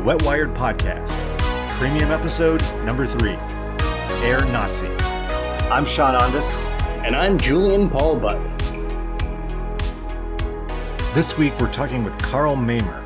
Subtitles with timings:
[0.00, 3.36] Welcome the Wet Wired Podcast, premium episode number three
[4.24, 4.86] Air Nazi.
[5.68, 6.58] I'm Sean Ondas.
[7.04, 8.44] And I'm Julian Paul Butt.
[11.12, 13.04] This week we're talking with Karl Mamer.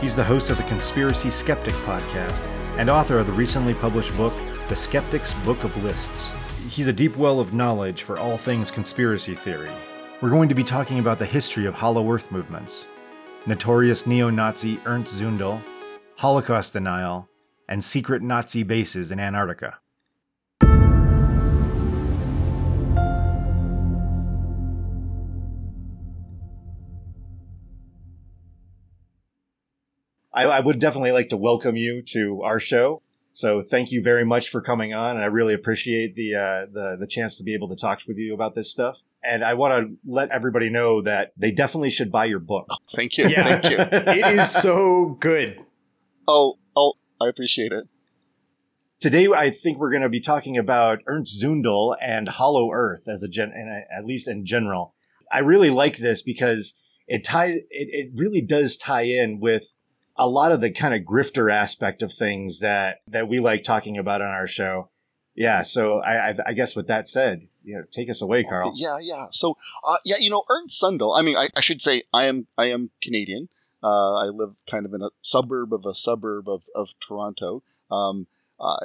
[0.00, 4.34] He's the host of the Conspiracy Skeptic podcast and author of the recently published book,
[4.68, 6.30] The Skeptic's Book of Lists.
[6.68, 9.70] He's a deep well of knowledge for all things conspiracy theory.
[10.20, 12.86] We're going to be talking about the history of Hollow Earth movements,
[13.44, 15.60] notorious neo Nazi Ernst Zundel,
[16.20, 17.30] Holocaust denial,
[17.66, 19.78] and secret Nazi bases in Antarctica.
[30.30, 33.00] I, I, would definitely like to welcome you to our show.
[33.32, 36.96] So thank you very much for coming on, and I really appreciate the uh, the
[37.00, 39.00] the chance to be able to talk with you about this stuff.
[39.24, 42.68] And I want to let everybody know that they definitely should buy your book.
[42.90, 43.26] Thank you.
[43.26, 43.58] Yeah.
[43.58, 43.78] Thank you.
[44.12, 45.64] it is so good.
[46.32, 47.88] Oh, oh, I appreciate it.
[49.00, 53.24] Today, I think we're going to be talking about Ernst Zundel and Hollow Earth as
[53.24, 53.52] a gen,
[53.90, 54.94] at least in general.
[55.32, 56.74] I really like this because
[57.08, 57.56] it ties.
[57.56, 59.74] It, it really does tie in with
[60.14, 63.98] a lot of the kind of grifter aspect of things that that we like talking
[63.98, 64.90] about on our show.
[65.34, 68.72] Yeah, so I, I, I guess with that said, you know, take us away, Karl.
[68.76, 69.26] Yeah, yeah.
[69.30, 71.18] So, uh, yeah, you know, Ernst Zundel.
[71.18, 73.48] I mean, I, I, should say I am I am Canadian.
[73.82, 77.62] Uh, I live kind of in a suburb of a suburb of of Toronto.
[77.90, 78.26] Um,
[78.58, 78.76] uh,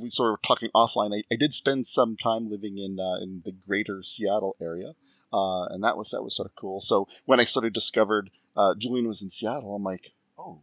[0.00, 1.14] we sort of talking offline.
[1.16, 4.94] I, I, did spend some time living in uh, in the greater Seattle area,
[5.32, 6.80] uh, and that was that was sort of cool.
[6.80, 10.58] So when I sort of discovered uh, Julian was in Seattle, I'm like, oh,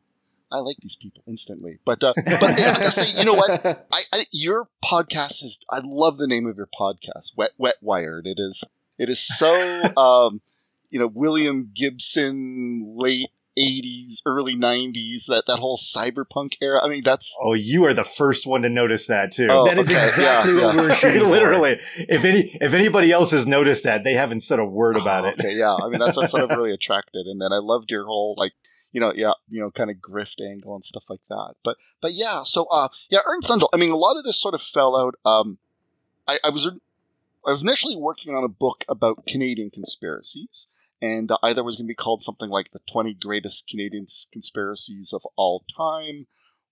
[0.52, 1.80] I like these people instantly.
[1.86, 3.66] But uh, but yeah, I say, you know what?
[3.92, 5.60] I, I, your podcast is.
[5.70, 8.28] I love the name of your podcast, Wet Wet Wired.
[8.28, 8.64] It is
[8.98, 10.42] it is so um,
[10.90, 16.84] you know William Gibson late 80s, early 90s, that, that whole cyberpunk era.
[16.84, 17.36] I mean, that's.
[17.42, 19.48] Oh, you are the first one to notice that, too.
[19.50, 20.08] Oh, that is okay.
[20.08, 20.82] exactly yeah, what yeah.
[20.82, 21.30] we were shooting.
[21.30, 21.80] Literally.
[21.98, 25.30] If any, if anybody else has noticed that, they haven't said a word about oh,
[25.30, 25.40] it.
[25.40, 25.74] Okay, yeah.
[25.74, 27.26] I mean, that's what sort of really attracted.
[27.26, 28.54] And then I loved your whole, like,
[28.92, 31.56] you know, yeah, you know, kind of grift angle and stuff like that.
[31.64, 34.54] But, but yeah, so, uh, yeah, Ernst Zundel, I mean, a lot of this sort
[34.54, 35.16] of fell out.
[35.26, 35.58] Um,
[36.28, 40.68] I, I was, I was initially working on a book about Canadian conspiracies
[41.02, 45.14] and uh, either was going to be called something like the 20 greatest Canadian conspiracies
[45.14, 46.28] of all time,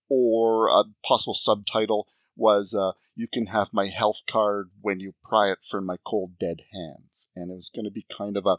[0.08, 5.50] or a possible subtitle was uh, "You can have my health card when you pry
[5.50, 8.58] it from my cold dead hands," and it was going to be kind of a.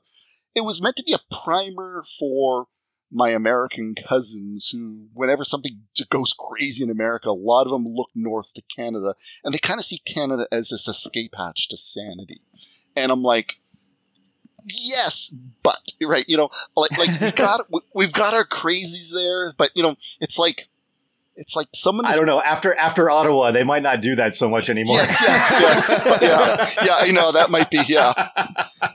[0.55, 2.67] It was meant to be a primer for
[3.11, 8.09] my American cousins who, whenever something goes crazy in America, a lot of them look
[8.13, 12.41] north to Canada and they kind of see Canada as this escape hatch to sanity.
[12.95, 13.61] And I'm like,
[14.67, 15.33] yes,
[15.63, 19.83] but right, you know, like like we got we've got our crazies there, but you
[19.83, 20.67] know, it's like
[21.35, 22.05] it's like someone.
[22.05, 22.41] I don't know.
[22.41, 24.97] After after Ottawa, they might not do that so much anymore.
[24.97, 26.21] Yes, yes, yes.
[26.21, 26.95] Yeah, yeah.
[26.99, 28.29] I know that might be yeah.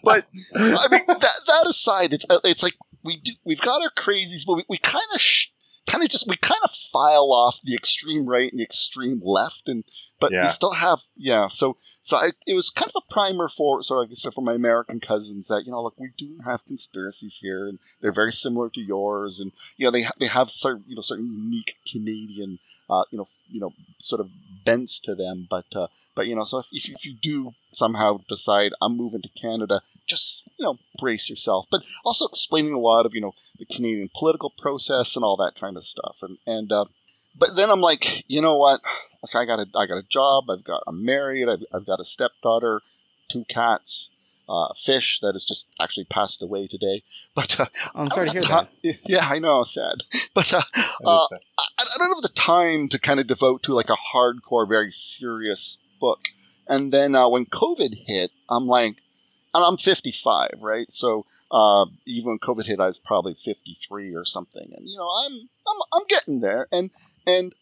[0.02, 3.90] But I mean, that that aside, it's uh, it's like we do we've got our
[3.90, 5.48] crazies, but we, we kind of sh-
[5.86, 9.68] kind of just we kind of file off the extreme right and the extreme left,
[9.68, 9.84] and
[10.20, 10.42] but yeah.
[10.42, 11.48] we still have yeah.
[11.48, 14.42] So so I, it was kind of a primer for so like I said for
[14.42, 18.32] my American cousins that you know look we do have conspiracies here and they're very
[18.32, 21.76] similar to yours, and you know they ha- they have certain you know certain unique
[21.90, 24.30] Canadian uh, you know you know sort of
[24.64, 28.20] bents to them, but uh, but you know so if, if if you do somehow
[28.28, 33.06] decide I'm moving to Canada just you know brace yourself but also explaining a lot
[33.06, 36.72] of you know the canadian political process and all that kind of stuff and and
[36.72, 36.84] uh,
[37.36, 38.80] but then i'm like you know what
[39.22, 42.00] like i got a i got a job i've got i'm married i've, I've got
[42.00, 42.82] a stepdaughter
[43.30, 44.10] two cats
[44.48, 47.02] uh, a fish that has just actually passed away today.
[47.34, 48.68] But uh, I'm sorry to hear that.
[48.82, 50.02] Yeah, I know, sad.
[50.34, 50.62] But uh,
[51.04, 51.40] uh, sad.
[51.58, 54.90] I, I, don't have the time to kind of devote to like a hardcore, very
[54.90, 56.28] serious book.
[56.66, 58.96] And then uh, when COVID hit, I'm like,
[59.54, 60.92] and I'm 55, right?
[60.92, 65.08] So uh, even when COVID hit, I was probably 53 or something, and you know,
[65.08, 66.90] I'm I'm I'm getting there, and
[67.26, 67.54] and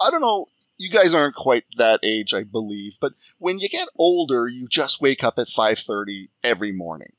[0.00, 0.48] I don't know.
[0.78, 5.00] You guys aren't quite that age, I believe, but when you get older, you just
[5.00, 7.12] wake up at 5:30 every morning,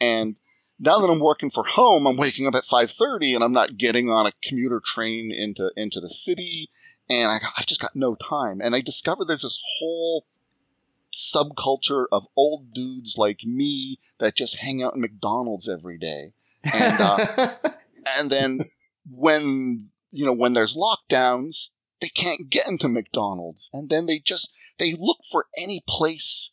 [0.00, 0.36] and
[0.78, 4.10] now that I'm working for home, I'm waking up at 5:30, and I'm not getting
[4.10, 6.70] on a commuter train into into the city,
[7.08, 8.60] and I, I've just got no time.
[8.62, 10.26] And I discovered there's this whole
[11.14, 16.32] subculture of old dudes like me that just hang out in McDonald's every day.
[16.62, 17.50] And uh,
[18.18, 18.60] and then
[19.10, 21.70] when you know when there's lockdowns,
[22.00, 26.50] they can't get into McDonald's, and then they just they look for any place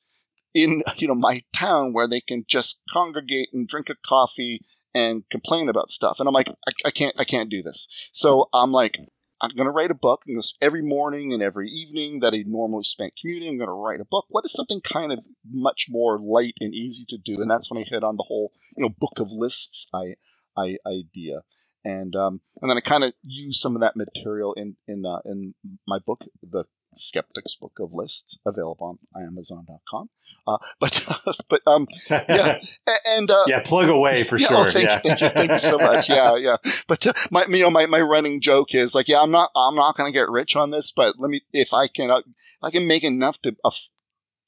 [0.53, 4.61] in you know my town where they can just congregate and drink a coffee
[4.95, 6.19] and complain about stuff.
[6.19, 7.87] And I'm like, I, I can't, I can't do this.
[8.13, 8.97] So I'm like,
[9.45, 10.23] I'm going to write a book.
[10.27, 14.01] And every morning and every evening that I normally spent commuting, I'm going to write
[14.01, 14.25] a book.
[14.29, 15.19] What is something kind of
[15.49, 17.41] much more light and easy to do?
[17.41, 20.15] And that's when I hit on the whole, you know, book of lists I,
[20.57, 21.41] I idea.
[21.83, 25.19] And um, and then I kind of use some of that material in in uh,
[25.23, 25.53] in
[25.87, 26.63] my book, the
[26.95, 30.09] Skeptics Book of Lists, available on Amazon.com.
[30.47, 31.09] Uh, but
[31.49, 32.59] but um yeah
[33.07, 34.57] and uh, yeah plug away for yeah, sure.
[34.57, 35.01] Oh, thank, yeah.
[35.03, 36.09] you, thank you, thank you so much.
[36.09, 36.57] Yeah, yeah.
[36.87, 39.75] But uh, my you know my, my running joke is like, yeah, I'm not I'm
[39.75, 42.21] not going to get rich on this, but let me if I can uh,
[42.61, 43.89] I can make enough to aff-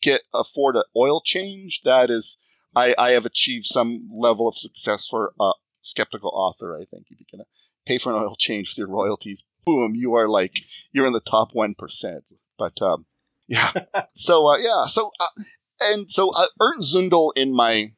[0.01, 1.81] get afford an oil change.
[1.83, 2.37] That is,
[2.75, 5.51] I I have achieved some level of success for a
[5.81, 6.75] skeptical author.
[6.75, 7.41] I think if you can
[7.85, 10.61] pay for an oil change with your royalties, boom, you are like
[10.91, 12.23] you're in the top one percent.
[12.57, 13.05] But um,
[13.47, 13.71] yeah,
[14.13, 15.43] so uh, yeah, so uh,
[15.81, 17.91] and so uh, Ernst Zundel in my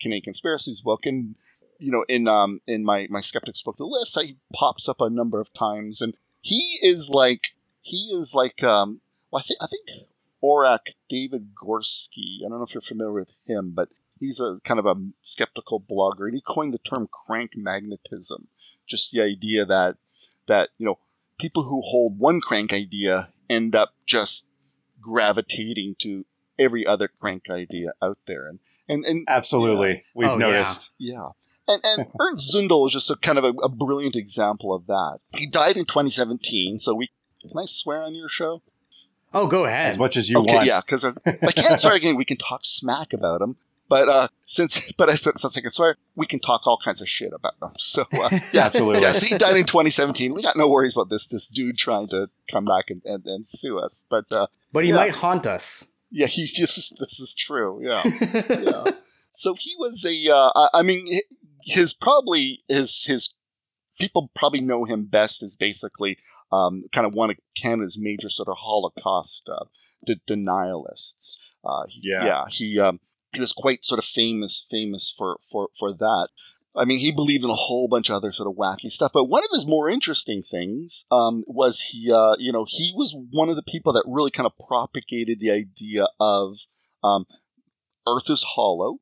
[0.00, 1.34] Canadian conspiracies book, and
[1.78, 5.10] you know, in um in my my skeptics book, the list, he pops up a
[5.10, 9.00] number of times, and he is like he is like um
[9.30, 10.06] well, I think I think
[10.42, 12.44] Orac David Gorski.
[12.44, 13.88] I don't know if you're familiar with him, but
[14.20, 18.48] he's a kind of a skeptical blogger, and he coined the term crank magnetism.
[18.86, 19.96] Just the idea that
[20.46, 20.98] that you know
[21.38, 24.46] people who hold one crank idea end up just
[25.00, 26.24] gravitating to
[26.58, 28.58] every other crank idea out there, and
[28.88, 30.00] and, and Absolutely, yeah.
[30.14, 30.92] we've Oh, noticed.
[30.98, 31.28] yeah.
[31.66, 35.20] And, and Ernst Zundel is just a kind of a, a, brilliant example of that.
[35.34, 37.08] He died in 2017, so we
[37.40, 38.62] can I swear on your show?
[39.32, 39.90] Oh, go ahead.
[39.90, 40.66] As much as you okay, want.
[40.66, 42.16] yeah, because I can't swear again.
[42.16, 43.56] We can talk smack about him,
[43.94, 47.08] but uh, since but I, since I can swear, we can talk all kinds of
[47.08, 47.70] shit about them.
[47.78, 49.02] So uh, yeah, Absolutely.
[49.02, 49.12] yeah.
[49.12, 50.34] So he died in 2017.
[50.34, 53.46] We got no worries about this this dude trying to come back and, and, and
[53.46, 54.96] sue us, but uh, but he yeah.
[54.96, 55.86] might haunt us.
[56.10, 57.78] yeah, he just this is true.
[57.88, 58.02] Yeah
[58.50, 58.84] yeah.
[59.30, 60.34] So he was a.
[60.34, 61.08] Uh, I mean,
[61.62, 63.32] his probably his his
[64.00, 66.18] people probably know him best as basically
[66.50, 69.66] um, kind of one of Canada's major sort of Holocaust uh,
[70.04, 71.38] de- denialists.
[71.64, 72.24] Uh, Yeah.
[72.26, 72.98] yeah, he um,
[73.34, 76.28] he was quite sort of famous famous for for for that.
[76.76, 79.12] I mean, he believed in a whole bunch of other sort of wacky stuff.
[79.14, 83.14] But one of his more interesting things um, was he, uh, you know, he was
[83.30, 86.66] one of the people that really kind of propagated the idea of
[87.04, 87.26] um,
[88.08, 88.98] Earth is hollow.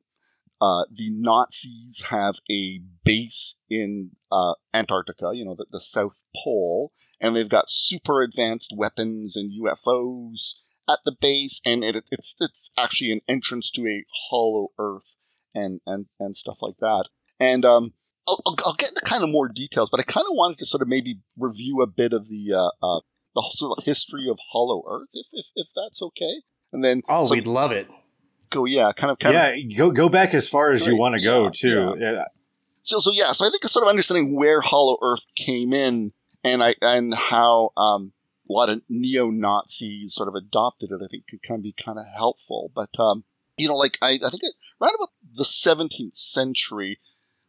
[0.61, 6.93] Uh, the Nazis have a base in uh, Antarctica, you know, the, the South Pole,
[7.21, 10.55] and they've got super advanced weapons and UFOs
[10.89, 15.17] at the base, and it, it's it's actually an entrance to a hollow Earth
[15.55, 17.09] and and and stuff like that.
[17.39, 17.93] And um,
[18.29, 20.83] I'll, I'll, get into kind of more details, but I kind of wanted to sort
[20.83, 23.01] of maybe review a bit of the uh, uh,
[23.35, 26.43] the sort of history of Hollow Earth, if if, if that's okay.
[26.73, 27.89] And then Oh, so we'd love it.
[28.51, 31.17] go, yeah, kind of, kind of yeah, go go back as far as you want
[31.17, 31.97] to go yeah, too.
[31.99, 32.25] Yeah.
[32.83, 36.13] so so yeah, so I think sort of understanding where Hollow Earth came in
[36.45, 38.13] and I and how um,
[38.49, 41.73] a lot of neo Nazis sort of adopted it, I think could kind of be
[41.81, 42.71] kind of helpful.
[42.75, 43.25] But um,
[43.57, 46.99] you know, like I, I think it, around about the 17th century,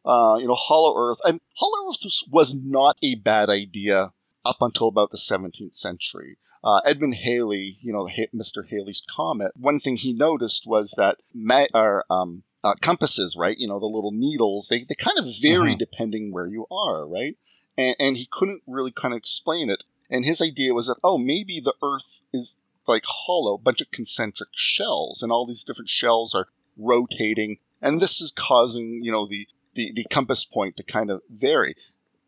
[0.06, 4.14] uh, you know, Hollow Earth and Hollow Earth was, was not a bad idea
[4.46, 6.38] up until about the 17th century.
[6.64, 8.68] Uh, Edmund Halley, you know, Mr.
[8.70, 9.52] Halley's comet.
[9.56, 13.58] One thing he noticed was that ma- or, um, uh, compasses, right?
[13.58, 15.80] You know, the little needles, they, they kind of vary Mhm.
[15.80, 17.36] depending where you are, right?
[17.78, 19.84] And, and he couldn't really kind of explain it.
[20.14, 22.56] And his idea was that, oh, maybe the Earth is
[22.88, 28.00] like hollow, a bunch of concentric shells, and all these different shells are rotating, and
[28.00, 31.76] this is causing, you know, the, the, the compass point to kind of vary.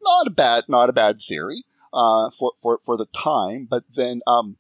[0.02, 1.64] Not a bad, not a bad theory
[1.94, 4.58] uh, for, for, for the time, but then um,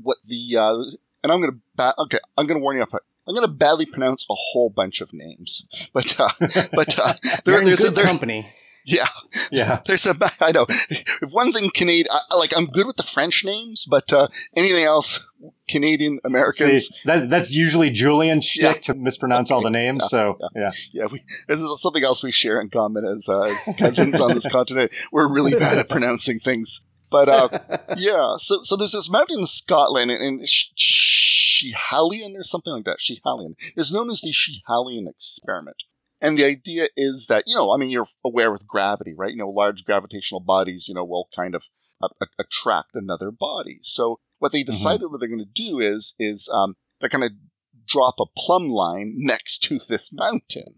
[0.00, 0.78] what the uh,
[1.22, 2.94] and I'm gonna ba- okay, I'm gonna warn you up.
[3.26, 6.30] I'm gonna badly pronounce a whole bunch of names, but uh,
[6.72, 8.50] but uh, there, there's a, there, company.
[8.84, 9.06] Yeah,
[9.50, 9.80] Yeah.
[9.86, 10.66] there's a I know.
[10.68, 14.84] If one thing Canadian, I, like I'm good with the French names, but uh, anything
[14.84, 15.26] else,
[15.68, 18.80] Canadian See, Americans, that, that's usually Julian shtick Yeah.
[18.82, 20.04] to mispronounce all the names.
[20.08, 23.76] So yeah, yeah, we, this is something else we share in common as, uh, as
[23.76, 24.92] cousins on this continent.
[25.12, 27.48] We're really bad at pronouncing things, but uh,
[27.96, 28.34] yeah.
[28.36, 30.70] So so there's this mountain in Scotland, and, and Sh-
[31.64, 32.98] or something like that.
[32.98, 35.84] Schiehallion is known as the Schiehallion experiment.
[36.22, 39.32] And the idea is that, you know, I mean, you're aware with gravity, right?
[39.32, 41.64] You know, large gravitational bodies, you know, will kind of
[42.00, 43.80] uh, attract another body.
[43.82, 47.34] So what they decided what they're going to do is, is um, they're going to
[47.88, 50.76] drop a plumb line next to this mountain.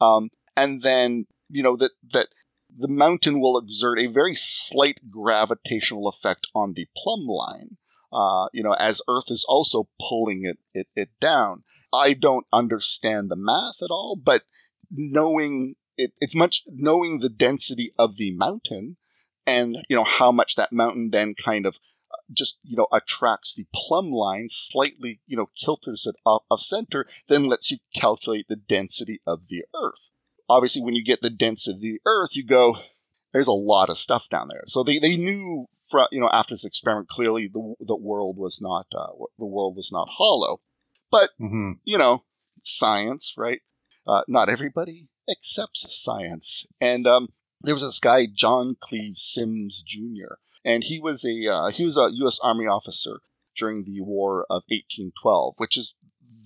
[0.00, 2.28] Um, and then, you know, that, that
[2.74, 7.76] the mountain will exert a very slight gravitational effect on the plumb line.
[8.12, 11.64] Uh, you know, as Earth is also pulling it, it, it down.
[11.92, 14.42] I don't understand the math at all, but
[14.90, 18.96] knowing it, it's much knowing the density of the mountain
[19.46, 21.76] and you know how much that mountain then kind of
[22.12, 26.60] uh, just you know attracts the plumb line slightly you know kilters it off of
[26.60, 30.10] center then lets you calculate the density of the earth.
[30.48, 32.76] Obviously when you get the density of the earth you go
[33.32, 34.62] there's a lot of stuff down there.
[34.66, 38.60] So they, they knew from you know after this experiment clearly the, the world was
[38.60, 40.60] not uh, the world was not hollow.
[41.10, 41.72] But Mm-hmm.
[41.84, 42.24] you know
[42.62, 43.60] science right
[44.06, 47.28] uh, not everybody accepts science and um,
[47.62, 50.34] there was this guy John Cleve Symmes Jr.
[50.64, 52.38] and he was a uh, he was a U.S.
[52.42, 53.20] Army officer
[53.56, 55.94] during the War of 1812, which is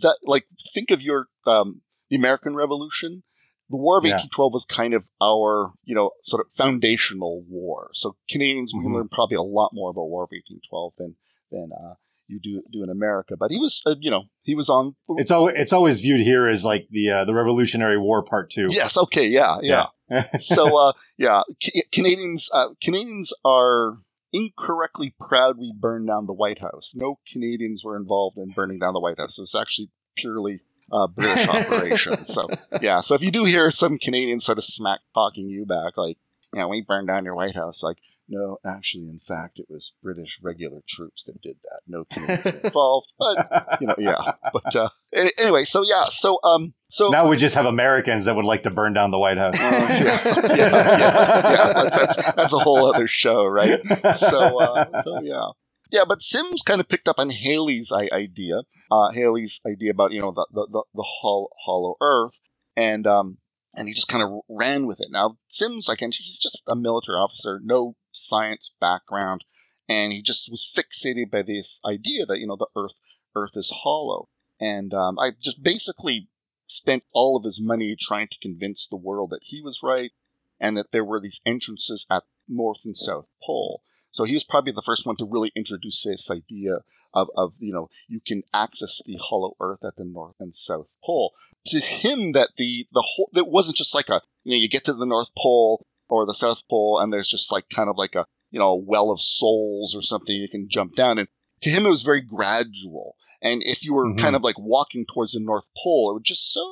[0.03, 3.23] that like think of your um, the American Revolution.
[3.69, 4.15] The War of Yeah.
[4.15, 7.91] 1812 was kind of our you know sort of foundational war.
[7.93, 8.95] So Canadians we Mhm.
[8.95, 11.17] learn probably a lot more about War of 1812 than
[11.51, 11.95] than uh,
[12.31, 13.35] you do do in America.
[13.37, 16.49] But he was uh, you know he was on It's always it's always viewed here
[16.49, 18.67] as like the uh, the Revolutionary War Part Two.
[18.71, 19.87] yes okay yeah yeah.
[20.39, 23.99] so uh, yeah, Ca- Canadians uh, Canadians are
[24.33, 26.93] incorrectly proud we burned down the White House.
[26.95, 29.39] No Canadians were involved in burning down the White House.
[29.39, 30.61] It was actually purely
[30.93, 32.27] uh, British operation.
[32.27, 32.49] So
[32.81, 36.19] yeah, so if you do hear some Canadians sort of smack talking you back, like
[36.53, 37.99] you know, we burned down your White House, like.
[38.33, 41.81] No, actually, in fact, it was British regular troops that did that.
[41.89, 44.35] No Canadians involved, but you know, yeah.
[44.53, 44.89] But uh,
[45.37, 48.71] anyway, so yeah, so um, so now we just have Americans that would like to
[48.71, 49.57] burn down the White House.
[49.59, 51.73] Oh, yeah, yeah, yeah, yeah.
[51.73, 53.81] That's, that's that's a whole other show, right?
[54.15, 55.49] So, uh, so yeah,
[55.91, 56.05] yeah.
[56.07, 60.31] But Symmes kind of picked up on Halley's idea, uh, Halley's idea about you know
[60.31, 62.39] the the the, the hol- hollow Earth,
[62.77, 63.39] and um,
[63.75, 65.09] and he just kind of ran with it.
[65.11, 69.45] Now Symmes, like, and he's just a military officer, no science background,
[69.89, 72.95] and he just was fixated by this idea that you know the Earth
[73.35, 74.29] Earth is hollow,
[74.61, 76.29] and um, I just basically
[76.67, 80.13] spent all of his money trying to convince the world that he was right
[80.61, 83.83] and that there were these entrances at North and South Pole.
[84.13, 86.79] So he was probably the first one to really introduce this idea
[87.15, 90.95] of, of you know, you can access the hollow earth at the North and South
[91.05, 91.33] Pole.
[91.67, 94.85] To him that the the whole that wasn't just like a you know, you get
[94.85, 98.15] to the North Pole or the South Pole and there's just like kind of like
[98.15, 101.19] a you know, a well of souls or something you can jump down.
[101.19, 101.29] And
[101.63, 103.15] to him it was very gradual.
[103.41, 104.19] And if you were Mhm.
[104.19, 106.65] kind of like walking towards the North Pole, it would just so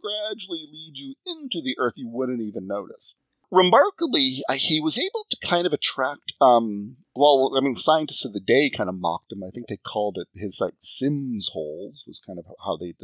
[0.00, 3.14] gradually lead you into the Earth you wouldn't even notice.
[3.50, 6.32] Remarkably, he was able to kind of attract.
[6.40, 9.42] Um, well, I mean, scientists of the day kind of mocked him.
[9.42, 12.94] I think they called it his like Symmes holes was kind of how they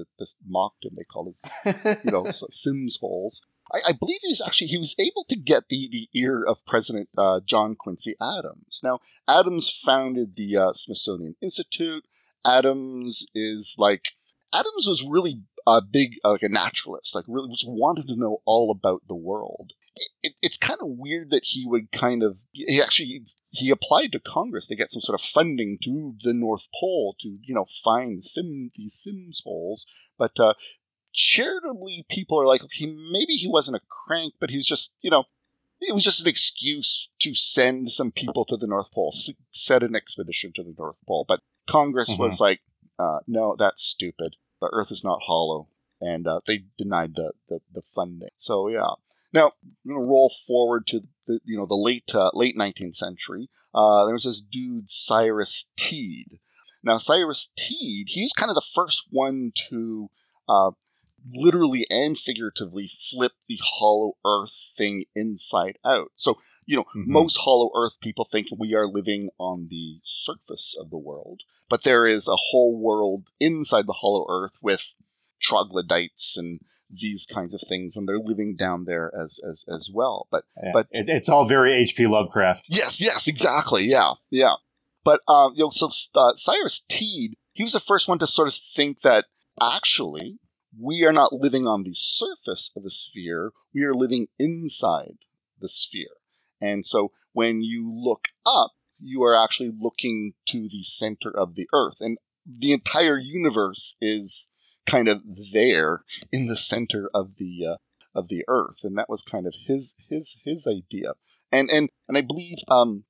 [0.46, 0.92] mocked him.
[0.96, 3.42] They called it you know, Symmes holes.
[3.72, 7.08] I, I believe he's actually he was able to get the the ear of President
[7.16, 8.80] uh, John Quincy Adams.
[8.82, 12.04] Now, Adams founded the uh, Smithsonian Institute.
[12.46, 14.10] Adams is like
[14.54, 18.40] Adams was really a big uh, like a naturalist, like really just wanted to know
[18.44, 19.72] all about the world.
[19.96, 24.12] It, it, it's kind of weird that he would kind of he actually he applied
[24.12, 27.66] to Congress to get some sort of funding to the North Pole to you know
[27.84, 30.54] find sim these Symmes holes, but uh,
[31.16, 35.10] charitably people are like, okay, maybe he wasn't a crank, but he was just, you
[35.10, 35.24] know,
[35.80, 39.12] it was just an excuse to send some people to the North Pole,
[39.50, 41.24] set an expedition to the North Pole.
[41.26, 42.60] But Congress was like,
[42.98, 44.36] uh, no, that's stupid.
[44.60, 45.68] The Earth is not hollow,
[46.00, 48.30] and uh, they denied the, the the funding.
[48.36, 48.92] So yeah.
[49.32, 49.52] Now
[49.84, 53.50] I'm gonna roll forward to the you know the late uh, late 19th century.
[53.74, 56.38] Uh, there was this dude Cyrus Teed.
[56.82, 60.08] Now Cyrus Teed, he's kind of the first one to
[60.48, 60.70] uh,
[61.32, 66.12] literally and figuratively flip the hollow earth thing inside out.
[66.14, 67.06] So, you know, Mhm.
[67.06, 71.82] most hollow earth people think we are living on the surface of the world, but
[71.82, 74.94] there is a whole world inside the hollow earth with
[75.40, 80.28] troglodytes and these kinds of things, and they're living down there as as as well.
[80.30, 80.70] But Yeah.
[80.72, 82.06] but- it, it's all very H.P.
[82.06, 82.66] Lovecraft.
[82.68, 83.84] Yes, yes, exactly.
[83.84, 84.54] Yeah, yeah.
[85.04, 88.48] But um, you know, so uh, Cyrus Teed, he was the first one to sort
[88.48, 89.26] of think that
[89.60, 90.38] actually
[90.78, 95.18] we are not living on the surface of the sphere; we are living inside
[95.60, 96.16] the sphere.
[96.60, 101.68] And so when you look up, you are actually looking to the center of the
[101.72, 104.48] Earth, and the entire universe is
[104.86, 106.02] kind of there
[106.32, 107.76] in the center of the uh,
[108.14, 111.12] of the Earth, and that was kind of his his his idea.
[111.52, 113.04] And and and I believe, um,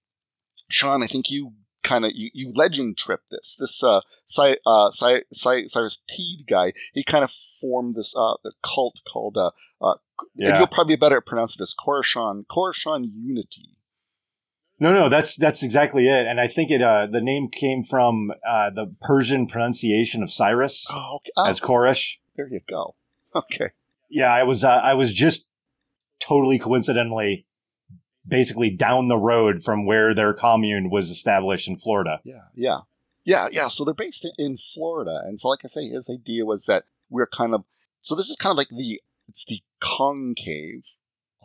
[0.69, 1.53] Sean, I think you
[1.87, 6.47] kind of you, you legend trip this this uh, Cy, uh Cy, Cy, Cyrus Teed
[6.49, 6.73] guy.
[6.93, 9.51] He kind of formed this uh the cult called uh,
[9.81, 9.95] uh
[10.35, 10.59] Yeah.
[10.59, 13.71] you'll probably better pronounce it as Koreshan Koreshan Unity.
[14.79, 16.27] No, no, that's that's exactly it.
[16.27, 20.85] And I think it uh, the name came from uh, the Persian pronunciation of Cyrus
[20.91, 21.31] Oh, okay.
[21.39, 22.17] Oh, as Koresh.
[22.37, 22.95] there you go.
[23.35, 23.71] Okay.
[24.11, 25.49] Yeah, I was uh, I was just
[26.21, 27.47] totally coincidentally
[28.27, 32.21] basically down the road from where their commune was established in Florida.
[32.25, 32.79] Yeah, yeah.
[33.25, 33.69] Yeah, yeah.
[33.69, 35.21] So they're based in Florida.
[35.25, 37.65] And so like I say, his idea was that we're kind of
[38.01, 40.85] so this is kind of like the it's the concave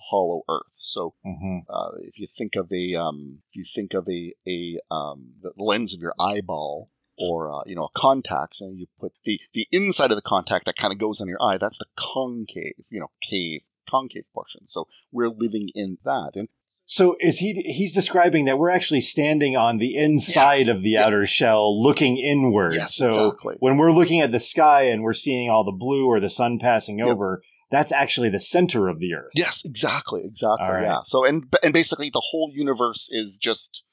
[0.10, 0.74] hollow earth.
[0.78, 1.60] So Mm-hmm.
[1.70, 5.54] uh, if you think of a um, if you think of a a um, the
[5.58, 9.68] lens of your eyeball or uh, you know a contacts and you put the the
[9.72, 13.00] inside of the contact that kind of goes on your eye that's the concave you
[13.00, 16.48] know cave concave portion so we're living in that and
[16.94, 17.54] So is he?
[17.54, 21.06] He's describing that we're actually standing on the inside of the Yes.
[21.08, 22.74] outer shell, looking inward.
[22.74, 23.56] Yes, so exactly.
[23.60, 26.60] when we're looking at the sky and we're seeing all the blue or the sun
[26.60, 27.08] passing Yep.
[27.08, 29.32] over, that's actually the center of the Earth.
[29.36, 30.84] yes exactly exactly right.
[30.84, 33.84] yeah so and and basically the whole universe is just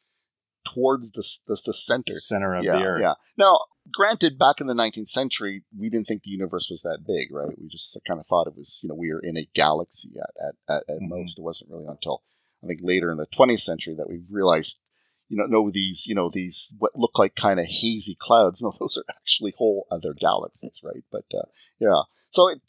[0.64, 3.00] towards the the, the center Center of yeah, the Earth.
[3.00, 3.14] Yeah.
[3.36, 3.60] Now,
[3.94, 7.56] granted, back in the 19th century, we didn't think the universe was that big, right?
[7.56, 10.30] We just kind of thought it was, you know, we were in a galaxy at
[10.44, 11.08] at, at, at Mhm.
[11.08, 11.38] most.
[11.38, 12.22] It wasn't really until
[12.62, 14.80] I think later in the 20th century that we realized,
[15.28, 18.60] you know, no, these, you know, these what look like kind of hazy clouds.
[18.62, 21.04] No, those are actually whole other galaxies, right?
[21.12, 21.46] But uh,
[21.78, 22.60] yeah, so it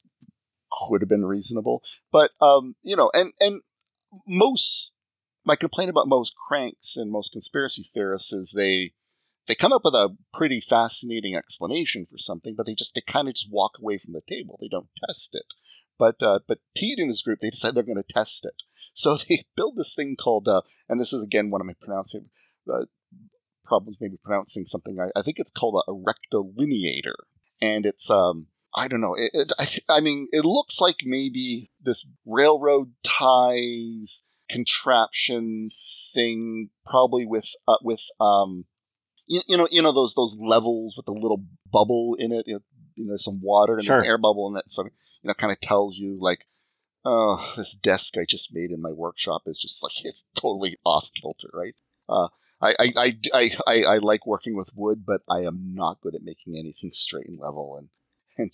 [0.72, 1.82] could have been reasonable,
[2.12, 3.62] but um, you know, and and
[4.28, 4.94] most
[5.46, 8.94] my complaint about most cranks and most conspiracy theorists is they
[9.48, 13.28] they come up with a pretty fascinating explanation for something, but they just they kind
[13.28, 14.60] of just walk away from the table.
[14.62, 15.54] They don't test it.
[16.00, 18.56] But uh, but Teed and his group they decide they're going to test it.
[18.94, 22.30] So they build this thing called uh, and this is again one of my pronouncing
[22.72, 22.86] uh,
[23.66, 24.98] problems, maybe pronouncing something.
[25.00, 27.16] I, I think it's called a, a rectilineator,
[27.62, 29.16] and it's um I don't know.
[29.16, 35.70] It, it, I, I mean, it looks like maybe this railroad ties contraption
[36.14, 38.66] thing, probably with uh, with um,
[39.28, 42.46] you, you know, you know those those levels with the little bubble in it.
[43.00, 43.96] You know some water and Sure.
[43.96, 44.92] there's an air bubble in it, so you
[45.24, 46.46] know, kind of tells you like,
[47.06, 51.10] oh, this desk I just made in my workshop is just like it's totally off
[51.14, 51.76] kilter, right?
[52.08, 56.02] Uh, I, I, I, I, I, I like working with wood, but I am not
[56.02, 57.78] good at making anything straight and level.
[57.78, 57.90] And
[58.40, 58.54] and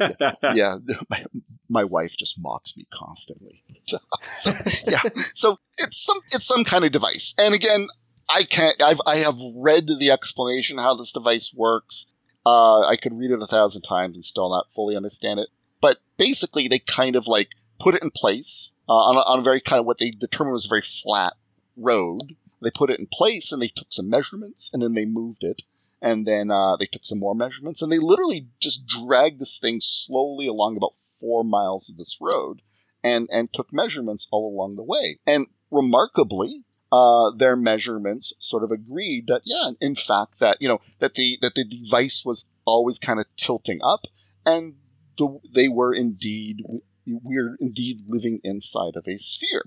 [0.00, 0.76] uh, yeah,
[1.10, 1.24] my,
[1.68, 3.64] my wife just mocks me constantly.
[3.86, 4.50] so,
[4.86, 5.00] yeah,
[5.34, 7.34] so it's some it's some kind of device.
[7.40, 7.88] And again,
[8.28, 8.82] I can't.
[8.82, 12.06] I've I have read the explanation how this device works.
[12.44, 15.48] Uh, I could read it a thousand times and still not fully understand it.
[15.80, 19.42] But basically, they kind of like put it in place uh, on, a, on a
[19.42, 21.34] very kind of what they determined was a very flat
[21.76, 22.36] road.
[22.62, 25.62] They put it in place and they took some measurements and then they moved it
[26.02, 29.80] and then uh, they took some more measurements and they literally just dragged this thing
[29.80, 32.62] slowly along about four miles of this road
[33.02, 38.70] and and took measurements all along the way and remarkably uh, their measurements sort of
[38.70, 42.98] agreed that yeah in fact that you know that the that the device was always
[42.98, 44.06] kind of tilting up
[44.44, 44.74] and
[45.18, 46.62] the, they were indeed
[47.06, 49.64] we're indeed living inside of a sphere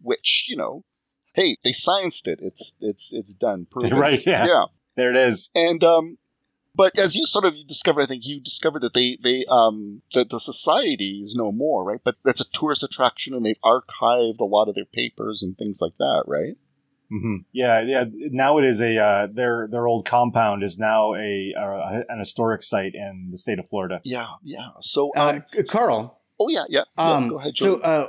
[0.00, 0.84] which you know
[1.34, 3.98] hey they scienced it it's it's it's done proven.
[3.98, 4.24] right.
[4.26, 4.46] Yeah.
[4.46, 4.64] yeah
[4.96, 5.50] There it is.
[5.54, 6.18] and um,
[6.78, 10.30] but as you sort of discovered, I think you discovered that they they um that
[10.30, 12.00] the society is no more, right?
[12.02, 15.80] But that's a tourist attraction, and they've archived a lot of their papers and things
[15.82, 16.56] like that, right?
[17.10, 18.04] hmm Yeah, yeah.
[18.44, 22.62] Now it is a uh, their their old compound is now a uh, an historic
[22.62, 24.00] site in the state of Florida.
[24.04, 24.68] Yeah, yeah.
[24.80, 26.84] So, um, Uh, Karl, oh yeah, yeah.
[26.96, 27.90] yeah um, go ahead, so Jordan.
[27.90, 28.06] uh,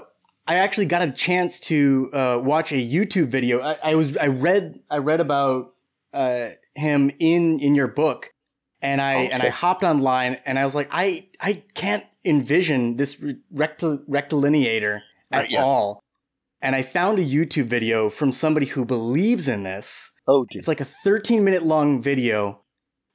[0.47, 3.61] I actually got a chance to uh, watch a YouTube video.
[3.61, 5.73] I, I was I read I read about
[6.13, 8.33] uh, him in in your book,
[8.81, 13.19] and I and I hopped online and I was like I I can't envision this
[13.19, 15.63] re- rectil- rectilineator at Right, yes.
[15.63, 15.99] all.
[16.61, 20.11] And I found a YouTube video from somebody who believes in this.
[20.27, 20.59] oh dear.
[20.59, 22.61] It's like a 13 minute long video.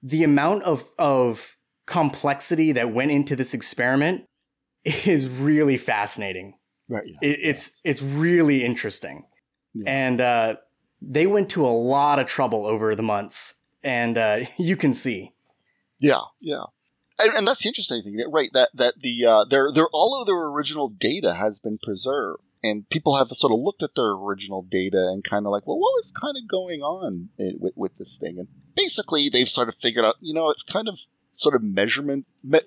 [0.03, 4.25] The amount of of complexity that went into this experiment
[4.85, 6.55] is really fascinating.
[6.89, 7.05] right.
[7.07, 7.29] Yeah.
[7.31, 9.25] It, it's it's really interesting,
[9.75, 9.91] Yeah.
[9.91, 10.57] and uh,
[11.03, 15.33] they went to a lot of trouble over the months, and uh, you can see.
[16.05, 16.65] Yeah, yeah.
[17.19, 18.51] And, and that's the interesting thing, right?
[18.53, 22.89] That that the uh, their their all of their original data has been preserved, and
[22.91, 25.95] people have sort of looked at their original data and kind of like, well, what
[25.97, 28.39] was kind of going on i- with with this thing?
[28.39, 32.27] And basically, they've sort of figured out, you know, it's kind of sort of measurement.
[32.43, 32.61] Me-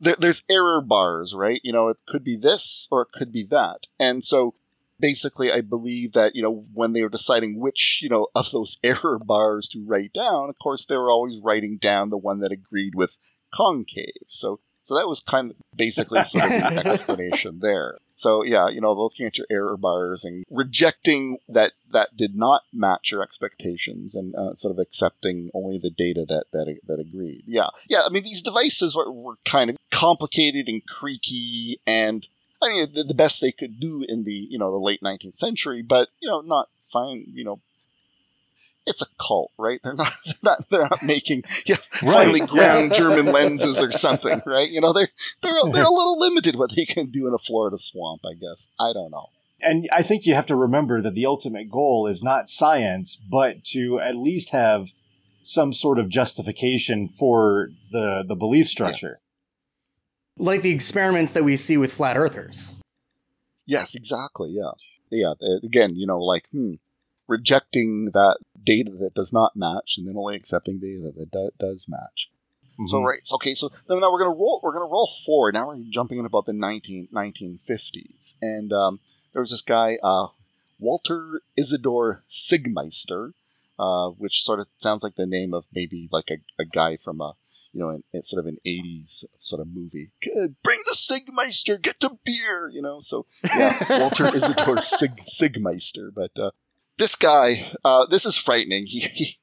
[0.00, 1.60] there, there's error bars, right?
[1.62, 4.54] You know, it could be this or it could be that, and so
[5.00, 8.78] basically i believe that you know when they were deciding which you know of those
[8.84, 12.52] error bars to write down of course they were always writing down the one that
[12.52, 13.18] agreed with
[13.54, 14.26] concave.
[14.28, 17.96] So so that was kind of basically sort of the explanation there.
[18.16, 22.62] So yeah you know looking at your error bars and rejecting that that did not
[22.72, 27.44] match your expectations and uh, sort of accepting only the data that that that agreed.
[27.46, 27.68] Yeah.
[27.88, 32.28] Yeah i mean these devices were, were kind of complicated and creaky and
[32.64, 35.36] I mean, the, the best they could do in the you know the late 19th
[35.36, 37.26] century, but you know, not fine.
[37.32, 37.60] You know,
[38.86, 39.80] it's a cult, right?
[39.82, 42.12] They're not, they're not, they're not making yeah, right.
[42.12, 42.98] finely ground yeah.
[42.98, 44.70] German lenses or something, right?
[44.70, 45.10] You know, they're
[45.42, 48.68] they're they're a little limited what they can do in a Florida swamp, I guess.
[48.78, 49.30] I don't know.
[49.60, 53.64] And I think you have to remember that the ultimate goal is not science, but
[53.66, 54.92] to at least have
[55.42, 59.20] some sort of justification for the the belief structure.
[59.20, 59.23] Yes.
[60.36, 62.76] Like the experiments that we see with flat earthers.
[63.66, 64.50] Yes, exactly.
[64.50, 64.72] Yeah.
[65.10, 65.34] Yeah.
[65.62, 66.74] Again, you know, like, hmm,
[67.28, 71.86] rejecting that data that does not match and then only accepting data that do- does
[71.88, 72.30] match.
[72.74, 72.88] Mm-hmm.
[72.88, 73.54] So right, okay.
[73.54, 74.60] So then now we're gonna roll.
[74.62, 75.54] We're gonna roll forward.
[75.54, 78.98] Now we're jumping in about the 19, 1950s, and um,
[79.32, 80.28] there was this guy, uh,
[80.80, 83.34] Walter Isidor Siegmeister,
[83.78, 87.20] uh, which sort of sounds like the name of maybe like a, a guy from
[87.20, 87.34] a
[87.74, 90.10] you know, in, in sort of an '80s sort of movie.
[90.22, 93.00] Good, bring the Siegmeister, get to beer, you know.
[93.00, 96.52] So yeah, Walter Isidor Sig, Siegmeister, but uh,
[96.96, 98.86] this guy, uh, this is frightening.
[98.86, 99.36] He he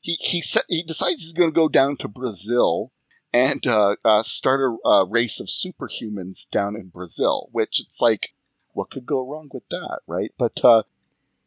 [0.00, 2.92] he he, set, he decides he's going to go down to Brazil
[3.32, 7.48] and uh, uh, start a, a, race of superhumans down in Brazil.
[7.52, 8.34] Which it's like,
[8.72, 10.32] what could go wrong with that, right?
[10.36, 10.64] But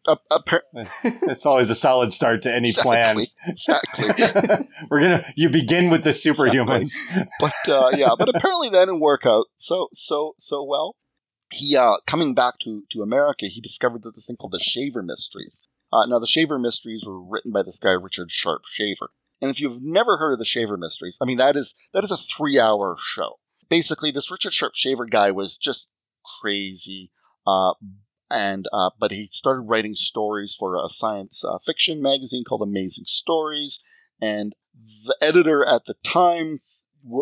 [0.07, 0.15] uh,
[1.03, 3.25] it's always a solid start to any exactly, plan.
[3.47, 4.67] Exactly.
[4.89, 7.31] We're gonna you begin with the superhumans, exactly.
[7.39, 10.95] but uh, yeah, but apparently that didn't work out so so so well
[11.51, 15.03] he uh, coming back to, to America, he discovered that this thing called the Shaver
[15.03, 15.67] Mysteries.
[15.91, 19.11] Uh, now, the Shaver Mysteries were written by this guy Richard Sharp Shaver,
[19.41, 22.11] and if you've never heard of the Shaver Mysteries, I mean that is that is
[22.11, 23.39] a three hour show.
[23.69, 25.89] Basically, this Richard Sharp Shaver guy was just
[26.41, 27.11] crazy,
[27.45, 27.73] uh,
[28.31, 33.05] and uh, but he started writing stories for a science uh, fiction magazine called Amazing
[33.05, 33.79] Stories,
[34.21, 34.53] and
[35.05, 36.59] the editor at the time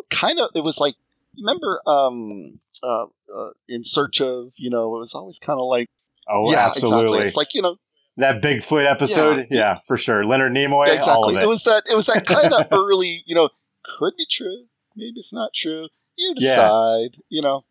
[0.09, 0.95] kind of it was like
[1.37, 5.87] remember um, uh, uh, in search of you know it was always kind of like
[6.27, 7.25] oh yeah absolutely exactly.
[7.25, 7.77] it's like you know
[8.17, 11.43] that Bigfoot episode yeah, yeah for sure Leonard Nimoy yeah, exactly it.
[11.43, 11.47] it.
[11.47, 13.49] was that it was that kind of early you know
[13.83, 17.21] could be true maybe it's not true you decide yeah.
[17.29, 17.63] you know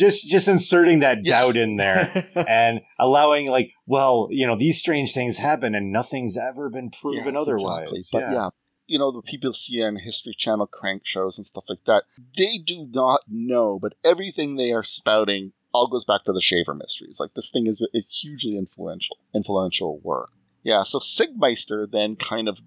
[0.00, 1.40] just just inserting that yes.
[1.40, 6.36] doubt in there and allowing like well you know these strange things happen and nothing's
[6.36, 8.20] ever been proven yes, otherwise exactly.
[8.20, 8.48] but yeah
[8.90, 12.02] you know, the people see on History Channel crank shows and stuff like that,
[12.36, 16.74] they do not know, but everything they are spouting all goes back to the Shaver
[16.74, 17.20] Mysteries.
[17.20, 20.30] Like this thing is a hugely influential, influential work.
[20.64, 22.62] Yeah, so Siegmeister then kind of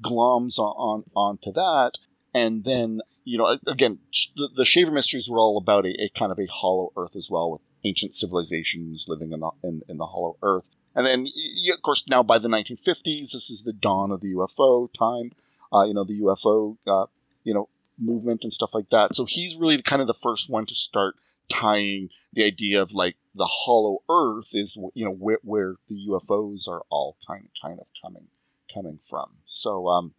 [0.00, 1.98] gloms on, on onto that,
[2.32, 3.98] and then you know, again,
[4.36, 7.28] the, the Shaver Mysteries were all about a, a, kind of a hollow Earth as
[7.30, 10.70] well, with ancient civilizations living in the in, in the hollow Earth.
[10.94, 11.28] And then,
[11.72, 15.32] of course, now by the 1950s, this is the dawn of the UFO time
[15.72, 17.06] uh, you know, the UFO, uh,
[17.44, 19.14] you know, movement and stuff like that.
[19.14, 21.16] So he's really kind of the first one to start
[21.48, 26.68] tying the idea of like the hollow Earth is, you know, where, where the UFOs
[26.68, 28.28] are all kind of kind of coming
[28.72, 29.30] coming from.
[29.46, 30.14] So, um,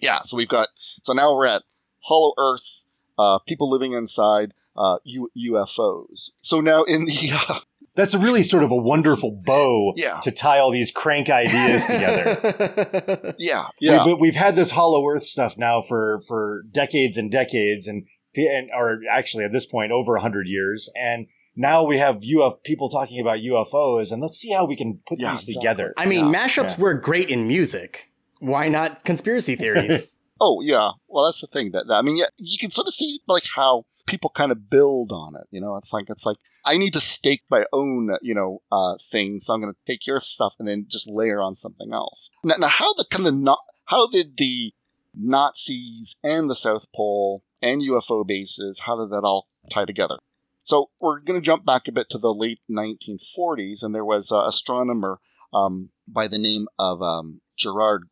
[0.00, 0.20] yeah.
[0.22, 0.68] So we've got
[1.02, 1.62] so now we're at
[2.00, 2.84] hollow Earth,
[3.18, 6.30] uh, people living inside uh, U- UFOs.
[6.40, 7.60] So now in the uh,
[7.94, 10.20] that's a really sort of a wonderful bow yeah.
[10.22, 13.34] to tie all these crank ideas together.
[13.38, 14.04] yeah, yeah.
[14.04, 18.70] We've, we've, had this Hollow Earth stuff now for for decades and decades, and and
[18.76, 23.18] or actually at this point over hundred years, and now we have UF people talking
[23.18, 25.54] about UFOs, and let's see how we can put yeah, these exactly.
[25.54, 25.94] together.
[25.96, 26.46] I mean, yeah.
[26.46, 28.12] mashups were great in music.
[28.40, 30.12] Why not conspiracy theories?
[30.40, 32.94] oh yeah, well that's the thing that, that I mean, yeah, you can sort of
[32.94, 35.46] see like how people kind of build on it.
[35.50, 38.96] You know, it's like it's like I need to stake my own you know uh,
[39.10, 42.30] thing, so I'm going to take your stuff and then just layer on something else.
[42.44, 44.72] Now, now how the kind of not how did the
[45.14, 50.18] Nazis and the South Pole and UFO bases how did that all tie together?
[50.62, 54.32] So we're going to jump back a bit to the late 1940s, and there was
[54.32, 55.20] an astronomer
[55.54, 58.08] um, by the name of um, Gerard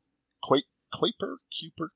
[0.94, 1.88] Kuiper, Kuiper,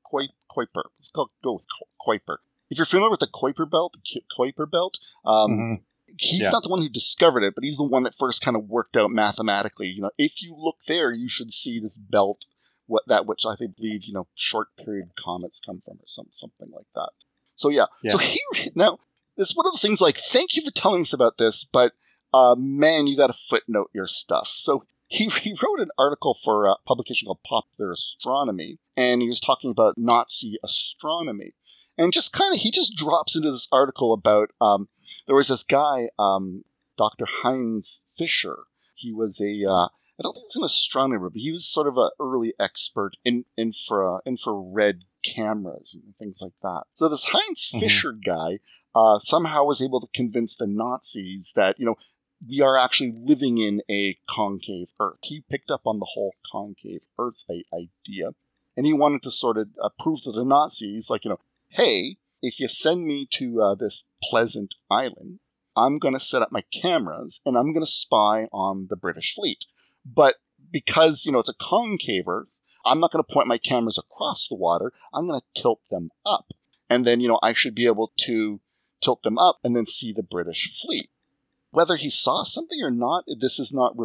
[0.50, 0.82] Kuiper.
[0.98, 1.66] Let's go, go with
[2.00, 2.38] Kuiper
[2.70, 3.94] if you're familiar with the Kuiper belt,
[4.38, 5.74] Kuiper belt, um, mm-hmm.
[6.18, 6.50] he's yeah.
[6.50, 8.96] not the one who discovered it, but he's the one that first kind of worked
[8.96, 9.88] out mathematically.
[9.88, 12.44] You know, if you look there, you should see this belt,
[12.86, 16.28] what that which I think believe you know short period comets come from, or some
[16.30, 17.10] something like that.
[17.54, 18.12] So yeah, yeah.
[18.12, 18.40] so he
[18.74, 18.98] now
[19.36, 20.00] this is one of the things.
[20.00, 21.92] Like, thank you for telling us about this, but
[22.34, 24.48] uh, man, you got to footnote your stuff.
[24.48, 29.40] So he, he wrote an article for a publication called Popular Astronomy, and he was
[29.40, 31.54] talking about Nazi astronomy
[31.98, 34.88] and just kind of he just drops into this article about um,
[35.26, 36.62] there was this guy um,
[36.96, 41.40] dr heinz fischer he was a uh, I don't think he was an astronomer, but
[41.40, 46.84] he was sort of an early expert in infra infrared cameras and things like that.
[46.94, 47.78] So this Heinz mm-hmm.
[47.78, 48.58] Fischer guy,
[48.96, 51.94] uh, somehow was able to convince the Nazis that, you know,
[52.46, 55.18] we are actually living in a concave Earth.
[55.22, 58.30] He picked up on the whole concave Earth idea,
[58.76, 62.18] and he wanted to sort of uh, prove to the Nazis, like, you know, hey,
[62.40, 65.40] if you send me to uh, this pleasant island,
[65.76, 69.34] I'm going to set up my cameras and I'm going to spy on the British
[69.34, 69.64] fleet.
[70.04, 70.36] But
[70.70, 74.48] because, you know, it's a concave Earth, I'm not going to point my cameras across
[74.48, 74.92] the water.
[75.12, 76.52] I'm going to tilt them up.
[76.88, 78.60] And then, you know, I should be able to
[79.00, 81.10] tilt them up and then see the British fleet
[81.70, 83.96] whether he saw something or not, this is not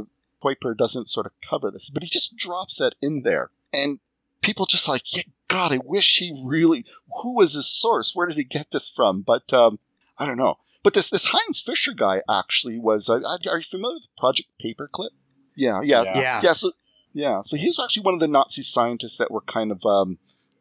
[0.44, 4.00] Kuiper doesn't sort of cover this, but he just drops that in there, and
[4.42, 6.86] people just like, yeah, God, I wish he really.
[7.22, 8.14] Who was his source?
[8.14, 9.22] Where did he get this from?
[9.22, 9.80] But um,
[10.18, 10.58] I don't know.
[10.84, 13.10] But this this Heinz Fischer guy actually was.
[13.10, 15.12] Uh, are you familiar with Project Paperclip?
[15.56, 16.42] Yeah, yeah, yeah, yeah.
[16.44, 16.72] yeah so
[17.14, 20.18] yeah, so he's actually one of the Nazi scientists that were kind of um,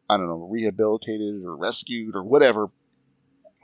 [0.09, 2.69] I don't know, rehabilitated or rescued or whatever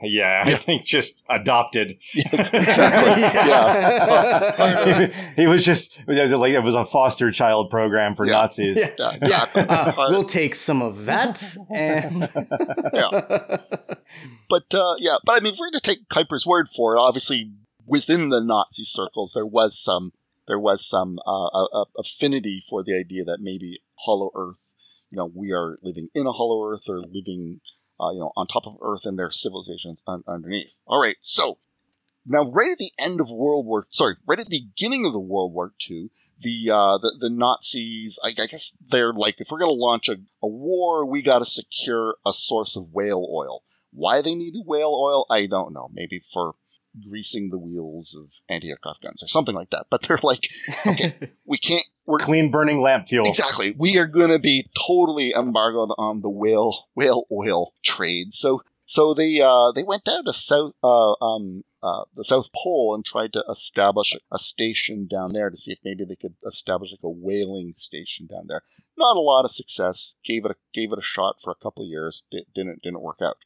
[0.02, 1.98] yeah, I think just adopted.
[2.14, 3.22] exactly.
[3.22, 5.06] yeah.
[5.06, 8.32] he, he, was just like it was a foster child program for yeah.
[8.32, 8.76] Nazis.
[8.76, 9.62] Yeah, exactly.
[9.62, 12.28] Uh, we'll take some of that and
[12.94, 13.58] yeah.
[14.48, 16.98] But uh, yeah, but I mean, if we're going to take Kuiper's word for it,
[16.98, 17.52] obviously
[17.86, 20.12] within the Nazi circles there was some
[20.46, 24.74] there was some uh, affinity for the idea that maybe Hollow Earth,
[25.10, 27.60] you know, we are living in a Hollow Earth or living
[28.00, 30.80] uh, you know, on top of Earth and their civilizations un- underneath.
[30.86, 31.58] All right, so
[32.26, 35.20] now right at the end of World War, sorry, right at the beginning of the
[35.20, 39.58] World War II, the uh, the, the Nazis, I, I guess they're like, if we're
[39.58, 43.62] going to launch a, a war, we got to secure a source of whale oil.
[43.92, 45.90] Why they needed whale oil, I don't know.
[45.92, 46.54] Maybe for
[47.08, 49.86] greasing the wheels of anti-aircraft guns or something like that.
[49.90, 50.48] But they're like,
[50.86, 51.86] okay, we can't.
[52.06, 53.24] We're clean burning lamp fuel.
[53.26, 53.74] Exactly.
[53.76, 58.32] We are going to be totally embargoed on the whale whale oil trade.
[58.32, 62.94] So so they uh, they went down to south uh, um, uh, the South Pole
[62.94, 66.90] and tried to establish a station down there to see if maybe they could establish
[66.90, 68.62] like a whaling station down there.
[68.98, 70.16] Not a lot of success.
[70.24, 72.24] Gave it a gave it a shot for a couple of years.
[72.30, 73.36] didn't didn't work out.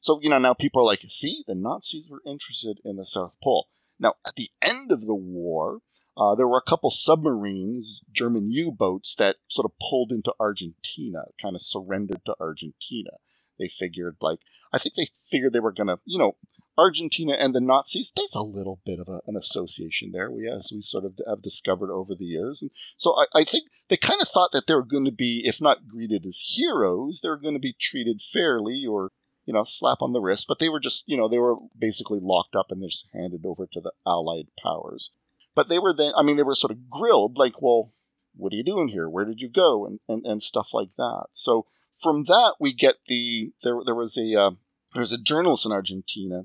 [0.00, 3.36] So, you know, now people are like, see, the Nazis were interested in the South
[3.42, 3.68] Pole.
[3.98, 5.80] Now, at the end of the war,
[6.16, 11.24] uh, there were a couple submarines, German U boats, that sort of pulled into Argentina,
[11.40, 13.10] kind of surrendered to Argentina.
[13.58, 14.40] They figured, like,
[14.72, 16.36] I think they figured they were going to, you know,
[16.78, 20.70] Argentina and the Nazis, there's a little bit of a, an association there, we, as
[20.74, 22.60] we sort of have discovered over the years.
[22.60, 25.42] And so I, I think they kind of thought that they were going to be,
[25.46, 29.12] if not greeted as heroes, they were going to be treated fairly or
[29.46, 32.18] you know, slap on the wrist, but they were just, you know, they were basically
[32.20, 35.12] locked up and just handed over to the Allied powers.
[35.56, 37.90] But they were then, I mean, they were sort of grilled, like, well,
[38.36, 39.08] what are you doing here?
[39.08, 39.86] Where did you go?
[39.86, 41.26] And, and, and stuff like that.
[41.32, 41.66] So
[42.00, 44.50] from that, we get the, there, there was a, uh,
[44.92, 46.44] there was a journalist in Argentina,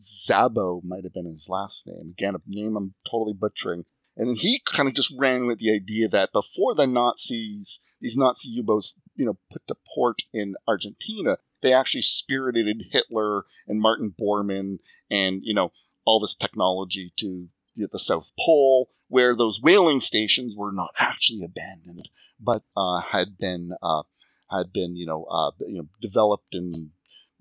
[0.00, 2.14] Szabo might have been his last name.
[2.18, 3.84] Again, a name I'm totally butchering.
[4.16, 8.50] And he kind of just ran with the idea that before the Nazis, these Nazi
[8.50, 14.78] U-boats, you know, put to port in Argentina, they actually spirited Hitler and Martin Bormann
[15.10, 15.72] and, you know,
[16.04, 17.48] all this technology to
[17.86, 22.08] the South Pole, where those whaling stations were not actually abandoned,
[22.40, 24.02] but uh, had been uh,
[24.50, 26.90] had been you know uh, you know developed and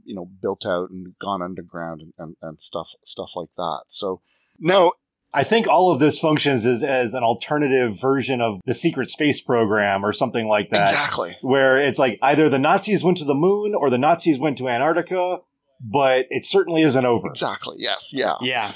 [0.04, 3.84] you know built out and gone underground and, and, and stuff stuff like that.
[3.88, 4.22] So
[4.60, 4.94] now
[5.34, 9.42] I think all of this functions as, as an alternative version of the secret space
[9.42, 10.90] program or something like that.
[10.90, 11.38] Exactly.
[11.42, 14.70] Where it's like either the Nazis went to the moon or the Nazis went to
[14.70, 15.40] Antarctica,
[15.82, 17.28] but it certainly isn't over.
[17.28, 17.76] Exactly.
[17.78, 18.12] Yes.
[18.14, 18.36] Yeah.
[18.42, 18.72] Yeah.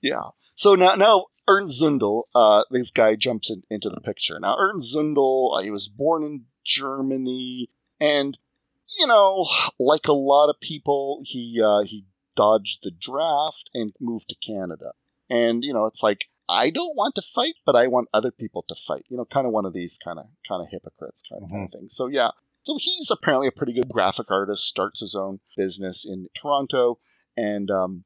[0.00, 0.22] Yeah.
[0.56, 4.40] So now, now Ernst Zundel, uh, this guy jumps in, into the picture.
[4.40, 8.36] Now, Ernst Zundel, uh, he was born in Germany, and
[8.98, 9.46] you know,
[9.78, 14.92] like a lot of people, he uh, he dodged the draft and moved to Canada.
[15.28, 18.64] And, you know, it's like, I don't want to fight, but I want other people
[18.68, 19.04] to fight.
[19.08, 21.66] You know, kind of one of these kind of kind of hypocrites kind of, mm-hmm.
[21.66, 21.88] thing.
[21.88, 22.30] So yeah.
[22.62, 26.98] So he's apparently a pretty good graphic artist, starts his own business in Toronto,
[27.36, 28.04] and um,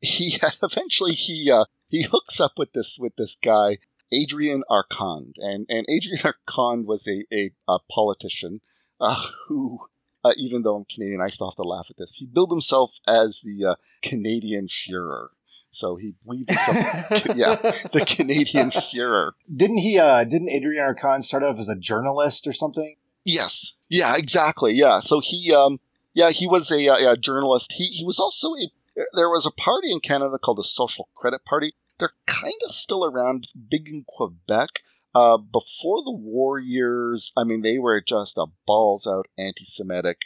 [0.00, 3.78] he eventually he uh, he hooks up with this with this guy,
[4.12, 5.34] Adrian Arcand.
[5.38, 8.60] And and Adrian Arcand was a, a, a politician
[9.00, 9.80] uh, who
[10.24, 12.16] uh, even though I'm Canadian, I still have to laugh at this.
[12.16, 15.28] He billed himself as the uh, Canadian Fuhrer.
[15.70, 16.76] So he believed himself,
[17.36, 19.32] yeah, the Canadian Fuhrer.
[19.54, 19.98] Didn't he?
[19.98, 22.96] Uh, didn't Adrian Arcand start off as a journalist or something?
[23.24, 23.74] Yes.
[23.88, 24.16] Yeah.
[24.16, 24.72] Exactly.
[24.72, 25.00] Yeah.
[25.00, 25.78] So he, um,
[26.14, 27.72] yeah, he was a, a, a journalist.
[27.72, 28.70] He he was also a.
[29.14, 31.74] There was a party in Canada called the Social Credit Party.
[31.98, 34.82] They're kind of still around, big in Quebec.
[35.14, 40.18] Uh, before the war years, I mean, they were just a balls out anti-Semitic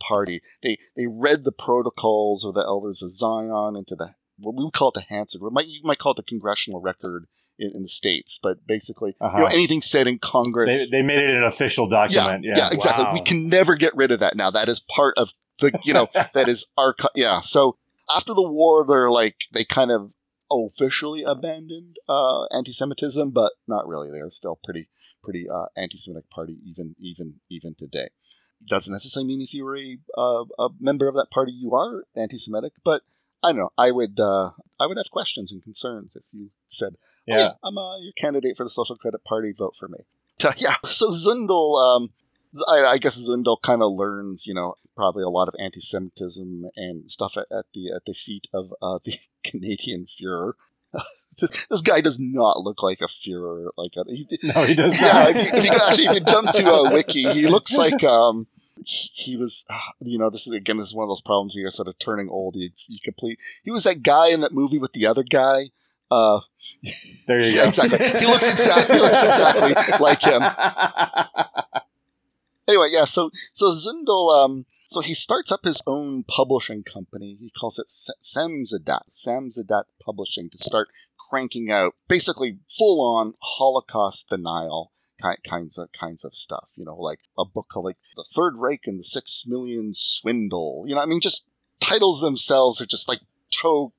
[0.00, 0.40] party.
[0.62, 4.72] They they read the protocols of the elders of Zion into the what we would
[4.72, 5.42] call it the Hansard.
[5.42, 7.26] We might you might call it the congressional record
[7.58, 9.36] in, in the states, but basically, uh-huh.
[9.36, 9.54] you know, uh-huh.
[9.54, 12.44] anything said in Congress, they, they, made it an official document.
[12.44, 13.04] Yeah, yeah, yeah exactly.
[13.04, 13.14] Wow.
[13.14, 14.50] We can never get rid of that now.
[14.50, 17.40] That is part of the you know that is our yeah.
[17.40, 17.76] So
[18.14, 20.14] after the war, they're like they kind of
[20.50, 24.10] officially abandoned uh, anti-Semitism, but not really.
[24.10, 24.88] They're still pretty
[25.22, 28.08] pretty uh, anti-Semitic party even even even today.
[28.66, 32.04] Doesn't necessarily mean if you were a, uh, a member of that party you are
[32.16, 33.02] anti-Semitic, but
[33.42, 33.72] I don't know.
[33.78, 37.52] I would uh, I would have questions and concerns if you said, oh, "Yeah, yeah
[37.62, 39.52] I'm uh, your candidate for the Social Credit Party.
[39.56, 39.98] Vote for me."
[40.40, 40.76] So, yeah.
[40.84, 42.10] So Zundel, um,
[42.68, 47.10] I, I, guess Zundel kind of learns, you know, probably a lot of anti-Semitism and
[47.10, 50.52] stuff at, at the at the feet of uh, the Canadian Führer.
[51.38, 53.68] this guy does not look like a Führer.
[53.76, 54.94] Like a, he, no, he does.
[54.94, 55.30] Yeah, not.
[55.30, 58.46] if you, if you actually if you jump to a wiki, he looks like um,
[58.84, 59.64] he was,
[60.00, 61.98] you know, this is again, this is one of those problems where you're sort of
[61.98, 62.56] turning old.
[62.56, 63.38] You, you complete.
[63.62, 65.70] He was that guy in that movie with the other guy.
[66.10, 66.40] Uh,
[67.26, 67.68] there you go.
[67.68, 67.98] exactly.
[67.98, 68.96] He looks exactly.
[68.96, 70.42] He looks exactly like him.
[72.68, 73.04] Anyway, yeah.
[73.04, 77.36] So so Zundel, um, so he starts up his own publishing company.
[77.40, 77.88] He calls it
[78.22, 80.88] Samizdat, Samizdat Publishing, to start
[81.30, 84.92] cranking out basically full on Holocaust denial
[85.46, 86.70] kinds of kinds of stuff.
[86.76, 90.84] You know, like a book called like The Third Reich and the Six Million Swindle.
[90.86, 91.48] You know, I mean, just
[91.80, 93.92] titles themselves are just like toe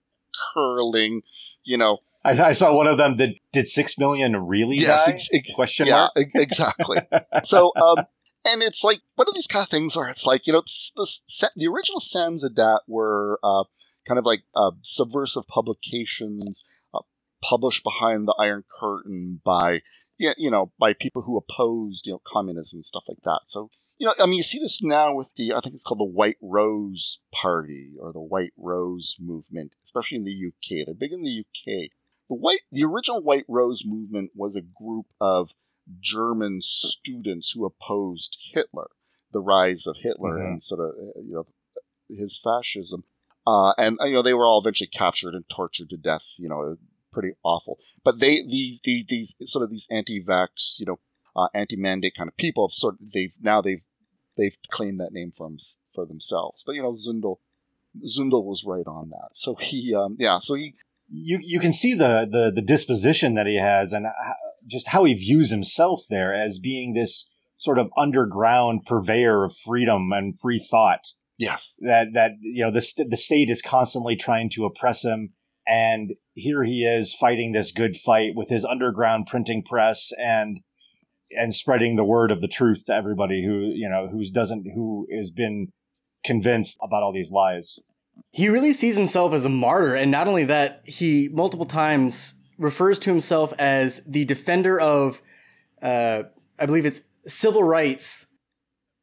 [0.53, 1.23] curling.
[1.63, 1.99] You know.
[2.23, 5.07] I, I, saw one of them that did six million really yes?
[5.07, 6.29] Ex- ex- question yeah, mark.
[6.35, 6.97] exactly.
[7.43, 8.05] so, um,
[8.47, 11.49] and it's like one of these kind of things where it's like you know, the
[11.55, 13.63] the original Samizdat were uh,
[14.07, 16.99] kind of like uh, subversive publications uh,
[17.43, 19.81] published behind the Iron Curtain by
[20.19, 23.41] you know, by people who opposed, you know, communism and stuff like that.
[23.45, 25.99] So, you know, I mean, you see this now with the, I think it's called
[25.99, 30.85] the White Rose Party or the White Rose Movement, especially in the UK.
[30.85, 31.89] They're big in the UK.
[32.27, 35.51] The white, the original White Rose Movement was a group of
[35.99, 38.89] German students who opposed Hitler,
[39.31, 40.45] the rise of Hitler mm-hmm.
[40.45, 41.45] and sort of, uh, you know,
[42.09, 43.03] his fascism.
[43.47, 46.35] Uh, and you know they were all eventually captured and tortured to death.
[46.37, 46.77] You know,
[47.11, 47.79] pretty awful.
[48.03, 50.99] But they these these, these sort of these anti-vax, you know,
[51.35, 53.83] uh, anti-mandate kind of people have sort of they've now they've
[54.37, 55.49] they've claimed that name for
[55.93, 56.63] for themselves.
[56.65, 57.37] But you know, Zundel
[58.05, 59.29] Zundel was right on that.
[59.33, 60.75] So he um, yeah, so he
[61.11, 64.05] you you can see the the the disposition that he has and
[64.67, 70.11] just how he views himself there as being this sort of underground purveyor of freedom
[70.11, 71.09] and free thought.
[71.37, 71.75] Yes.
[71.79, 75.33] That that you know the st- the state is constantly trying to oppress him
[75.69, 80.61] and here he is fighting this good fight with his underground printing press and
[81.31, 85.07] and spreading the word of the truth to everybody who you know who doesn't who
[85.15, 85.67] has been
[86.25, 87.77] convinced about all these lies
[88.31, 92.99] he really sees himself as a martyr and not only that he multiple times refers
[92.99, 95.21] to himself as the defender of
[95.81, 96.23] uh,
[96.59, 98.27] i believe it's civil rights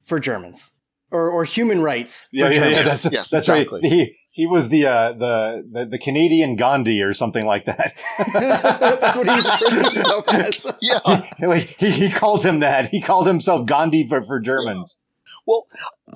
[0.04, 0.72] for germans
[1.10, 3.80] or, or human rights yeah, yeah, yeah, that's, yes, that's exactly.
[3.82, 7.94] right he, he was the, uh, the, the the Canadian Gandhi or something like that.
[8.34, 10.66] That's what he referred to himself as.
[10.82, 12.90] Yeah, he, he, he calls him that.
[12.90, 14.98] He called himself Gandhi for, for Germans.
[15.00, 15.06] Yeah.
[15.46, 15.66] Well,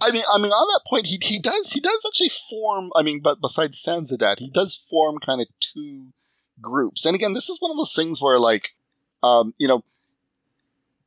[0.03, 2.91] I mean, I mean, on that point, he, he does he does actually form.
[2.95, 6.09] I mean, but besides Samizdat, he does form kind of two
[6.61, 7.05] groups.
[7.05, 8.75] And again, this is one of those things where, like,
[9.23, 9.85] um, you know,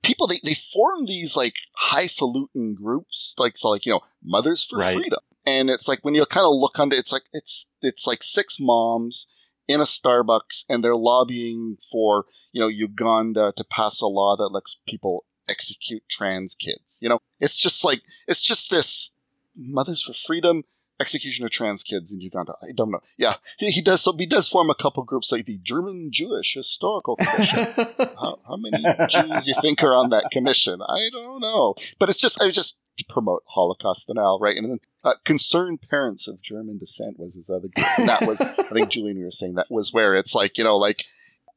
[0.03, 4.79] people they, they form these like highfalutin groups, like so, like you know, Mothers for
[4.79, 4.95] right.
[4.95, 8.21] Freedom, and it's like when you kind of look under, it's like it's it's like
[8.21, 9.27] six moms
[9.67, 14.49] in a Starbucks, and they're lobbying for you know Uganda to pass a law that
[14.49, 16.99] lets people execute trans kids.
[17.01, 19.11] You know, it's just like it's just this
[19.55, 20.63] Mothers for Freedom
[21.03, 22.55] execution of trans kids in Uganda.
[22.63, 23.01] I don't know.
[23.17, 24.01] Yeah, he, he does.
[24.01, 27.65] So he does form a couple groups like the German Jewish Historical Commission.
[28.21, 30.81] how, how, many Jews you think are on that commission?
[30.81, 31.75] I don't know.
[31.99, 32.79] But it's just I just
[33.09, 34.55] promote Holocaust denial, right?
[34.55, 37.99] And then uh, concerned parents of German descent was his other group.
[37.99, 40.63] And that was, I think Julian, we were saying that was where it's like, you
[40.63, 41.05] know, like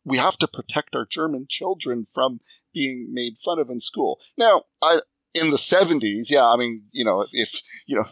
[0.05, 2.40] we have to protect our German children from
[2.72, 4.18] being made fun of in school.
[4.36, 5.01] Now, I,
[5.34, 8.07] in the 70s, yeah, I mean, you know, if, if you know,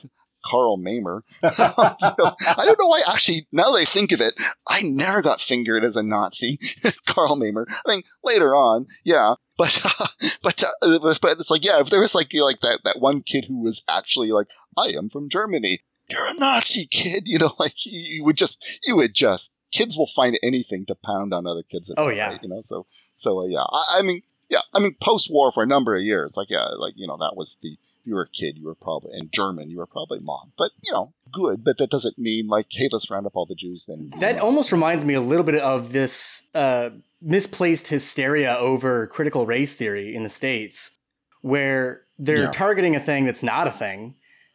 [0.44, 1.22] Karl Mamer.
[1.48, 3.02] So, you know, I don't know why.
[3.08, 4.34] Actually, now that I think of it,
[4.66, 6.58] I never got fingered as a Nazi,
[7.06, 7.66] Karl Mamer.
[7.86, 10.06] I mean, later on, yeah, but uh,
[10.42, 13.00] but uh, but it's like yeah, if there was like you know, like that that
[13.00, 15.80] one kid who was actually like, I am from Germany.
[16.08, 19.96] You're a Nazi kid, you know, like you, you would just you would just kids
[19.96, 21.92] will find anything to pound on other kids.
[21.96, 22.60] Oh yeah, right, you know.
[22.62, 25.94] So so uh, yeah, I, I mean yeah, I mean post war for a number
[25.94, 28.66] of years, like yeah, like you know that was the you were a kid, you
[28.66, 30.52] were probably in German, you were probably mobbed.
[30.56, 31.64] But you know, good.
[31.64, 33.86] But that doesn't mean like, hey, let's round up all the Jews.
[33.86, 36.90] Then that almost reminds me a little bit of this uh,
[37.20, 40.98] misplaced hysteria over critical race theory in the states,
[41.40, 42.50] where they're yeah.
[42.50, 44.14] targeting a thing that's not a thing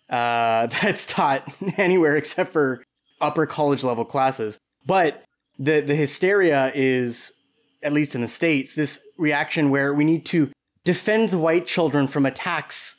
[0.09, 2.83] uh, that's taught anywhere except for
[3.21, 4.57] upper college level classes.
[4.85, 5.23] But
[5.57, 7.33] the the hysteria is,
[7.83, 10.51] at least in the states, this reaction where we need to
[10.83, 12.95] defend the white children from attacks.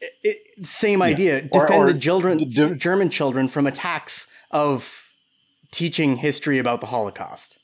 [0.00, 1.06] It, same yeah.
[1.06, 1.42] idea.
[1.42, 5.10] Defend or, or the children, d- German children from attacks of
[5.70, 7.58] teaching history about the Holocaust.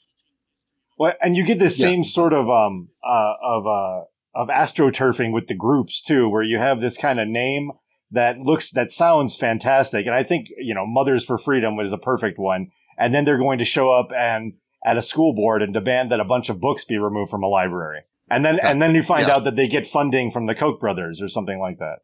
[0.99, 4.03] Well, and you get the same sort of um uh, of uh
[4.35, 7.73] of astroturfing with the groups too, where you have this kind of name
[8.11, 11.99] that looks that sounds fantastic, and I think you know Mothers for Freedom was a
[11.99, 12.71] perfect one.
[12.99, 14.53] And then they're going to show up and
[14.85, 17.49] at a school board and demand that a bunch of books be removed from a
[17.49, 18.03] library.
[18.31, 19.31] And then, and then you find yes.
[19.31, 22.01] out that they get funding from the Koch brothers or something like that.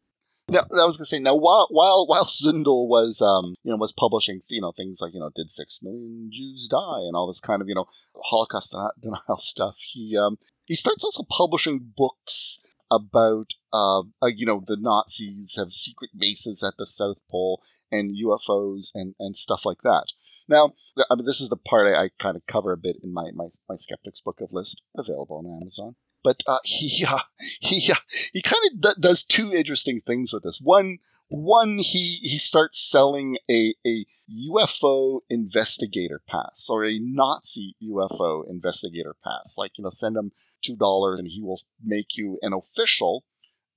[0.49, 3.91] Yeah, I was gonna say now while while while Zundel was um you know was
[3.91, 7.39] publishing you know things like you know did six million Jews die and all this
[7.39, 7.85] kind of you know
[8.25, 14.63] Holocaust denial stuff he um he starts also publishing books about uh, uh you know
[14.65, 19.81] the Nazis have secret bases at the South Pole and UFOs and and stuff like
[19.83, 20.07] that
[20.49, 20.73] now,
[21.11, 23.29] I mean, this is the part I, I kind of cover a bit in my,
[23.35, 25.95] my, my Skeptics Book of List, available on Amazon.
[26.23, 27.19] But uh, he uh,
[27.59, 27.95] he uh,
[28.33, 30.59] he kind of d- does two interesting things with this.
[30.61, 30.99] One
[31.29, 34.05] one he he starts selling a a
[34.51, 39.55] UFO investigator pass or a Nazi UFO investigator pass.
[39.57, 43.23] Like you know, send him two dollars and he will make you an official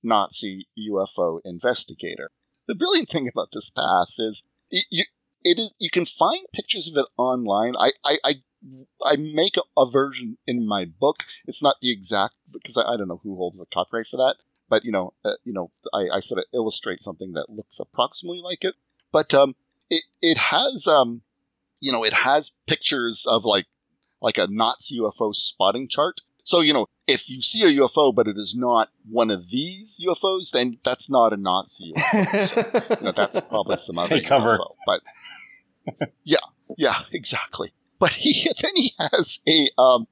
[0.01, 2.31] Nazi UFO investigator.
[2.67, 5.05] The brilliant thing about this pass is you,
[5.43, 7.75] it is you can find pictures of it online.
[7.77, 8.33] I I I,
[9.03, 11.23] I make a, version in my book.
[11.45, 14.35] It's not the exact because I, I, don't know who holds the copyright for that,
[14.69, 18.41] but you know uh, you know I, I sort of illustrate something that looks approximately
[18.41, 18.75] like it.
[19.11, 19.55] But um,
[19.89, 21.21] it it has um,
[21.79, 23.65] you know it has pictures of like
[24.21, 26.21] like a Nazi UFO spotting chart.
[26.43, 29.99] So you know if you see a UFO, but it is not one of these
[30.05, 32.47] UFOs, then that's not a Nazi UFO.
[32.47, 34.57] So, you know, that's probably some other Take cover.
[34.57, 34.75] UFO.
[34.85, 35.01] But
[36.23, 36.37] yeah,
[36.77, 37.73] yeah, exactly.
[37.99, 40.07] But he then he has a um,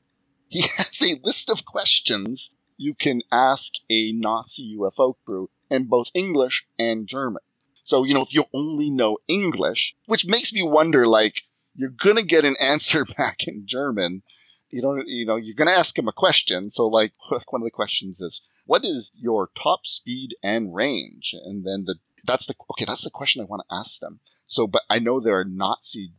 [0.48, 6.10] he has a list of questions you can ask a Nazi UFO crew in both
[6.16, 7.44] English and German.
[7.84, 11.44] So you know if you only know English, which makes me wonder, like
[11.76, 14.24] you're gonna get an answer back in German.
[14.70, 16.70] You don't, you know, you're gonna ask him a question.
[16.70, 17.14] So like
[17.50, 21.96] one of the questions is, "What is your top speed and range?" And then the
[22.24, 22.86] that's the okay.
[22.86, 24.20] That's the question I want to ask them.
[24.52, 26.12] So, but I know there are Nazi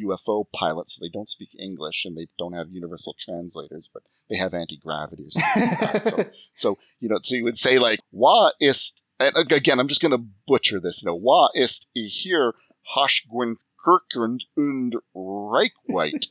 [0.00, 0.94] UFO pilots.
[0.94, 4.76] So they don't speak English and they don't have universal translators, but they have anti
[4.76, 6.02] gravity or something like that.
[6.04, 6.24] So,
[6.54, 10.12] so, you know, so you would say like, "Wa ist," and again, I'm just going
[10.12, 11.02] to butcher this.
[11.02, 12.54] You know, "Wa ist hier
[12.96, 16.28] Haschgwen Kirkund und Reichweit,"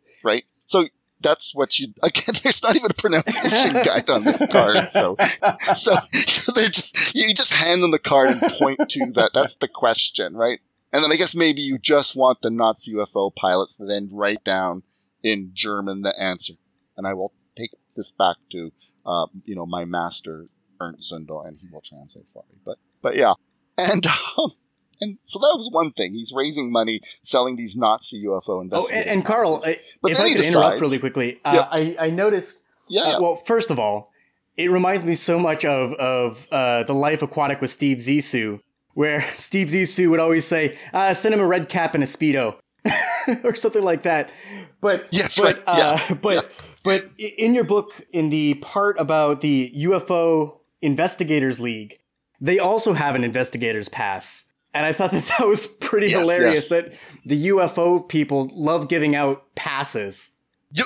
[0.24, 0.44] right?
[0.64, 0.88] So
[1.20, 2.34] that's what you again.
[2.42, 5.16] There's not even a pronunciation guide on this card, so
[5.74, 5.96] so
[6.54, 9.32] they just you just hand them the card and point to that.
[9.34, 10.60] That's the question, right?
[10.94, 14.44] And then I guess maybe you just want the Nazi UFO pilots to then write
[14.44, 14.84] down
[15.24, 16.54] in German the answer.
[16.96, 18.70] And I will take this back to,
[19.04, 20.46] uh, you know, my master,
[20.80, 22.58] Ernst Zundel, and he will translate for me.
[22.64, 23.34] But, but yeah.
[23.76, 24.06] And,
[24.38, 24.52] um,
[25.00, 26.12] and so that was one thing.
[26.12, 28.90] He's raising money, selling these Nazi UFO investors.
[28.92, 31.66] Oh, and, and Karl, I, but if I could decides, interrupt really quickly, uh.
[31.72, 32.62] I, I noticed.
[32.88, 34.12] Yeah, uh, Well, first of all,
[34.56, 38.60] it reminds me so much of of uh, the Life Aquatic with Steve Zissou,
[38.94, 42.56] where Steve Zissou would always say, uh, send him a red cap and a Speedo
[43.44, 44.30] or something like that.
[44.80, 45.62] But, yes, but, right.
[45.66, 46.14] Uh, yeah.
[46.14, 46.66] but, yeah.
[46.82, 51.98] but in your book, in the part about the UFO Investigators League,
[52.40, 54.44] they also have an investigator's pass.
[54.74, 56.68] And I thought that that was pretty yes, hilarious yes.
[56.68, 56.92] that
[57.24, 60.32] the UFO people love giving out passes.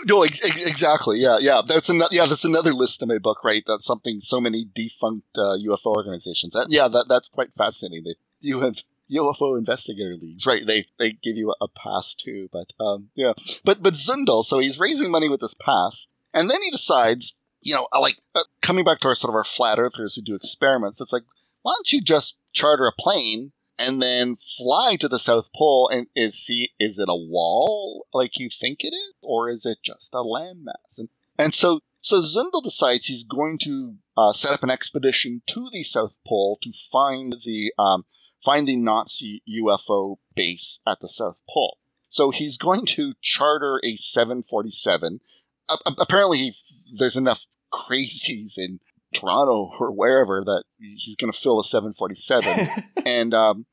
[0.07, 1.19] No, ex- exactly.
[1.19, 1.63] Yeah, yeah.
[1.67, 2.15] That's another.
[2.15, 3.65] Yeah, that's another list in my book, right?
[3.67, 4.21] That's something.
[4.21, 6.53] So many defunct uh, UFO organizations.
[6.53, 8.05] That, yeah, that that's quite fascinating.
[8.05, 10.67] That you have UFO investigator leagues, right?
[10.67, 12.49] They they give you a pass too.
[12.53, 13.33] But um, yeah.
[13.65, 17.75] But but Zundel, so he's raising money with this pass, and then he decides, you
[17.75, 21.01] know, like uh, coming back to our sort of our flat earthers who do experiments.
[21.01, 21.25] It's like,
[21.63, 26.09] why don't you just charter a plane and then fly to the South Pole and
[26.15, 30.15] is see is it a wall like you think it is, or is it just
[30.15, 30.99] a landmass?
[30.99, 31.09] And
[31.39, 35.83] and so so Zundel decides he's going to uh, set up an expedition to the
[35.83, 38.05] South Pole to find the um,
[38.43, 41.79] find the Nazi UFO base at the South Pole.
[42.09, 45.21] So he's going to charter a 747.
[45.69, 46.55] Uh, apparently, he,
[46.97, 48.81] there's enough crazies in
[49.15, 53.67] Toronto or wherever that he's going to fill a 747, and um,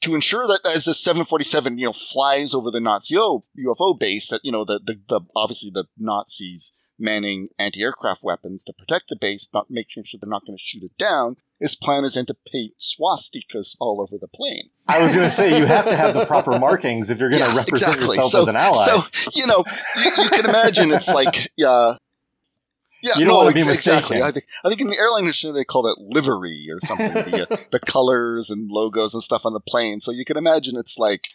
[0.00, 4.40] to ensure that as the 747 you know flies over the Nazi UFO base, that
[4.44, 9.48] you know the, the, the obviously the Nazis manning anti-aircraft weapons to protect the base,
[9.52, 11.36] not making sure they're not going to shoot it down.
[11.58, 14.70] His plan is then to paint swastikas all over the plane.
[14.88, 17.42] I was going to say you have to have the proper markings if you're going
[17.42, 18.16] to yes, represent exactly.
[18.16, 18.84] yourself so, as an ally.
[18.84, 19.64] So you know,
[19.96, 21.96] you, you can imagine it's like, yeah,
[23.06, 23.60] yeah, you don't no, be.
[23.60, 24.22] Exactly.
[24.22, 27.12] I think I think in the airline industry they call it livery or something.
[27.12, 30.00] the, uh, the colors and logos and stuff on the plane.
[30.00, 31.28] So you can imagine it's like,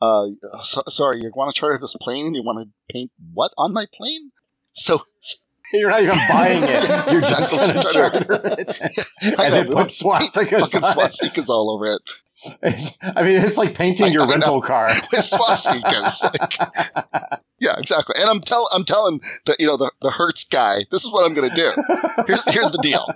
[0.00, 0.28] uh,
[0.62, 3.72] so, sorry, you want to charter this plane and you want to paint what on
[3.72, 4.32] my plane?
[4.72, 5.38] So, so
[5.72, 6.88] you're not even buying it.
[7.08, 7.58] You're exactly.
[7.58, 9.38] just going to charter it.
[9.38, 12.02] and then put swastikas, fucking swastikas all over it.
[12.62, 14.66] It's, I mean, it's like painting I, your I rental know.
[14.66, 16.22] car with swastikas.
[16.24, 18.14] Like, yeah, exactly.
[18.18, 21.26] And I'm telling, I'm telling the you know the the Hertz guy, this is what
[21.26, 21.72] I'm going to do.
[22.26, 23.06] Here's here's the deal.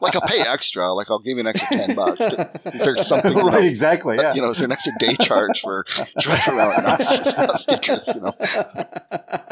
[0.00, 0.92] Like I'll pay extra.
[0.92, 2.20] Like I'll give you an extra ten bucks.
[2.20, 3.34] Is there something?
[3.34, 4.16] right, know, exactly.
[4.16, 4.34] Yeah.
[4.34, 5.84] You know, is there an extra day charge for
[6.18, 8.14] driving around with swastikas?
[8.14, 8.34] You know,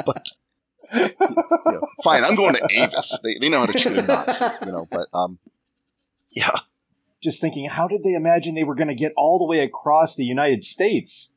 [0.06, 0.28] but
[0.92, 3.20] you know, fine, I'm going to Avis.
[3.22, 5.38] They, they know how to treat a Nazi, you know, but um,
[6.34, 6.60] yeah.
[7.22, 10.14] Just thinking, how did they imagine they were going to get all the way across
[10.14, 11.30] the United States?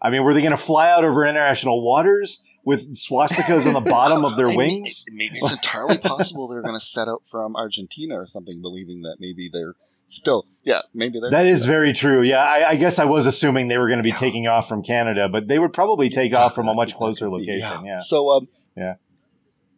[0.00, 3.80] I mean, were they going to fly out over international waters with swastikas on the
[3.90, 5.04] bottom of their wings?
[5.10, 9.16] Maybe it's entirely possible they're going to set out from Argentina or something, believing that
[9.20, 9.74] maybe they're
[10.06, 11.30] still, yeah, maybe they're.
[11.30, 12.22] That is very true.
[12.22, 14.82] Yeah, I, I, guess I was assuming they were going to be taking off from
[14.82, 16.44] Canada, but they would probably take exactly.
[16.46, 17.84] off from a much closer location.
[17.84, 17.92] Yeah.
[17.92, 17.96] yeah.
[17.98, 18.94] So, um, yeah.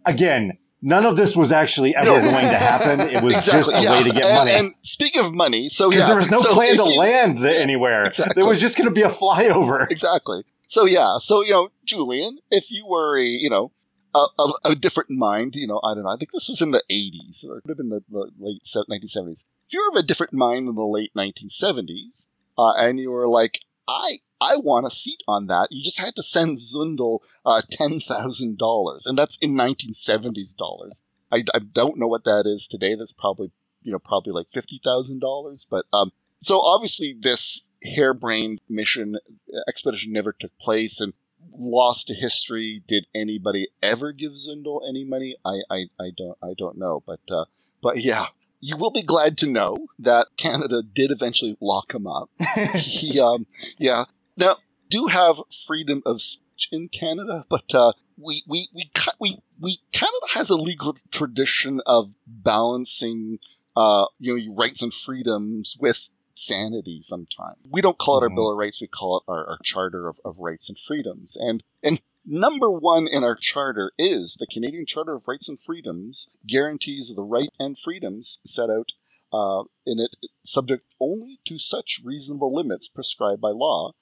[0.05, 2.21] Again, none of this was actually ever no.
[2.21, 3.01] going to happen.
[3.01, 3.99] It was exactly, just a yeah.
[3.99, 4.51] way to get and, money.
[4.53, 7.45] And speaking of money, so because yeah, there was no so plan to you, land
[7.45, 8.05] anywhere.
[8.05, 8.41] Exactly.
[8.41, 9.91] There was just going to be a flyover.
[9.91, 10.45] Exactly.
[10.67, 13.73] So yeah, so you know, Julian, if you were a you know
[14.15, 16.11] of a, a, different mind, you know, I don't know.
[16.11, 18.63] I think this was in the '80s, or it could have been the, the late
[18.65, 19.47] 1970s.
[19.67, 22.27] If you were of a different mind in the late 1970s,
[22.59, 25.69] uh, and you were like, I I want a seat on that.
[25.71, 31.03] You just had to send Zundel uh, $10,000, and that's in 1970s dollars.
[31.33, 32.95] I, I don't know what that is today.
[32.95, 35.67] That's probably, you know, probably like $50,000.
[35.71, 36.13] But, um,
[36.43, 39.17] so obviously this harebrained mission
[39.55, 41.13] uh, expedition never took place and
[41.53, 42.83] lost to history.
[42.87, 45.37] Did anybody ever give Zundel any money?
[45.45, 47.03] I, I, I don't, I don't know.
[47.07, 47.45] But, uh,
[47.83, 48.27] but yeah,
[48.61, 52.31] you will be glad to know that Canada did eventually lock him up.
[52.75, 53.47] he, um,
[53.79, 54.05] yeah,
[54.41, 54.57] now,
[54.89, 55.37] do have
[55.67, 60.57] freedom of speech in Canada, but uh, we, we, we, we, we, Canada has a
[60.57, 63.39] legal tradition of balancing,
[63.77, 67.59] uh, you know, your rights and freedoms with sanity sometimes.
[67.69, 68.33] We don't call it mm-hmm.
[68.33, 71.37] our Bill of Rights, we call it our, our Charter of, of Rights and Freedoms.
[71.37, 76.29] And, and number one in our charter is the Canadian Charter of Rights and Freedoms
[76.47, 78.93] guarantees the right and freedoms set out
[79.33, 83.93] uh, in it, subject only to such reasonable limits prescribed by law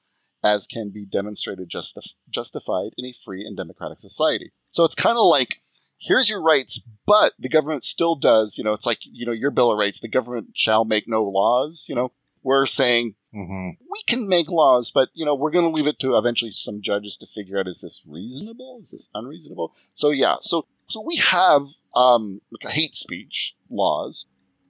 [0.43, 4.53] as can be demonstrated justif- justified in a free and democratic society.
[4.71, 5.63] So it's kind of like,
[5.99, 9.51] here's your rights, but the government still does, you know, it's like, you know, your
[9.51, 12.13] Bill of Rights, the government shall make no laws, you know.
[12.45, 13.83] We're saying mm-hmm.
[13.91, 16.81] we can make laws, but, you know, we're going to leave it to eventually some
[16.81, 18.81] judges to figure out is this reasonable?
[18.83, 19.75] Is this unreasonable?
[19.93, 24.27] So, yeah, so so we have um, hate speech laws,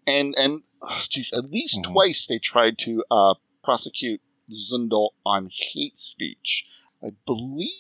[0.07, 1.93] and, and, oh, geez, at least mm-hmm.
[1.93, 4.21] twice they tried to uh, prosecute
[4.53, 6.67] Zundel on hate speech.
[7.03, 7.71] I believe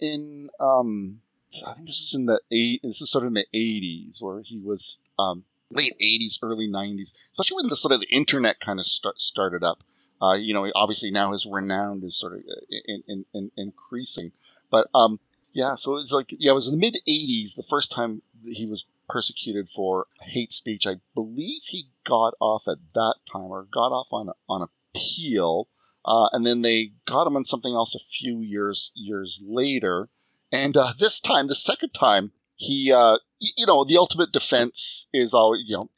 [0.00, 1.20] in um,
[1.66, 2.80] I think this is in the eight.
[2.82, 7.14] This is sort of in the eighties, where he was um, late eighties, early nineties,
[7.32, 9.82] especially when the sort of the internet kind of start, started up.
[10.20, 14.32] Uh, you know, obviously now his renown is sort of uh, in, in, in, increasing,
[14.70, 15.20] but um,
[15.52, 15.74] yeah.
[15.74, 18.84] So it's like yeah, it was in the mid '80s the first time he was
[19.08, 20.86] persecuted for hate speech.
[20.86, 25.68] I believe he got off at that time, or got off on on appeal.
[26.04, 30.08] Uh, and then they got him on something else a few years years later.
[30.52, 35.34] And uh, this time, the second time, he, uh, you know, the ultimate defense is
[35.34, 35.90] always, you know,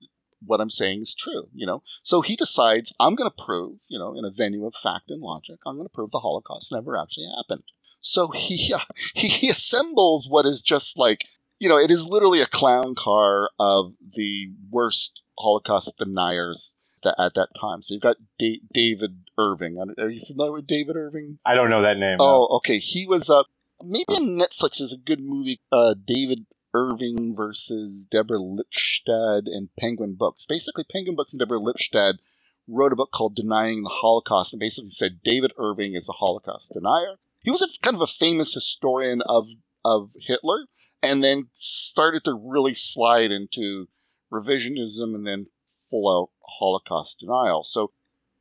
[0.45, 1.83] what I'm saying is true, you know.
[2.03, 5.21] So he decides, I'm going to prove, you know, in a venue of fact and
[5.21, 7.65] logic, I'm going to prove the Holocaust never actually happened.
[8.01, 8.81] So he, uh,
[9.15, 11.27] he assembles what is just like,
[11.59, 16.75] you know, it is literally a clown car of the worst Holocaust deniers
[17.07, 17.83] at that time.
[17.83, 19.79] So you've got D- David Irving.
[19.99, 21.39] Are you familiar with David Irving?
[21.45, 22.19] I don't know that name.
[22.21, 22.57] Oh, no.
[22.57, 22.79] okay.
[22.79, 23.45] He was uh,
[23.85, 25.61] maybe on Netflix is a good movie.
[25.73, 30.47] Uh, David Irving versus Deborah Lipstadt and Penguin Books.
[30.47, 32.19] Basically, Penguin Books and Deborah Lipstadt
[32.69, 36.73] wrote a book called Denying the Holocaust and basically said David Irving is a Holocaust
[36.73, 37.17] denier.
[37.43, 39.49] He was a kind of a famous historian of
[39.85, 40.67] of Hitler
[41.03, 43.89] and then started to really slide into
[44.33, 45.47] revisionism, and then
[45.91, 47.65] full out Holocaust denial.
[47.65, 47.93] So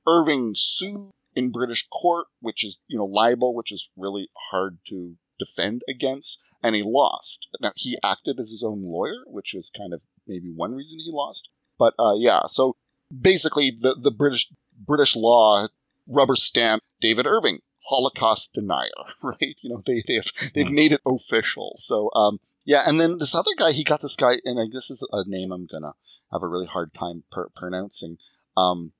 [0.07, 5.15] Irving sued in British court, which is, you know, libel, which is really hard to
[5.39, 7.47] defend against, and he lost.
[7.61, 11.11] Now, he acted as his own lawyer, which is kind of maybe one reason he
[11.11, 11.49] lost.
[11.77, 12.75] But uh, yeah, so
[13.09, 15.67] basically the, the British British law
[16.07, 18.89] rubber stamp David Irving, Holocaust denier,
[19.23, 19.55] right?
[19.61, 21.73] You know, they, they've, they've made it official.
[21.75, 24.91] So, um, yeah, and then this other guy, he got this guy, and I, this
[24.91, 25.93] is a name I'm gonna
[26.31, 28.17] have a really hard time per- pronouncing.
[28.55, 28.93] Um,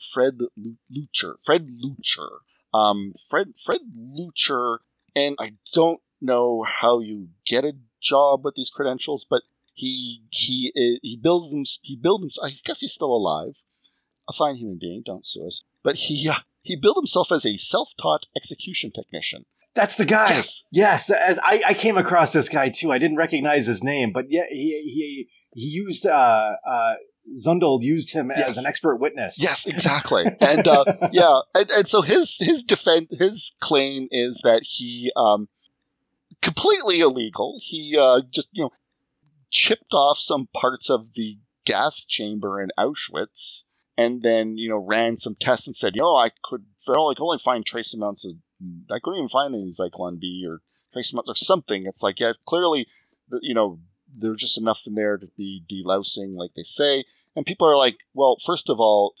[0.00, 1.36] Fred Lucher.
[1.42, 2.38] Fred Lucher.
[2.74, 4.78] Um, Fred Fred Leuchter,
[5.14, 7.72] and I don't know how you get a
[8.02, 11.64] job with these credentials, but he he uh, he builds them.
[11.82, 12.30] He built him.
[12.42, 13.56] I guess he's still alive.
[14.28, 15.02] A fine human being.
[15.06, 15.64] Don't sue us.
[15.82, 19.46] But he uh, he built himself as a self-taught execution technician.
[19.74, 20.28] That's the guy.
[20.28, 21.10] Yes, yes.
[21.10, 22.92] As I, I came across this guy too.
[22.92, 26.94] I didn't recognize his name, but yeah, he he he used uh, uh,
[27.34, 28.50] Zundel used him yes.
[28.50, 29.36] as an expert witness.
[29.40, 30.24] Yes, exactly.
[30.40, 35.48] and uh, yeah, and, and, so his his defense his claim is that he um,
[36.42, 37.58] completely illegal.
[37.62, 38.70] He uh, just you know
[39.50, 43.64] chipped off some parts of the gas chamber in Auschwitz,
[43.96, 47.38] and then you know ran some tests and said, "Yo, I could I could only
[47.38, 48.32] find trace amounts of
[48.90, 50.60] I couldn't even find any Zyklon B or
[50.92, 52.86] trace amounts or something." It's like yeah, clearly,
[53.40, 53.80] you know
[54.16, 57.04] there's just enough in there to be delousing, like they say.
[57.34, 59.14] And people are like, well, first of all,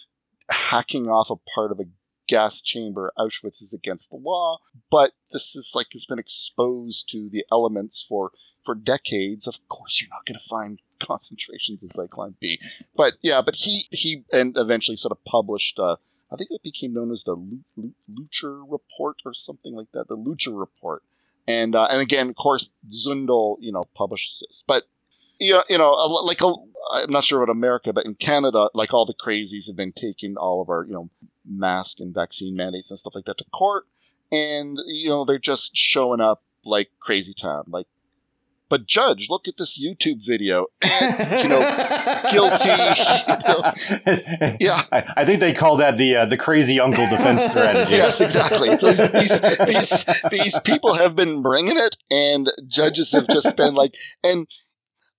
[0.48, 1.84] hacking off a part of a
[2.26, 4.58] gas chamber, Auschwitz is against the law,
[4.90, 8.32] but this is like has been exposed to the elements for
[8.64, 9.46] for decades.
[9.46, 12.60] Of course, you're not going to find concentrations of Zyklon B,
[12.96, 15.78] but yeah, but he he and eventually sort of published.
[15.78, 15.96] Uh,
[16.30, 17.36] I think it became known as the
[18.10, 20.08] Lucher Report or something like that.
[20.08, 21.04] The Lucher Report,
[21.46, 24.64] and uh, and again, of course, Zundel, you know, publishes this.
[24.66, 24.84] But
[25.38, 26.52] you know, you know, like a,
[26.92, 30.36] I'm not sure about America, but in Canada, like all the crazies have been taking
[30.36, 31.10] all of our, you know,
[31.48, 33.86] mask and vaccine mandates and stuff like that to court,
[34.32, 37.86] and you know, they're just showing up like crazy town, like
[38.68, 40.66] but judge, look at this YouTube video.
[41.06, 41.60] You know,
[42.32, 42.70] guilty.
[42.70, 47.44] You know, yeah, I, I, think they call that the uh, the crazy uncle defense
[47.44, 47.92] strategy.
[47.96, 48.76] yes, exactly.
[48.78, 53.94] So these these these people have been bringing it, and judges have just been like,
[54.24, 54.48] and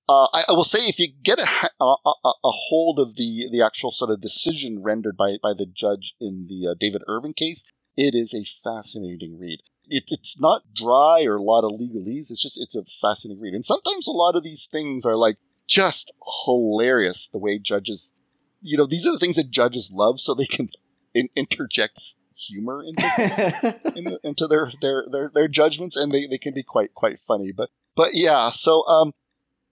[0.10, 3.62] uh, I, I, will say, if you get a, a, a, hold of the the
[3.62, 7.66] actual sort of decision rendered by by the judge in the uh, David Irving case,
[7.96, 9.60] it is a fascinating read
[9.90, 12.32] it, it's not dry or a lot of legalese.
[12.32, 15.38] It's just it's a fascinating read, and sometimes a lot of these things are like
[15.68, 16.12] just
[16.46, 17.28] hilarious.
[17.28, 18.14] The way judges,
[18.62, 20.70] you know, these are the things that judges love, so they can
[21.14, 26.54] in- interject humor into in, into their, their their their judgments, and they, they can
[26.54, 27.52] be quite quite funny.
[27.52, 29.14] But but yeah, so um,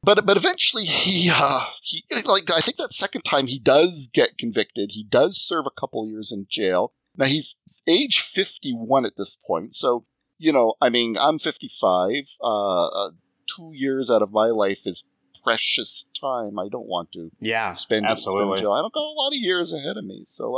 [0.04, 4.38] but but eventually he uh he like I think that second time he does get
[4.38, 4.92] convicted.
[4.94, 6.94] He does serve a couple years in jail.
[7.18, 7.56] Now he's
[7.88, 9.74] age 51 at this point.
[9.76, 10.06] So,
[10.38, 12.36] you know, I mean, I'm 55.
[12.42, 13.12] Uh, uh,
[13.48, 15.04] two years out of my life is
[15.44, 16.58] precious time.
[16.58, 18.60] I don't want to yeah, spend, absolutely.
[18.60, 20.24] Spend I don't got a lot of years ahead of me.
[20.28, 20.56] So,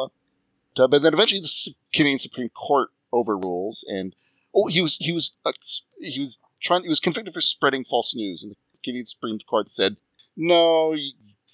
[0.77, 4.15] uh, but then eventually the Canadian Supreme Court overrules and,
[4.55, 5.51] oh, he was, he was, uh,
[5.99, 8.43] he was trying, he was convicted for spreading false news.
[8.43, 9.97] And the Canadian Supreme Court said,
[10.35, 10.95] no,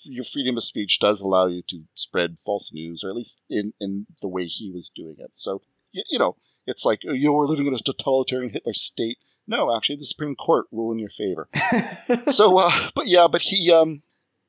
[0.06, 3.74] your freedom of speech does allow you to spread false news, or at least in,
[3.80, 5.36] in the way he was doing it.
[5.36, 6.36] So, you, you know,
[6.66, 9.18] it's like, you know, we're living in a totalitarian Hitler state.
[9.46, 11.50] No, actually, the Supreme Court rule in your favor.
[12.32, 14.02] so, uh, but yeah, but he, um,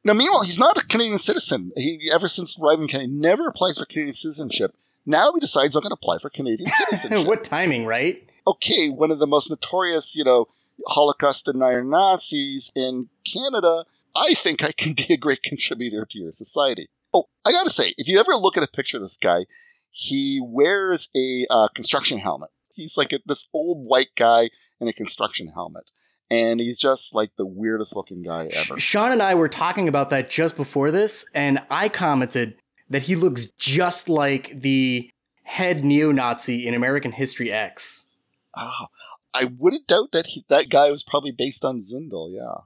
[0.05, 1.73] now meanwhile, he's not a Canadian citizen.
[1.77, 4.75] He, ever since arriving in Canada, never applies for Canadian citizenship.
[5.05, 7.27] Now he decides I'm going to apply for Canadian citizenship.
[7.27, 8.23] what timing, right?
[8.47, 10.47] Okay, one of the most notorious, you know,
[10.89, 13.85] Holocaust denier Nazis in Canada
[14.15, 16.89] I think I can be a great contributor to your society.
[17.13, 19.47] Oh, I gotta say, if you ever look at a picture of this guy,
[19.91, 22.51] he wears a uh, construction helmet.
[22.73, 24.51] He's like a, this old white guy
[24.81, 25.85] in a construction helmet.
[26.31, 28.81] And he's just like the weirdest looking guy ever.
[28.81, 32.57] Sean and I were talking about that just before this, and I commented
[32.89, 35.11] that he looks just like the
[35.45, 38.07] head neo Nazi in American History X.
[38.57, 38.87] Oh,
[39.35, 42.63] I wouldn't doubt that he, that guy was probably based on Zundel, yeah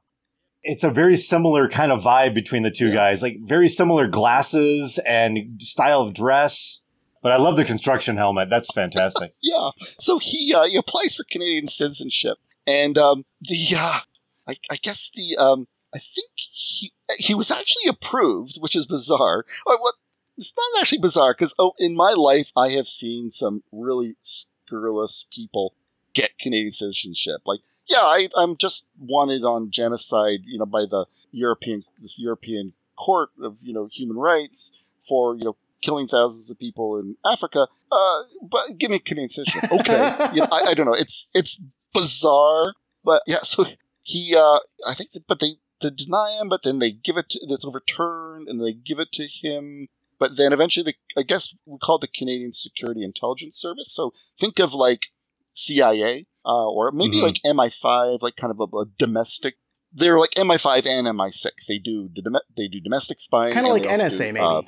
[0.69, 2.95] it's a very similar kind of vibe between the two yeah.
[2.95, 6.81] guys, like very similar glasses and style of dress.
[7.23, 8.51] But I love the construction helmet.
[8.51, 9.35] That's fantastic.
[9.43, 9.71] yeah.
[9.99, 14.01] So he uh, he applies for Canadian citizenship, and um, the uh,
[14.47, 19.45] I, I guess the um, I think he he was actually approved, which is bizarre.
[19.67, 19.95] Or what?
[20.37, 25.27] It's not actually bizarre because oh, in my life I have seen some really scurrilous
[25.35, 25.75] people
[26.13, 27.41] get Canadian citizenship.
[27.47, 32.75] Like yeah, I, I'm just wanted on genocide, you know, by the European this European
[32.97, 37.69] court of you know human rights for you know killing thousands of people in Africa.
[37.91, 39.71] Uh, but give me Canadian citizenship.
[39.81, 40.95] Okay, you know, I, I, don't know.
[40.95, 41.61] It's it's
[41.93, 42.75] bizarre,
[43.05, 43.39] but yeah.
[43.43, 43.67] So
[44.03, 47.31] he, uh, I think, that, but they they deny him, but then they give it.
[47.31, 49.89] To, it's overturned, and they give it to him.
[50.19, 53.91] But then eventually, the, I guess we call it the Canadian Security Intelligence Service.
[53.91, 55.07] So think of like
[55.55, 57.27] CIA, uh, or maybe mm-hmm.
[57.27, 59.57] like MI5, like kind of a, a domestic
[59.93, 61.67] they're like MI5 and MI6.
[61.67, 62.11] They do
[62.57, 64.41] they do domestic spying, kind of like NSA, do, maybe.
[64.41, 64.63] Uh,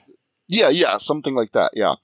[0.49, 1.73] yeah, yeah, something like that.
[1.75, 1.95] Yeah,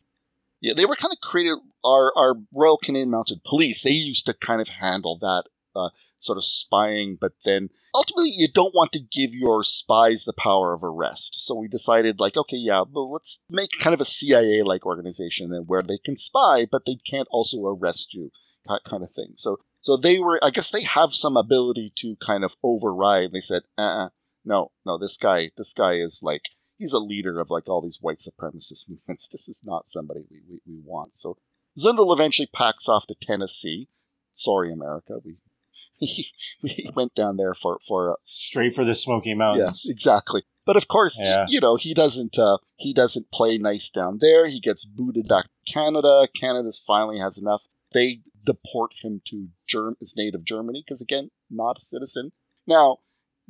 [0.61, 0.75] yeah.
[0.77, 1.59] They were kind of created.
[1.85, 3.83] Our our Royal Canadian Mounted Police.
[3.83, 5.45] They used to kind of handle that
[5.77, 10.33] uh, sort of spying, but then ultimately you don't want to give your spies the
[10.33, 11.41] power of arrest.
[11.47, 15.53] So we decided, like, okay, yeah, well, let's make kind of a CIA like organization
[15.67, 18.33] where they can spy, but they can't also arrest you,
[18.69, 19.33] that kind of thing.
[19.35, 23.33] So so they were, I guess, they have some ability to kind of override.
[23.33, 24.09] They said, uh, uh
[24.45, 27.99] no, no, this guy, this guy is like he's a leader of like all these
[28.01, 29.29] white supremacist movements.
[29.29, 31.15] This is not somebody we, we, we want.
[31.15, 31.37] So
[31.79, 33.89] Zundel eventually packs off to Tennessee.
[34.33, 35.19] Sorry, America.
[35.25, 35.37] We
[36.01, 36.31] we,
[36.63, 39.83] we went down there for for uh, straight for the Smoky Mountains.
[39.85, 40.43] Yes, exactly.
[40.65, 41.47] But of course, yeah.
[41.49, 44.47] you know he doesn't uh, he doesn't play nice down there.
[44.47, 46.29] He gets booted back to Canada.
[46.39, 47.67] Canada finally has enough.
[47.93, 52.33] They deport him to Germ- his native Germany because again, not a citizen.
[52.67, 52.99] Now,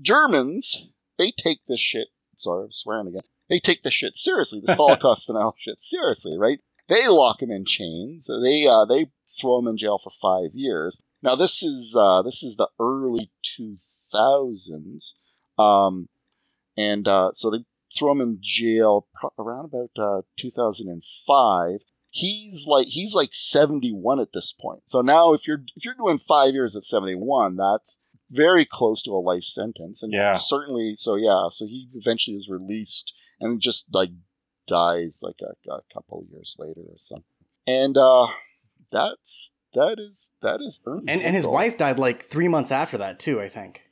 [0.00, 3.22] Germans they take this shit sorry, I'm swearing again.
[3.48, 6.60] They take this shit seriously, this Holocaust denial shit seriously, right?
[6.88, 8.26] They lock him in chains.
[8.26, 9.06] They uh, they
[9.40, 11.02] throw him in jail for five years.
[11.22, 13.76] Now this is uh, this is the early two
[14.12, 15.14] thousands,
[15.58, 16.08] um,
[16.76, 19.08] and uh, so they throw him in jail
[19.38, 21.80] around about uh, two thousand and five.
[22.16, 24.82] He's like he's like seventy one at this point.
[24.86, 28.00] So now if you're if you're doing five years at seventy one, that's
[28.30, 30.02] very close to a life sentence.
[30.02, 30.32] And yeah.
[30.32, 34.10] certainly, so yeah, so he eventually is released and just like
[34.66, 37.24] dies like a, a couple years later or something.
[37.66, 38.28] And uh,
[38.90, 41.04] that's that is that is Ernst.
[41.08, 43.82] And, and his wife died like three months after that too, I think.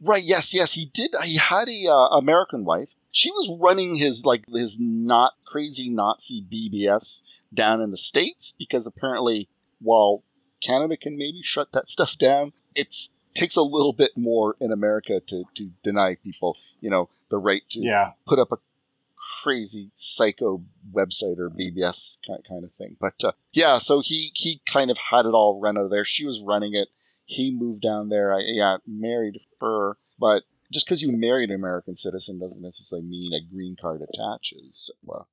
[0.00, 0.24] Right.
[0.24, 0.54] Yes.
[0.54, 0.74] Yes.
[0.74, 1.14] He did.
[1.24, 2.94] He had a uh, American wife.
[3.10, 7.22] She was running his like his not crazy Nazi BBS
[7.52, 9.48] down in the states because apparently,
[9.80, 10.22] while
[10.62, 12.94] Canada can maybe shut that stuff down, it
[13.34, 17.62] takes a little bit more in America to, to deny people, you know, the right
[17.70, 18.10] to yeah.
[18.26, 18.58] put up a
[19.42, 22.96] crazy psycho website or BBS kind, kind of thing.
[23.00, 26.04] But uh, yeah, so he he kind of had it all run out of there.
[26.04, 26.88] She was running it.
[27.24, 28.34] He moved down there.
[28.34, 30.42] I yeah married her, but
[30.72, 34.90] just because you married an American citizen doesn't necessarily mean a green card attaches.
[35.02, 35.28] Well,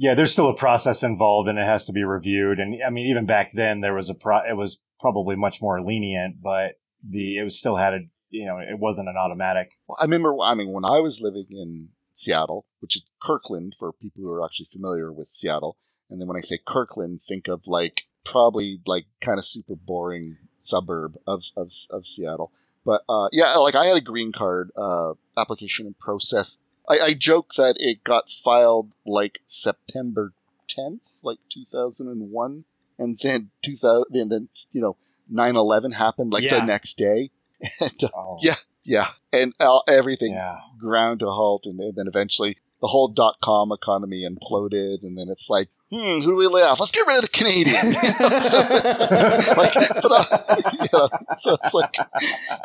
[0.00, 2.58] yeah, there's still a process involved, and it has to be reviewed.
[2.58, 4.38] And I mean, even back then, there was a pro.
[4.38, 7.98] It was probably much more lenient, but the it was still had a
[8.30, 9.72] you know it wasn't an automatic.
[9.86, 10.34] Well, I remember.
[10.42, 14.42] I mean, when I was living in Seattle, which is Kirkland for people who are
[14.42, 15.76] actually familiar with Seattle,
[16.08, 20.38] and then when I say Kirkland, think of like probably like kind of super boring
[20.60, 22.52] suburb of of, of Seattle.
[22.86, 26.56] But uh, yeah, like I had a green card uh, application and process.
[26.90, 30.32] I, I joke that it got filed like September
[30.68, 32.64] 10th, like 2001,
[32.98, 34.96] and then 2000, and then you know
[35.32, 36.58] 9-11 happened like yeah.
[36.58, 37.30] the next day.
[37.80, 38.38] and, uh, oh.
[38.40, 39.08] Yeah, yeah.
[39.32, 40.56] And uh, everything yeah.
[40.78, 41.66] ground to a halt.
[41.66, 45.02] And, and then eventually the whole dot com economy imploded.
[45.02, 46.80] And then it's like, hmm, who do we lay off?
[46.80, 47.92] Let's get rid of the Canadian.
[48.40, 51.94] so it's like, but, you know, so it's like,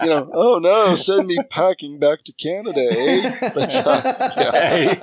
[0.01, 3.51] you know, oh no, send me packing back to Canada, eh?
[3.53, 4.95] But, uh, yeah.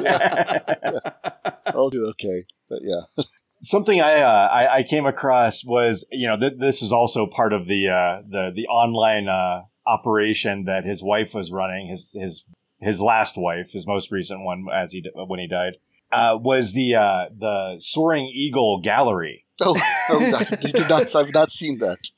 [0.00, 0.58] yeah.
[0.84, 1.40] yeah.
[1.66, 2.44] I'll do okay.
[2.68, 3.24] But yeah
[3.60, 7.52] something I, uh, I, I came across was you know th- this was also part
[7.52, 12.44] of the uh, the the online uh, operation that his wife was running his his
[12.80, 15.76] his last wife his most recent one as he when he died
[16.12, 19.44] uh, was the uh, the Soaring Eagle Gallery.
[19.60, 21.14] Oh, oh did not.
[21.14, 22.10] I've not seen that.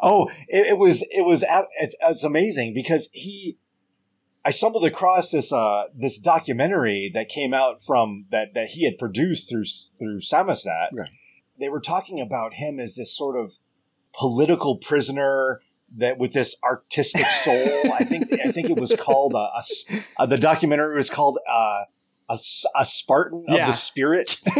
[0.00, 1.44] Oh, it, it was it was
[1.78, 3.58] it's, it's amazing because he
[4.44, 8.96] I stumbled across this uh, this documentary that came out from that that he had
[8.98, 9.64] produced through
[9.98, 10.88] through Samizdat.
[10.92, 11.10] Right.
[11.58, 13.54] They were talking about him as this sort of
[14.14, 15.60] political prisoner
[15.96, 17.92] that with this artistic soul.
[17.92, 19.64] I think I think it was called a, a,
[20.20, 21.82] a the documentary was called uh,
[22.28, 22.38] a,
[22.76, 23.62] a Spartan yeah.
[23.62, 24.40] of the spirit,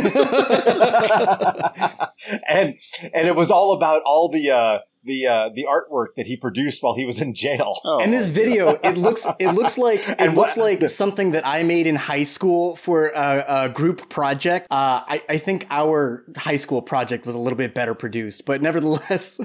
[2.49, 2.77] and
[3.15, 6.83] and it was all about all the uh, the uh, the artwork that he produced
[6.83, 7.81] while he was in jail.
[7.85, 10.89] Oh, and this video, it looks it looks like it and looks what, like the,
[10.89, 14.69] something that I made in high school for a, a group project.
[14.71, 18.63] Uh, I, I think our high school project was a little bit better produced, but
[18.63, 19.41] nevertheless,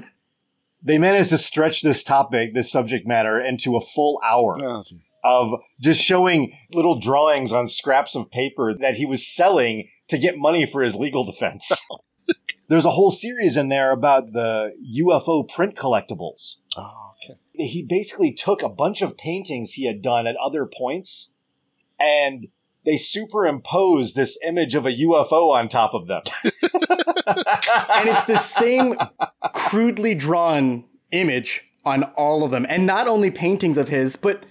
[0.82, 4.58] they managed to stretch this topic, this subject matter, into a full hour.
[4.62, 4.82] Oh,
[5.24, 10.36] of just showing little drawings on scraps of paper that he was selling to get
[10.36, 11.72] money for his legal defense.
[12.68, 16.56] There's a whole series in there about the UFO print collectibles.
[16.76, 17.38] Oh, okay.
[17.52, 21.32] He basically took a bunch of paintings he had done at other points
[21.98, 22.48] and
[22.84, 26.22] they superimposed this image of a UFO on top of them.
[26.44, 28.96] and it's the same
[29.54, 32.66] crudely drawn image on all of them.
[32.68, 34.44] And not only paintings of his, but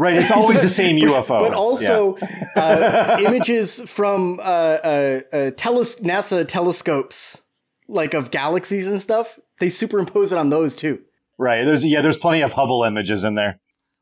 [0.00, 1.40] Right, it's always the same UFO.
[1.40, 2.46] But also yeah.
[2.56, 7.42] uh, images from uh, uh, uh, teles- NASA telescopes,
[7.86, 9.38] like of galaxies and stuff.
[9.58, 11.02] They superimpose it on those too.
[11.36, 11.66] Right.
[11.66, 12.00] There's yeah.
[12.00, 13.60] There's plenty of Hubble images in there.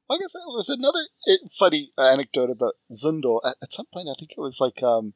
[0.08, 3.40] I guess there was another eh, funny anecdote about Zundel.
[3.44, 5.14] At, at, some point, I think it was like um,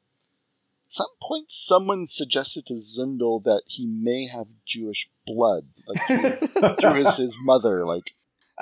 [0.89, 6.49] some point someone suggested to Zundel that he may have Jewish blood, like through his,
[6.79, 8.15] through his, his mother, like,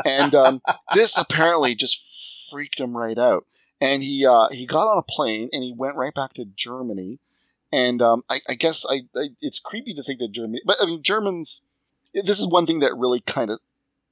[0.05, 0.61] and um,
[0.93, 3.45] this apparently just freaked him right out.
[3.79, 7.19] And he uh, he got on a plane and he went right back to Germany.
[7.73, 10.85] And um, I, I, guess I, I, it's creepy to think that Germany, but I
[10.85, 11.61] mean Germans.
[12.13, 13.59] This is one thing that really kind of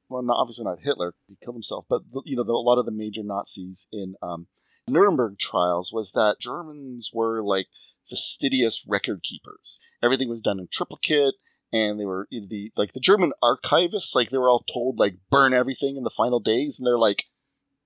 [0.09, 2.85] well, not obviously not Hitler, he killed himself, but you know, the, a lot of
[2.85, 4.47] the major Nazis in um,
[4.87, 7.67] Nuremberg trials was that Germans were like
[8.09, 9.79] fastidious record keepers.
[10.01, 11.35] Everything was done in triplicate,
[11.71, 15.53] and they were the like the German archivists, like they were all told like burn
[15.53, 17.25] everything in the final days, and they're like,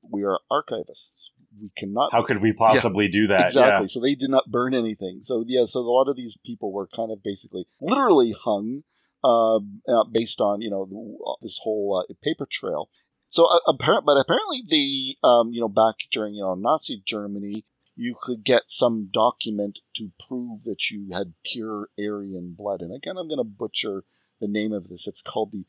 [0.01, 1.25] we are archivists.
[1.61, 2.11] We cannot.
[2.11, 3.41] How could we possibly yeah, do that?
[3.41, 3.83] Exactly.
[3.83, 3.87] Yeah.
[3.87, 5.19] So they did not burn anything.
[5.21, 5.65] So yeah.
[5.65, 8.83] So a lot of these people were kind of basically literally hung
[9.23, 10.89] uh, uh, based on you know
[11.27, 12.89] uh, this whole uh, paper trail.
[13.29, 17.65] So uh, apparent, but apparently the um, you know back during you know Nazi Germany,
[17.95, 22.81] you could get some document to prove that you had pure Aryan blood.
[22.81, 24.03] And again, I'm going to butcher
[24.39, 25.07] the name of this.
[25.07, 25.65] It's called the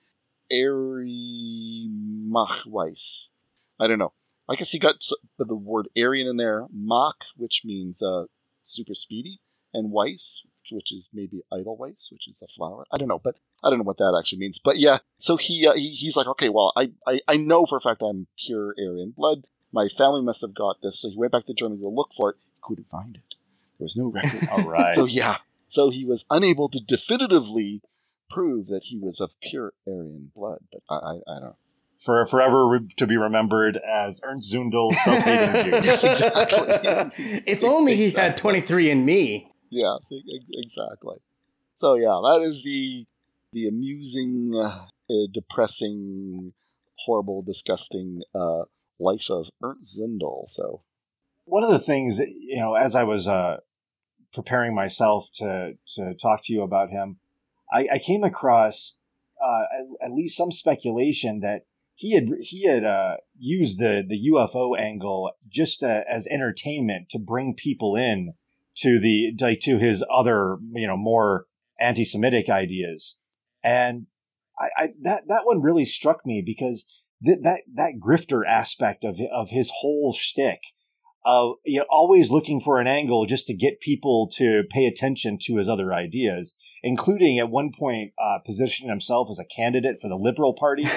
[2.30, 3.30] Machweiss.
[3.78, 4.12] I don't know.
[4.48, 4.96] I guess he got
[5.38, 6.66] the word Aryan in there.
[6.72, 8.24] Mach, which means uh,
[8.62, 9.40] super speedy,
[9.72, 12.86] and Weiss, which is maybe Edelweiss, which is a flower.
[12.92, 14.58] I don't know, but I don't know what that actually means.
[14.58, 17.78] But yeah, so he, uh, he he's like, okay, well, I, I I know for
[17.78, 19.46] a fact I'm pure Aryan blood.
[19.74, 22.30] My family must have got this, so he went back to Germany to look for
[22.30, 22.36] it.
[22.54, 23.34] He couldn't find it.
[23.78, 24.48] There was no record.
[24.52, 24.94] All right.
[24.94, 27.82] so yeah, so he was unable to definitively
[28.30, 30.60] prove that he was of pure Aryan blood.
[30.70, 31.42] But I, I, I don't.
[31.42, 31.56] know
[32.04, 35.70] for forever to be remembered as Ernst Zundel, self-hating Jew.
[35.70, 37.14] yes, exactly.
[37.46, 39.50] if only he had 23 and me.
[39.70, 39.96] Yeah,
[40.52, 41.16] exactly.
[41.74, 43.06] So yeah, that is the
[43.52, 44.86] the amusing, uh,
[45.32, 46.52] depressing,
[47.06, 48.64] horrible, disgusting uh,
[49.04, 50.48] life of Ernst Zundel.
[50.48, 50.82] So
[51.44, 53.58] one of the things, you know, as I was uh,
[54.32, 57.18] preparing myself to to talk to you about him,
[57.72, 58.96] I, I came across
[59.42, 64.30] uh, at, at, least some speculation that he had he had uh, used the the
[64.32, 68.34] UFO angle just uh, as entertainment to bring people in
[68.76, 71.46] to the like to his other you know more
[71.80, 73.16] anti-Semitic ideas,
[73.62, 74.06] and
[74.58, 76.86] I, I that that one really struck me because
[77.24, 80.60] th- that that grifter aspect of of his whole shtick
[81.24, 85.38] of you know, always looking for an angle just to get people to pay attention
[85.40, 90.08] to his other ideas, including at one point uh, positioning himself as a candidate for
[90.08, 90.86] the Liberal Party.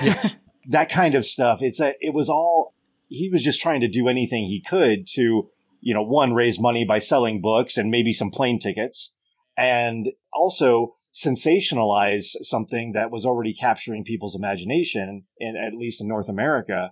[0.70, 1.60] That kind of stuff.
[1.62, 2.74] It's a, it was all
[3.08, 5.50] he was just trying to do anything he could to
[5.88, 9.14] you know, one, raise money by selling books and maybe some plane tickets,
[9.56, 16.30] and also sensationalize something that was already capturing people's imagination, in, at least in North
[16.30, 16.92] America,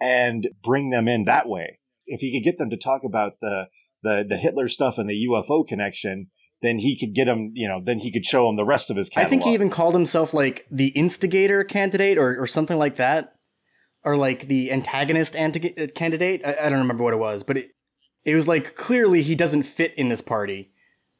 [0.00, 1.78] and bring them in that way.
[2.06, 3.68] If he could get them to talk about the,
[4.02, 6.26] the, the Hitler stuff and the UFO connection,
[6.60, 8.96] then he could get him, you know, then he could show him the rest of
[8.96, 9.26] his catalog.
[9.26, 13.34] I think he even called himself like the instigator candidate or, or something like that.
[14.04, 16.42] Or like the antagonist anti- uh, candidate.
[16.44, 17.70] I, I, don't remember what it was, but it,
[18.24, 20.72] it was like clearly he doesn't fit in this party,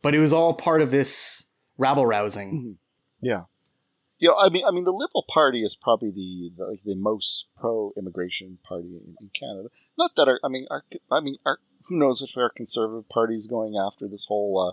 [0.03, 1.47] but it was all part of this
[1.83, 2.53] rabble rousing.
[2.53, 2.72] Mm-hmm.
[3.20, 3.43] Yeah.
[4.18, 6.95] You know, I mean, I mean, the Liberal Party is probably the the, like, the
[6.95, 9.68] most pro-immigration party in, in, Canada.
[9.99, 13.35] Not that our, I mean, our, I mean, our, who knows if our Conservative Party
[13.35, 14.72] is going after this whole, uh,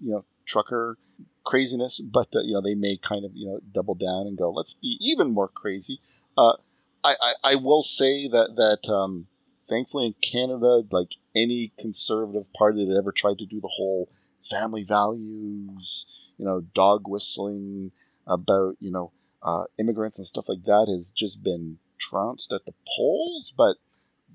[0.00, 0.98] you know, trucker
[1.42, 4.50] craziness, but uh, you know, they may kind of you know double down and go,
[4.50, 5.98] let's be even more crazy.
[6.36, 6.54] Uh,
[7.02, 9.26] I, I, I will say that that um,
[9.68, 14.08] thankfully in Canada, like any conservative party that ever tried to do the whole
[14.48, 16.06] family values,
[16.38, 17.92] you know, dog whistling
[18.26, 19.12] about, you know,
[19.42, 23.52] uh, immigrants and stuff like that has just been trounced at the polls.
[23.56, 23.76] But,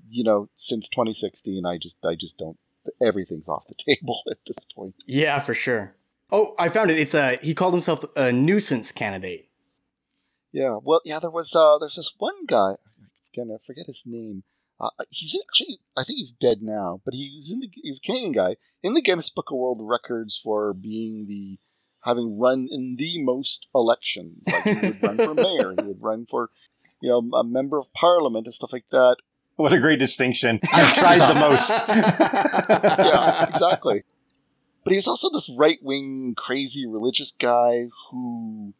[0.08, 2.58] you know, since 2016, I just, I just don't,
[3.00, 4.94] everything's off the table at this point.
[5.06, 5.94] Yeah, for sure.
[6.30, 6.98] Oh, I found it.
[6.98, 9.48] It's a, he called himself a nuisance candidate.
[10.50, 10.78] Yeah.
[10.82, 12.72] Well, yeah, there was, uh, there's this one guy,
[13.32, 14.44] again, I forget his name
[14.80, 18.00] Uh, he's actually, I think he's dead now, but he was in the he's a
[18.00, 21.58] Canadian guy in the Guinness Book of World Records for being the
[22.02, 24.42] having run in the most elections.
[24.46, 26.50] Like he would run for mayor, he would run for
[27.00, 29.16] you know a member of parliament and stuff like that.
[29.56, 30.60] What a great distinction!
[30.72, 31.70] I've tried the most.
[31.88, 34.04] yeah, exactly.
[34.84, 38.74] But he was also this right wing, crazy religious guy who,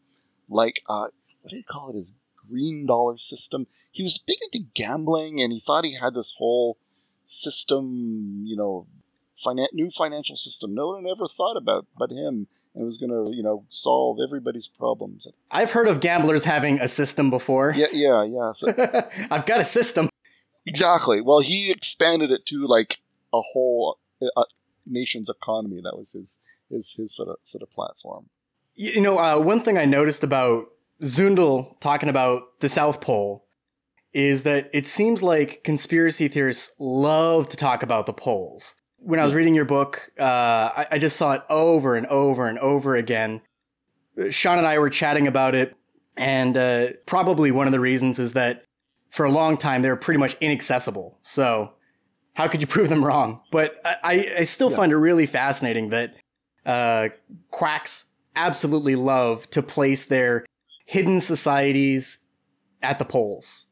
[0.49, 1.07] like, uh,
[1.43, 1.97] what do you call it?
[1.97, 2.13] His
[2.49, 3.67] green dollar system.
[3.91, 6.77] He was big into gambling, and he thought he had this whole
[7.25, 8.87] system, you know,
[9.45, 10.75] finan- new financial system.
[10.75, 14.67] No one ever thought about but him, and was going to, you know, solve everybody's
[14.67, 15.27] problems.
[15.51, 17.75] I've heard of gamblers having a system before.
[17.77, 18.53] Yeah, yeah, yeah.
[18.53, 18.69] So,
[19.31, 20.09] I've got a system.
[20.65, 21.21] Exactly.
[21.21, 23.01] Well, he expanded it to like
[23.33, 23.99] a whole
[24.37, 24.45] uh,
[24.87, 25.81] nation's economy.
[25.83, 26.39] That was his
[26.71, 28.27] his his sort of sort of platform.
[28.75, 30.69] You know, uh, one thing I noticed about
[31.03, 33.45] Zundel talking about the South Pole
[34.15, 38.75] is that it seems like conspiracy theorists love to talk about the poles.
[39.05, 42.47] When I was reading your book, uh, I, I just saw it over and over
[42.47, 43.41] and over again.
[44.31, 45.75] Sean and I were chatting about it,
[46.17, 48.65] and uh, probably one of the reasons is that
[49.11, 51.19] for a long time they were pretty much inaccessible.
[51.23, 51.73] So
[52.35, 53.41] how could you prove them wrong?
[53.51, 54.77] But I, I still yeah.
[54.77, 56.15] find it really fascinating that
[56.65, 57.09] uh,
[57.51, 60.47] quacks absolutely love to place their
[60.87, 62.19] hidden societies
[62.83, 63.67] at the poles.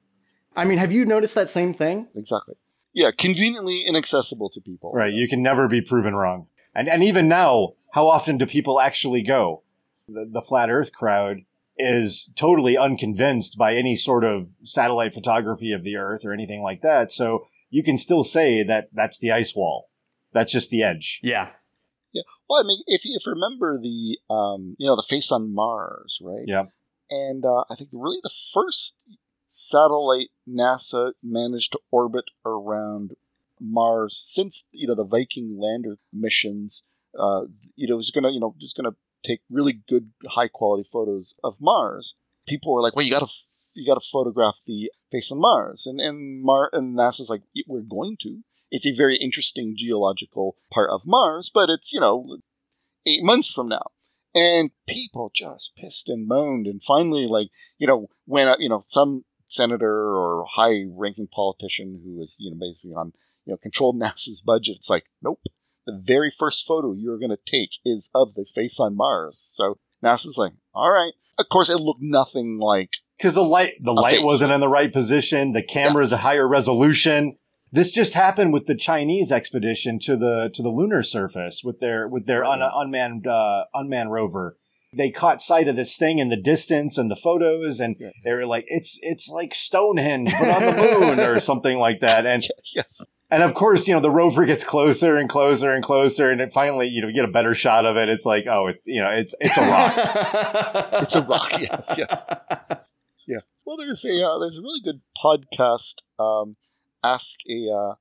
[0.57, 2.09] I mean, have you noticed that same thing?
[2.15, 2.57] Exactly.
[2.93, 4.93] Yeah, conveniently inaccessible to people.
[4.93, 5.13] Right.
[5.13, 6.47] You can never be proven wrong.
[6.75, 9.63] And and even now, how often do people actually go?
[10.09, 11.43] The, the flat Earth crowd
[11.79, 16.83] is totally unconvinced by any sort of satellite photography of the Earth or anything like
[16.83, 17.11] that.
[17.11, 19.89] So you can still say that that's the ice wall.
[20.33, 21.21] That's just the edge.
[21.23, 21.51] Yeah.
[22.13, 22.23] Yeah.
[22.49, 25.55] Well, I mean, if you, if you remember the, um, you know, the face on
[25.55, 26.45] Mars, right?
[26.47, 26.65] Yeah.
[27.09, 28.97] And uh, I think really the first
[29.51, 33.15] satellite NASA managed to orbit around
[33.61, 36.85] Mars since you know the Viking lander missions.
[37.19, 37.47] Uh,
[37.77, 41.61] you know, was gonna you know just gonna take really good high quality photos of
[41.61, 42.17] Mars.
[42.47, 43.31] People were like, "Well, you gotta
[43.75, 48.17] you gotta photograph the face on Mars," and and Mar and NASA's like, "We're going
[48.23, 52.39] to." It's a very interesting geological part of Mars, but it's you know
[53.05, 53.91] eight months from now
[54.35, 59.25] and people just pissed and moaned and finally like you know when you know some
[59.53, 63.13] senator or high ranking politician who is, you know basically on
[63.45, 65.41] you know controlled nasa's budget it's like nope
[65.87, 69.79] the very first photo you're going to take is of the face on mars so
[70.03, 74.17] nasa's like all right of course it looked nothing like because the light the light
[74.17, 74.25] face.
[74.25, 76.19] wasn't in the right position the camera's yeah.
[76.19, 77.37] a higher resolution
[77.73, 82.09] this just happened with the Chinese expedition to the to the lunar surface with their
[82.09, 84.57] with their un, unmanned uh, unmanned rover.
[84.93, 88.47] They caught sight of this thing in the distance and the photos, and they were
[88.47, 93.03] like, "It's it's like Stonehenge, but on the moon, or something like that." And yes.
[93.33, 96.53] And of course, you know, the rover gets closer and closer and closer, and it
[96.53, 98.09] finally, you know, you get a better shot of it.
[98.09, 99.93] It's like, oh, it's you know, it's it's a rock.
[101.03, 101.53] it's a rock.
[101.61, 102.25] Yes, yes.
[103.29, 103.41] Yeah.
[103.65, 106.03] Well, there's a uh, there's a really good podcast.
[106.19, 106.57] Um,
[107.05, 107.95] ask a uh,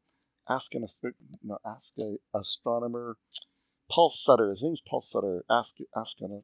[0.52, 0.88] ask an
[1.44, 3.18] no, ask a astronomer.
[3.92, 4.50] Paul Sutter.
[4.52, 5.46] His name's Paul Sutter.
[5.50, 6.44] Ask ask an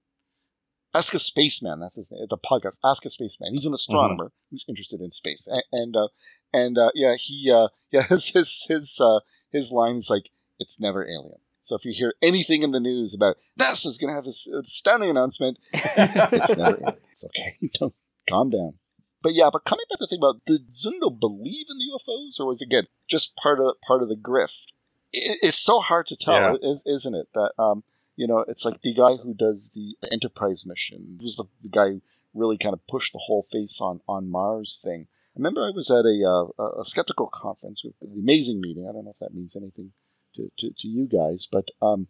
[0.96, 1.82] Ask a spaceman.
[1.82, 2.26] That's his name.
[2.30, 2.78] The podcast.
[2.84, 3.52] Ask a spaceman.
[3.52, 3.76] He's an mm-hmm.
[3.76, 4.52] astronomer mm-hmm.
[4.52, 6.08] who's interested in space, and and, uh,
[6.54, 9.20] and uh, yeah, he uh, yeah his his his uh,
[9.52, 11.40] his line is like it's never alien.
[11.62, 15.10] So if you hear anything in the news about NASA's going to have this astounding
[15.10, 16.98] announcement, it's never alien.
[17.12, 17.56] It's okay.
[17.80, 17.96] Don't
[18.30, 18.76] calm down.
[19.22, 22.40] But yeah, but coming back to the thing about did Zundel believe in the UFOs,
[22.40, 24.68] or was it again just part of part of the grift?
[25.12, 26.76] It, it's so hard to tell, yeah.
[26.86, 27.30] isn't it?
[27.34, 27.84] That um,
[28.16, 31.90] you know, it's like the guy who does the Enterprise mission was the, the guy
[31.90, 32.02] who
[32.34, 35.08] really kind of pushed the whole face on on Mars thing.
[35.36, 38.88] I remember I was at a uh, a skeptical conference with the amazing meeting.
[38.88, 39.92] I don't know if that means anything
[40.36, 42.08] to, to, to you guys, but um,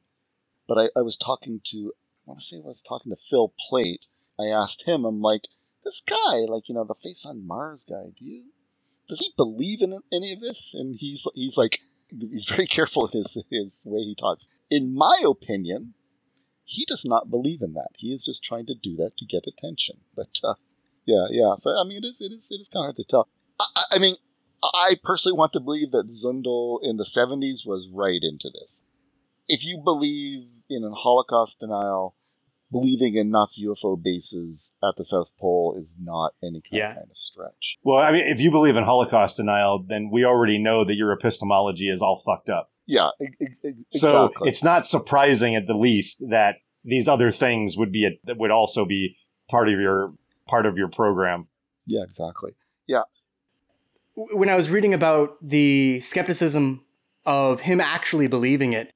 [0.68, 1.94] but I, I was talking to
[2.28, 4.06] I want to say I was talking to Phil Plait.
[4.40, 5.48] I asked him, I'm like,
[5.84, 8.44] this guy, like you know, the face on Mars guy, do you
[9.08, 10.74] does he believe in any of this?
[10.74, 14.50] And he's he's like he's very careful in his his way he talks.
[14.70, 15.94] In my opinion,
[16.64, 17.92] he does not believe in that.
[17.98, 19.98] He is just trying to do that to get attention.
[20.16, 20.56] But uh,
[21.06, 21.56] yeah, yeah.
[21.58, 23.30] So I mean, it is it is it is kind of hard to tell.
[23.60, 24.16] I, I mean,
[24.64, 28.84] I personally want to believe that Zundel in the '70s was right into this.
[29.48, 32.16] If you believe in a Holocaust denial,
[32.72, 36.94] believing in Nazi UFO bases at the South Pole is not any kind, yeah.
[36.94, 37.78] kind of stretch.
[37.84, 41.12] Well, I mean, if you believe in Holocaust denial, then we already know that your
[41.12, 42.72] epistemology is all fucked up.
[42.86, 43.86] Yeah, e- e- exactly.
[43.92, 48.52] So it's not surprising, at the least, that these other things would be a, would
[48.52, 49.18] also be
[49.50, 50.14] part of your
[50.48, 51.48] part of your program.
[51.86, 52.52] Yeah, exactly.
[52.88, 53.04] Yeah.
[54.16, 56.84] when I was reading about the skepticism
[57.26, 58.92] of him actually believing it,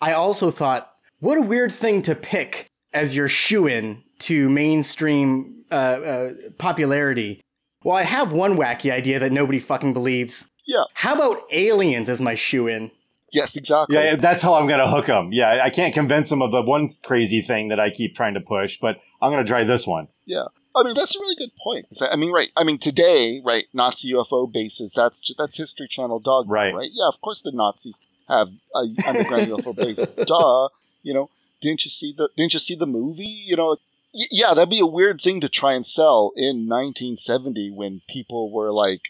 [0.00, 5.64] I also thought, what a weird thing to pick as your shoe in to mainstream
[5.70, 7.40] uh, uh, popularity.
[7.82, 10.50] Well, I have one wacky idea that nobody fucking believes.
[10.66, 10.84] Yeah.
[10.94, 12.90] How about aliens as my shoe in?
[13.32, 13.96] Yes, exactly.
[13.96, 15.32] Yeah, that's how I'm going to hook them.
[15.32, 18.40] Yeah, I can't convince them of the one crazy thing that I keep trying to
[18.40, 20.06] push, but I'm going to try this one.
[20.24, 20.44] Yeah.
[20.76, 21.86] I mean, that's a really good point.
[22.10, 22.50] I mean, right.
[22.56, 26.74] I mean, today, right, Nazi UFO bases, that's that's History Channel dog, right.
[26.74, 26.90] right?
[26.92, 30.04] Yeah, of course the Nazis have a underground UFO base.
[30.26, 30.68] Duh.
[31.02, 31.30] You know,
[31.64, 33.24] didn't you see the didn't you see the movie?
[33.24, 33.76] You know,
[34.12, 38.70] yeah, that'd be a weird thing to try and sell in 1970 when people were
[38.70, 39.00] like,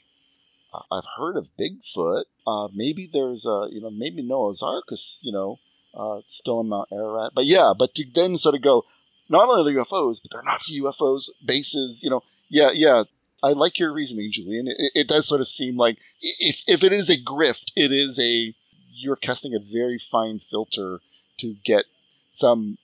[0.91, 2.25] I've heard of Bigfoot.
[2.47, 5.59] Uh, maybe there's a, you know, maybe Noah's Ark is, you know,
[5.95, 7.33] uh, still in Mount Ararat.
[7.35, 8.85] But yeah, but to then sort of go,
[9.29, 13.05] not only the UFOs, but they're Nazi UFOs, bases, you know, yeah, yeah.
[13.43, 14.69] I like your reasoning, Julian.
[14.69, 18.19] It, it does sort of seem like if, if it is a grift, it is
[18.19, 18.55] a,
[18.91, 21.01] you're casting a very fine filter
[21.39, 21.85] to get
[22.35, 22.79] some,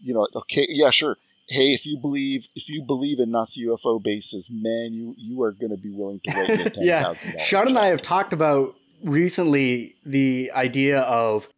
[0.00, 1.16] you know, okay, yeah, sure
[1.48, 5.52] hey, if you believe if you believe in Nazi UFO bases, man, you you are
[5.52, 7.12] going to be willing to ten yeah.
[7.38, 11.48] Sean and I have talked about recently the idea of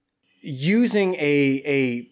[0.40, 2.08] using a a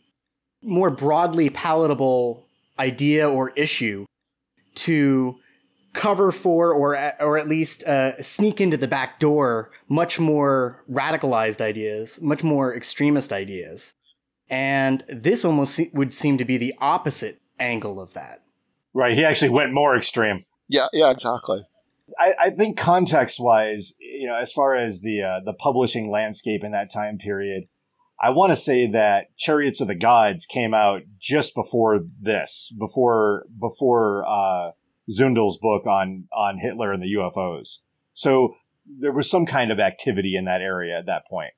[0.63, 2.45] more broadly palatable
[2.79, 4.05] idea or issue
[4.75, 5.37] to
[5.93, 11.61] cover for or or at least uh, sneak into the back door much more radicalized
[11.61, 13.95] ideas, much more extremist ideas.
[14.51, 18.43] And this almost would seem to be the opposite angle of that.
[18.95, 19.15] Right.
[19.15, 20.45] He actually went more extreme.
[20.69, 20.87] Yeah.
[20.93, 21.11] Yeah.
[21.11, 21.67] Exactly.
[22.19, 26.65] I, I think context wise, you know, as far as the uh, the publishing landscape
[26.65, 27.65] in that time period,
[28.21, 33.45] I want to say that Chariots of the Gods came out just before this, before
[33.61, 34.71] before uh,
[35.11, 37.79] Zundel's book on on Hitler and the UFOs.
[38.15, 38.55] So
[38.87, 41.53] there was some kind of activity in that area at that point.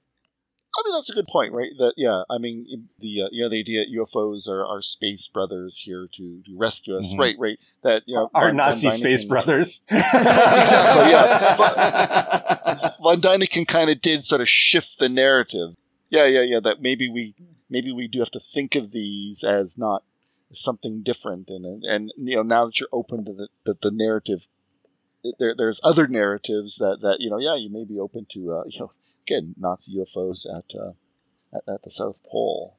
[0.77, 1.71] I mean, that's a good point, right?
[1.79, 5.27] That yeah, I mean, the uh, you know the idea that UFOs are our space
[5.27, 7.21] brothers here to, to rescue us, mm-hmm.
[7.21, 7.37] right?
[7.39, 7.59] Right.
[7.83, 9.83] That you know our Von, Nazi Von space brothers.
[9.91, 11.11] exactly.
[11.11, 11.57] Yeah.
[11.57, 15.75] Von, Von Däniken kind of did sort of shift the narrative.
[16.09, 16.61] Yeah, yeah, yeah.
[16.61, 17.35] That maybe we
[17.69, 20.05] maybe we do have to think of these as not
[20.53, 24.47] something different, and and you know now that you're open to the the, the narrative
[25.39, 28.63] there, there's other narratives that, that you know, yeah, you may be open to, uh,
[28.67, 28.93] you know,
[29.31, 30.93] again, Nazi UFOs at, uh,
[31.55, 32.77] at, at the South Pole.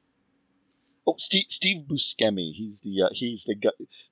[1.06, 2.52] Oh, Steve Steve Buscemi.
[2.52, 3.56] He's the uh, he's the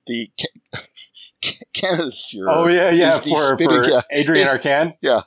[0.07, 0.29] the
[1.73, 2.47] Canada's Fuhrer.
[2.49, 3.11] Oh yeah, yeah.
[3.11, 4.01] For, spitting, for yeah.
[4.11, 4.97] Adrian Arcand.
[5.01, 5.21] Yeah.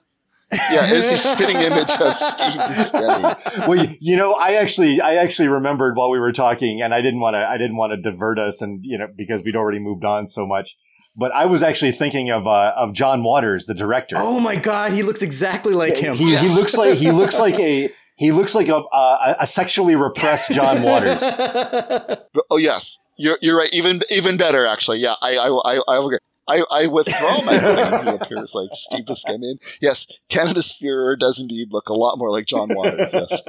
[0.52, 3.66] Yeah, is the spitting image of Steve Buscemi.
[3.66, 7.00] Well, you, you know, I actually, I actually remembered while we were talking, and I
[7.00, 9.78] didn't want to, I didn't want to divert us, and you know, because we'd already
[9.78, 10.76] moved on so much
[11.16, 14.16] but I was actually thinking of uh, of John Waters, the director.
[14.18, 16.16] Oh my god, he looks exactly like him.
[16.16, 16.42] He, yes.
[16.42, 20.50] he looks like he looks like a he looks like a a, a sexually repressed
[20.50, 21.20] John Waters.
[22.50, 23.72] oh yes, you're you're right.
[23.72, 24.98] Even even better, actually.
[24.98, 26.18] Yeah, I I I, I agree.
[26.46, 28.06] I, I withdraw my claim.
[28.06, 29.78] He appears like Steve Buscemi.
[29.80, 33.14] Yes, Canada's Fuhrer does indeed look a lot more like John Waters.
[33.14, 33.43] Yes.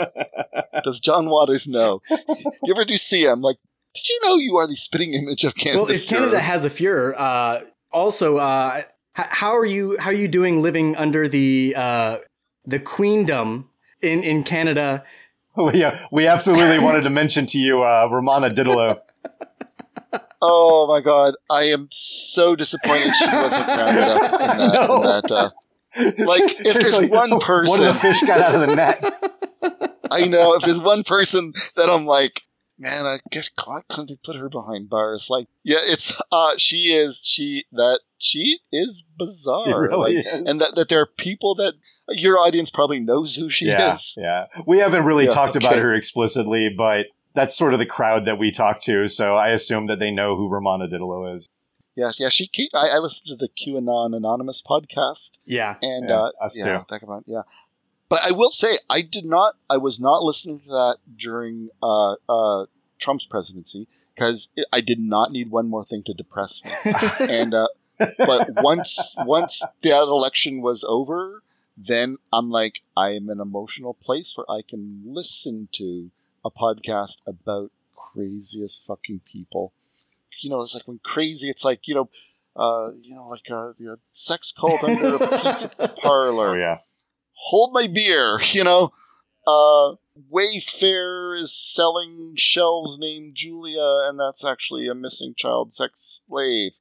[0.81, 1.99] Does John Waters know?
[2.63, 3.41] you ever do see him?
[3.41, 3.57] Like
[3.95, 5.83] did you know you are the spitting image of Canada?
[5.83, 7.61] Well, if Canada has a Fuhrer, uh,
[7.91, 8.81] also, uh,
[9.13, 9.97] how are you?
[9.97, 12.17] How are you doing living under the uh,
[12.65, 13.69] the queendom
[14.01, 15.03] in in Canada?
[15.57, 18.99] We uh, we absolutely wanted to mention to you uh, Romana Didulo.
[20.41, 24.73] oh my god, I am so disappointed she wasn't rounded up in that.
[24.73, 24.95] No.
[24.97, 25.49] In that uh,
[25.95, 29.01] like, if there's like, one person, one of the fish got out of the net.
[30.11, 30.55] I know.
[30.55, 32.44] If there's one person that I'm like,
[32.77, 35.29] man, I guess why couldn't they put her behind bars?
[35.29, 40.33] Like, yeah, it's uh, she is she that she is bizarre, really like, is.
[40.33, 41.73] and that that there are people that
[42.09, 44.15] your audience probably knows who she yeah, is.
[44.17, 45.65] Yeah, we haven't really yeah, talked okay.
[45.65, 49.07] about her explicitly, but that's sort of the crowd that we talk to.
[49.07, 51.49] So I assume that they know who Romana Didulo is.
[51.95, 52.29] Yeah, yeah.
[52.29, 55.37] She, I, I listened to the QAnon Anonymous podcast.
[55.45, 56.85] Yeah, and yeah, uh, us yeah, too.
[56.89, 57.43] Talk about yeah.
[58.15, 59.57] But I will say, I did not.
[59.69, 62.67] I was not listening to that during uh, uh,
[62.97, 66.71] Trump's presidency because I did not need one more thing to depress me.
[67.19, 67.67] and uh,
[67.97, 71.43] but once once that election was over,
[71.75, 76.09] then I'm like, I am an emotional place where I can listen to
[76.45, 79.73] a podcast about craziest fucking people.
[80.39, 82.09] You know, it's like when crazy, it's like you know,
[82.55, 85.67] uh, you know, like a, you know, sex cult under a pizza
[86.01, 86.51] parlor.
[86.51, 86.77] Oh yeah
[87.49, 88.91] hold my beer, you know.
[89.47, 89.95] Uh,
[90.33, 96.71] Wayfair is selling shelves named Julia, and that's actually a missing child sex slave.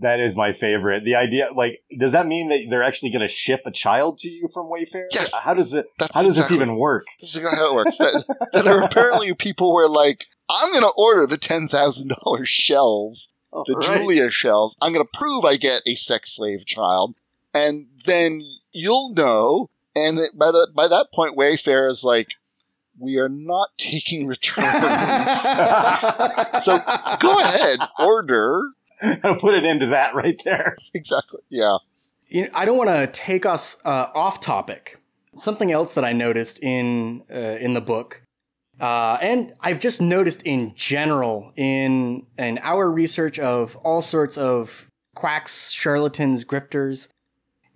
[0.00, 1.04] That is my favorite.
[1.04, 4.28] The idea, like, does that mean that they're actually going to ship a child to
[4.28, 5.06] you from Wayfair?
[5.12, 5.34] Yes.
[5.42, 5.86] How does it?
[5.98, 7.06] That's how does exactly- this even work?
[7.20, 7.98] This is how it works.
[7.98, 13.74] That, that are apparently people were like, I'm going to order the $10,000 shelves, the
[13.74, 13.98] Right.
[14.00, 14.76] Julia shelves.
[14.80, 17.14] I'm going to prove I get a sex slave child.
[17.52, 18.42] And then
[18.72, 19.70] you'll know.
[20.06, 22.34] And it, by, the, by that point, Wayfair is like,
[22.98, 24.66] we are not taking returns.
[26.64, 26.78] so
[27.20, 28.60] go ahead, order.
[29.22, 30.76] I'll put it into that right there.
[30.94, 31.40] Exactly.
[31.48, 31.78] Yeah.
[32.26, 34.98] You know, I don't want to take us uh, off topic.
[35.36, 38.22] Something else that I noticed in uh, in the book,
[38.80, 44.88] uh, and I've just noticed in general in in our research of all sorts of
[45.14, 47.08] quacks, charlatans, grifters,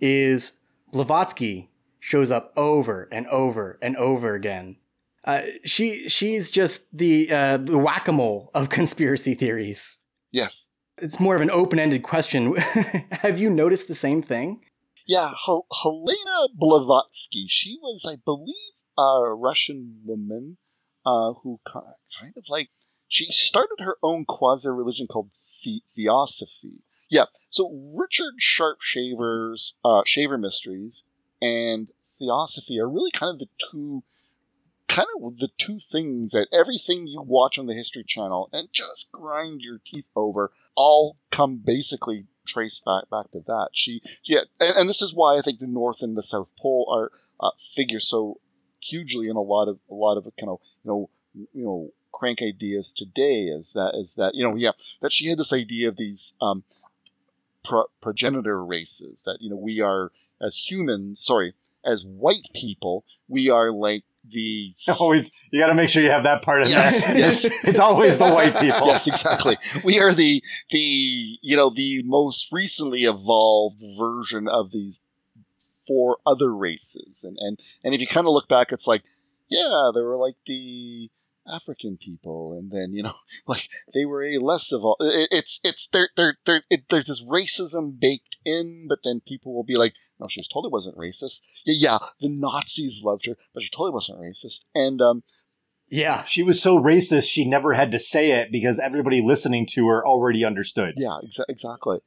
[0.01, 0.59] is
[0.93, 1.69] Blavatsky
[2.03, 4.77] shows up over and over and over again.
[5.25, 9.99] Uh, she she's just the uh, the whack a mole of conspiracy theories.
[10.33, 10.69] Yes.
[10.99, 12.57] It's more of an open ended question.
[13.13, 14.61] Have you noticed the same thing?
[15.07, 17.47] Yeah, Hel- Helena Blavatsky.
[17.49, 20.59] She was, I believe, a Russian woman
[21.07, 22.71] uh, who kind of like
[23.09, 25.31] she started her own quasi religion called
[25.65, 26.83] the- Theosophy.
[27.09, 31.05] Yeah, so Richard Sharpe Shaver's uh, Shaver Mysteries
[31.43, 31.89] and
[32.19, 34.05] Theosophy are really kind of the two,
[34.87, 39.11] kind of the two things that everything you watch on the History Channel and just
[39.11, 43.71] grind your teeth over all come basically trace back back to that.
[43.73, 46.87] She yeah, and, and this is why I think the North and the South Pole
[46.91, 47.11] are
[47.41, 48.39] uh, figure so
[48.81, 52.41] hugely in a lot of a lot of kind of you know you know crank
[52.41, 53.47] ideas today.
[53.47, 56.63] Is that is that you know yeah that she had this idea of these um
[57.65, 60.13] pro- progenitor races that you know we are
[60.43, 61.55] as humans sorry
[61.85, 66.23] as white people we are like the Always, you got to make sure you have
[66.23, 67.19] that part in Yes, there.
[67.19, 67.45] yes.
[67.65, 68.87] it's always the white people.
[68.87, 69.57] yes, exactly.
[69.83, 70.41] We are the
[70.71, 75.01] the you know the most recently evolved version of these
[75.89, 79.03] four other races, and and and if you kind of look back, it's like
[79.51, 81.11] yeah, there were like the
[81.53, 83.17] African people, and then you know
[83.49, 85.03] like they were a less evolved.
[85.03, 89.53] It, it's it's there there there it, there's this racism baked in, but then people
[89.53, 89.95] will be like.
[90.23, 91.43] No, she was totally wasn't racist.
[91.65, 94.65] Yeah, yeah, the Nazis loved her, but she totally wasn't racist.
[94.75, 95.23] And um,
[95.89, 96.25] Yeah.
[96.25, 100.07] She was so racist, she never had to say it because everybody listening to her
[100.07, 100.95] already understood.
[100.97, 101.99] Yeah, exa- exactly.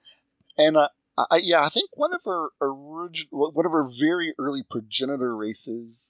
[0.58, 4.64] And uh, I, yeah, I think one of her original, one of her very early
[4.64, 6.08] progenitor races,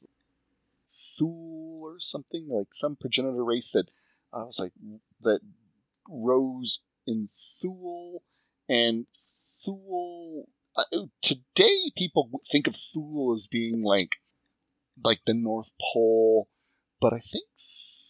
[1.18, 3.90] Thule or something like some progenitor race that
[4.34, 4.73] I was like
[5.22, 5.40] that
[6.10, 7.30] rose in
[7.61, 8.23] Thule
[8.68, 9.06] and
[9.64, 10.49] Thule.
[10.77, 10.84] Uh,
[11.22, 14.18] today, people think of Thule as being like
[15.03, 16.47] like the North Pole,
[17.02, 17.45] but I think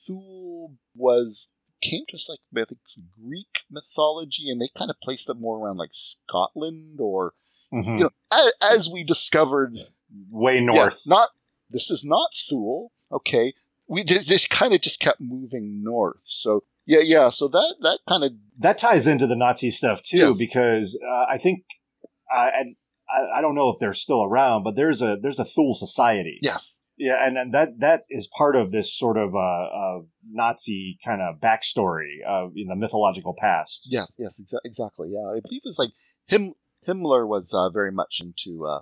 [0.06, 1.50] Thule was
[1.82, 2.80] came to us like I think
[3.22, 7.34] Greek mythology, and they kind of placed it more around like Scotland or
[7.74, 7.98] Mhm.
[8.00, 9.78] you know as, as we discovered
[10.30, 11.02] Way yeah, north.
[11.06, 11.30] not
[11.70, 12.92] this is not Thule.
[13.12, 13.54] Okay,
[13.88, 16.22] we just, just kind of just kept moving north.
[16.26, 17.30] So yeah, yeah.
[17.30, 20.38] So that that kind of that ties into the Nazi stuff too, Yes.
[20.40, 21.64] because uh, I think,
[22.34, 22.76] uh, and
[23.10, 26.40] I, I don't know if they're still around, but there's a there's a Thule Society.
[26.42, 30.00] yes, Yeah, and, and that that is part of this sort of uh, uh,
[30.30, 33.88] Nazi kind of backstory of in the mythological past.
[33.90, 35.10] yes, yes, exa- exactly.
[35.12, 35.92] Yeah, I believe it was like
[36.28, 36.54] him.
[36.88, 38.82] Himmler was uh, very much into uh,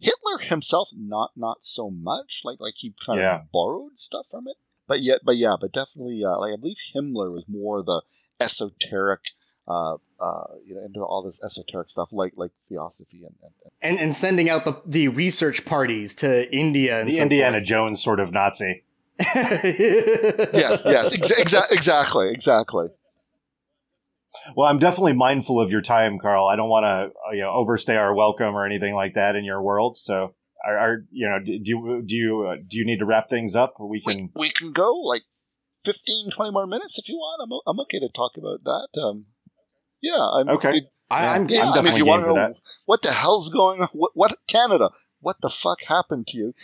[0.00, 0.88] Hitler himself.
[0.92, 2.42] Not not so much.
[2.44, 3.36] Like like he kind Yeah.
[3.40, 4.56] of borrowed stuff from it.
[4.88, 6.22] But yet, but yeah, but definitely.
[6.24, 8.02] Uh, like I believe Himmler was more the
[8.40, 9.20] esoteric.
[9.68, 13.72] Uh, uh, you know, into all this esoteric stuff like like theosophy and, and, and
[13.82, 18.00] And and sending out the the research parties to India and The so Indiana Jones
[18.02, 18.84] sort of Nazi.
[19.18, 22.88] yes, yes, ex- exa- exactly, exactly.
[24.54, 26.46] Well, I'm definitely mindful of your time, Karl.
[26.46, 29.62] I don't want to you know overstay our welcome or anything like that in your
[29.62, 29.96] world.
[29.96, 30.34] So,
[30.64, 33.56] are, are you know do you do you uh, do you need to wrap things
[33.56, 33.74] up?
[33.80, 34.30] We We, can.
[34.34, 35.22] we can go like
[35.84, 37.42] 15, 20 more minutes if you want.
[37.42, 39.00] I'm, o- I'm okay to talk about that.
[39.00, 39.26] Um,
[40.12, 40.76] yeah, I'm Okay.
[40.78, 42.56] it- I, I'm yeah, I'm I mean, if definitely you want to know that.
[42.86, 46.54] what the hell's going on, what, what Canada, what the fuck happened to you?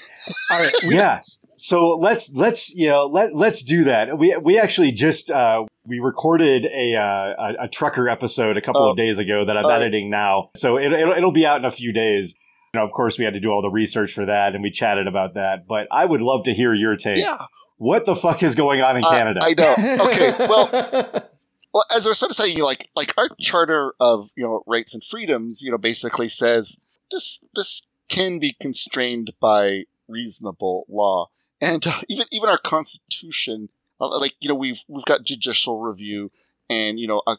[0.51, 0.73] all right.
[0.89, 1.20] We, yeah.
[1.59, 4.19] So let's let's you know let let's do that.
[4.19, 8.82] We we actually just uh, we recorded a, uh, a a trucker episode a couple
[8.82, 8.90] Oh.
[8.90, 10.51] of days ago that I'm editing now.
[10.56, 12.35] So it, it'll it'll be out in a few days.
[12.74, 14.73] You know, of course, we had to do all the research for that, and we
[14.73, 15.69] chatted about that.
[15.69, 17.19] But I would love to hear your take.
[17.19, 17.47] Yeah,
[17.77, 19.40] What the fuck is going on in I- Canada?
[19.44, 19.74] I know.
[20.09, 21.28] Okay, well,
[21.73, 24.62] well, as was sort of saying, you know, like like our charter of you know
[24.66, 26.78] rights and freedoms, you know, basically says
[27.11, 31.31] this this can be constrained by reasonable law,
[31.61, 33.70] and uh, even even our constitution,
[34.01, 36.31] uh, like you know, we've we've got judicial review,
[36.69, 37.36] and you know a,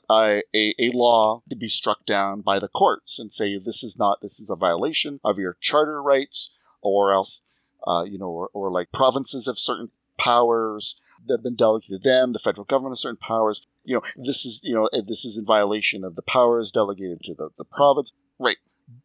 [0.54, 4.22] a, a law to be struck down by the courts and say this is not
[4.22, 6.52] this is a violation of your charter rights
[6.82, 7.42] or else
[7.88, 9.90] uh, you know or, or like provinces have certain
[10.20, 10.96] powers
[11.26, 14.46] that have been delegated to them the federal government has certain powers you know this
[14.46, 18.14] is you know this is in violation of the powers delegated to the, the province.
[18.40, 18.58] Right.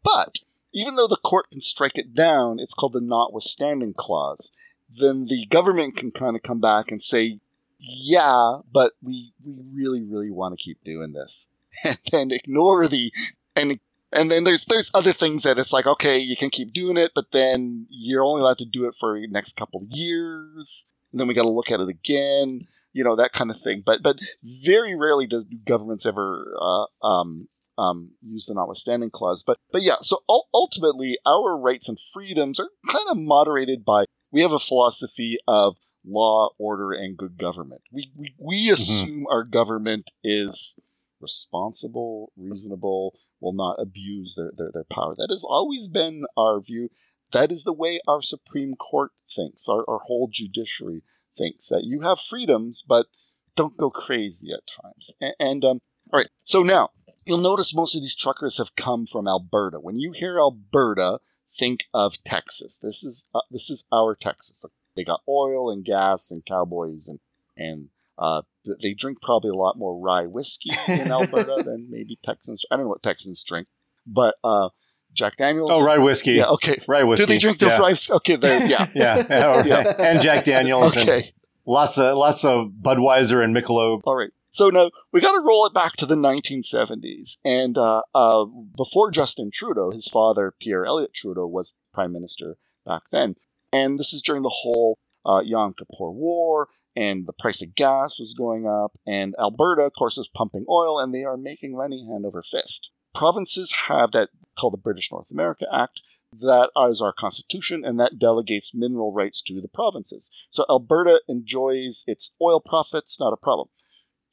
[0.02, 0.40] But
[0.72, 4.52] even though the court can strike it down it's called the notwithstanding clause
[4.88, 7.40] then the government can kind of come back and say
[7.78, 11.48] yeah, but we we really really want to keep doing this
[11.84, 13.12] and, and ignore the
[13.54, 13.78] and
[14.12, 17.12] and then there's there's other things that it's like okay you can keep doing it,
[17.14, 20.86] but then you're only allowed to do it for the next couple of years.
[21.12, 23.82] And then we got to look at it again, you know that kind of thing.
[23.84, 29.42] But but very rarely do governments ever uh, um, um, use the notwithstanding clause.
[29.46, 34.42] But but yeah, so ultimately our rights and freedoms are kind of moderated by we
[34.42, 37.82] have a philosophy of law, order, and good government.
[37.92, 38.74] We we, we mm-hmm.
[38.74, 39.26] assume mm-hmm.
[39.32, 40.74] our government is
[41.20, 45.14] responsible, reasonable, will not abuse their, their, their power.
[45.16, 46.90] That has always been our view.
[47.32, 51.02] That is the way our Supreme Court thinks, our, our whole judiciary
[51.38, 53.06] thinks, that you have freedoms, but
[53.54, 55.12] don't go crazy at times.
[55.20, 55.80] And, and um,
[56.12, 56.90] all right, so now
[57.24, 59.78] you'll notice most of these truckers have come from Alberta.
[59.78, 61.20] When you hear Alberta,
[61.50, 62.78] think of Texas.
[62.78, 64.64] This is uh, this is our Texas.
[64.96, 67.20] They got oil and gas and cowboys and
[67.56, 67.88] and
[68.18, 68.42] uh,
[68.82, 72.64] they drink probably a lot more rye whiskey in Alberta than maybe Texans.
[72.70, 73.68] I don't know what Texans drink,
[74.06, 74.70] but uh,
[75.18, 75.70] Jack Daniels.
[75.72, 76.32] Oh, rye whiskey.
[76.32, 76.76] Yeah, okay.
[76.86, 77.26] Rye whiskey.
[77.26, 77.78] Do they drink the yeah.
[77.78, 77.94] rye?
[78.10, 80.96] Okay, yeah, yeah, yeah, yeah, and Jack Daniels.
[80.96, 81.32] Okay.
[81.66, 84.02] lots of lots of Budweiser and Michelob.
[84.04, 84.30] All right.
[84.50, 88.46] So now we got to roll it back to the 1970s, and uh, uh,
[88.76, 93.34] before Justin Trudeau, his father Pierre Elliott Trudeau was prime minister back then.
[93.72, 98.18] And this is during the whole uh, Yom Kippur War, and the price of gas
[98.18, 102.06] was going up, and Alberta, of course, is pumping oil, and they are making money
[102.10, 102.90] hand over fist.
[103.14, 106.00] Provinces have that called the British North America Act.
[106.32, 110.30] That is our constitution, and that delegates mineral rights to the provinces.
[110.50, 113.68] So Alberta enjoys its oil profits, not a problem.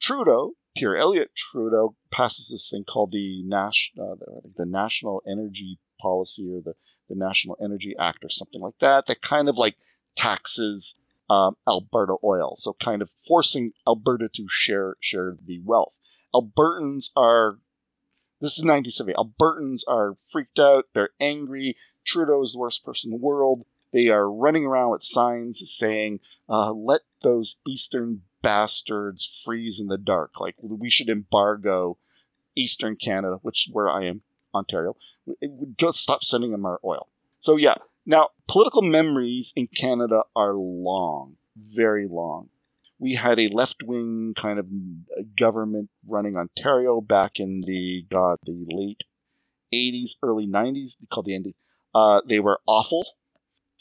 [0.00, 6.52] Trudeau, Pierre Elliott Trudeau, passes this thing called the, uh, the, the National Energy Policy
[6.52, 6.74] or the
[7.08, 9.76] the National Energy Act or something like that, that kind of like
[10.14, 10.94] taxes
[11.28, 15.98] um, Alberta oil, so kind of forcing Alberta to share share the wealth.
[16.34, 17.58] Albertans are
[18.40, 19.14] this is 1970.
[19.14, 20.86] Albertans are freaked out.
[20.92, 21.76] They're angry.
[22.04, 23.64] Trudeau is the worst person in the world.
[23.92, 29.98] They are running around with signs saying, uh, "Let those Eastern bastards freeze in the
[29.98, 31.96] dark." Like we should embargo
[32.54, 34.22] Eastern Canada, which where I am,
[34.54, 34.96] Ontario,
[35.78, 37.08] just stop sending them our oil.
[37.40, 42.50] So yeah, now political memories in Canada are long, very long.
[42.98, 44.66] We had a left-wing kind of
[45.36, 49.04] government running Ontario back in the God the late
[49.72, 50.98] '80s, early '90s.
[50.98, 51.54] They called the ND.
[51.94, 53.06] Uh, they were awful.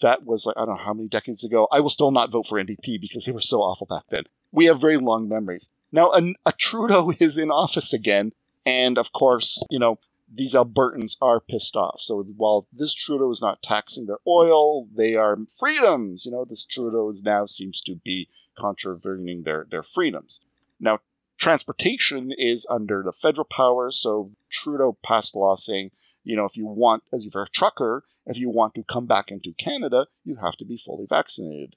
[0.01, 1.67] That was like I don't know how many decades ago.
[1.71, 4.23] I will still not vote for NDP because they were so awful back then.
[4.51, 5.69] We have very long memories.
[5.91, 8.33] Now a, a Trudeau is in office again,
[8.65, 9.99] and of course, you know,
[10.33, 12.01] these Albertans are pissed off.
[12.01, 16.25] So while this Trudeau is not taxing their oil, they are freedoms.
[16.25, 20.41] You know, this Trudeau now seems to be contravening their, their freedoms.
[20.79, 20.99] Now,
[21.37, 25.91] transportation is under the federal power, so Trudeau passed a law saying,
[26.23, 29.05] you know, if you want, as if you're a trucker, if you want to come
[29.05, 31.75] back into Canada, you have to be fully vaccinated.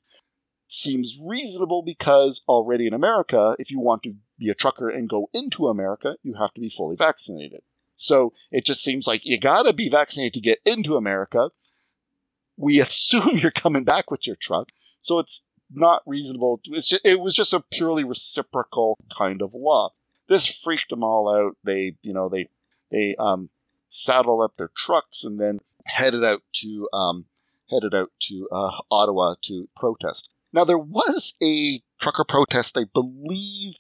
[0.67, 5.29] Seems reasonable because already in America, if you want to be a trucker and go
[5.33, 7.61] into America, you have to be fully vaccinated.
[7.97, 11.51] So it just seems like you gotta be vaccinated to get into America.
[12.57, 16.61] We assume you're coming back with your truck, so it's not reasonable.
[16.65, 19.91] Just, it was just a purely reciprocal kind of law.
[20.29, 21.57] This freaked them all out.
[21.65, 22.49] They, you know, they
[22.91, 23.51] they um,
[23.89, 27.27] saddled up their trucks and then headed out to um,
[27.71, 30.31] headed out to uh, Ottawa to protest.
[30.53, 33.75] Now there was a trucker protest, I believe,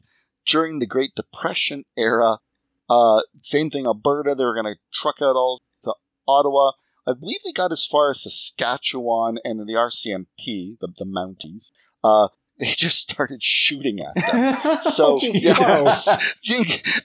[0.47, 2.39] during the Great Depression era
[2.89, 4.35] uh, same thing, Alberta.
[4.35, 5.94] They were going to truck out all to
[6.27, 6.73] Ottawa.
[7.09, 11.70] I believe they got as far as Saskatchewan and the RCMP, the, the Mounties.
[12.05, 12.28] Uh,
[12.60, 14.78] they just started shooting at them.
[14.89, 15.59] So yeah,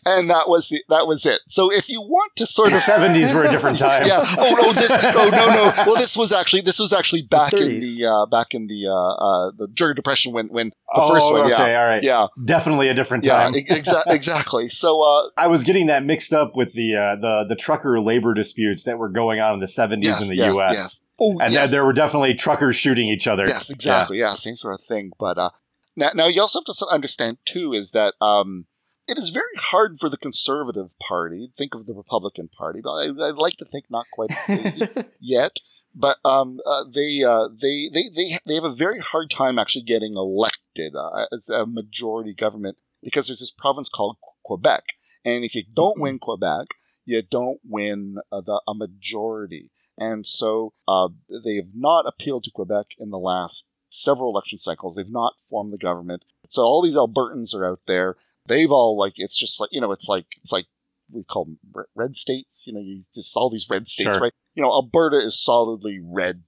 [0.06, 1.42] and that was the, that was it.
[1.48, 4.06] So if you want to sort of the of seventies were a different time.
[4.06, 4.24] yeah.
[4.38, 5.74] Oh no, this oh no no.
[5.86, 8.88] Well, this was actually this was actually back the in the uh, back in the
[8.88, 11.42] uh, uh, the during depression when when the oh, first one.
[11.42, 12.04] Okay, yeah, all right.
[12.04, 13.52] Yeah, definitely a different time.
[13.54, 14.70] Yeah, exa- exactly.
[14.70, 18.34] So uh, I was getting that mixed up with the uh, the the trucker labor
[18.34, 20.74] disputes that were going on in the seventies yes, in the yes, U.S.
[20.76, 21.02] Yes.
[21.20, 21.72] Oh, and yes.
[21.72, 23.46] there were definitely truckers shooting each other.
[23.48, 24.18] Yes, exactly.
[24.18, 25.12] Yeah, yeah same sort of thing.
[25.20, 25.52] But uh,
[25.96, 28.66] now, now you also have to understand too is that um,
[29.08, 31.52] it is very hard for the Conservative Party.
[31.56, 34.32] Think of the Republican Party, but I, would like to think not quite
[35.20, 35.60] yet.
[35.96, 39.84] But um, uh, they, uh, they they they they have a very hard time actually
[39.84, 44.84] getting elected uh, a majority government because there's this province called Quebec,
[45.24, 46.70] and if you don't win Quebec,
[47.06, 49.70] you don't win uh, the, a majority.
[49.98, 54.96] And so uh, they have not appealed to Quebec in the last several election cycles.
[54.96, 56.26] They've not formed the government.
[56.50, 58.16] So all these Albertans are out there.
[58.48, 60.66] They've all like it's just like you know it's like it's like
[61.12, 61.60] we call them
[61.96, 62.66] red states.
[62.68, 64.20] You know, you just all these red states, Sure.
[64.20, 64.34] right?
[64.56, 66.44] You know, Alberta is solidly red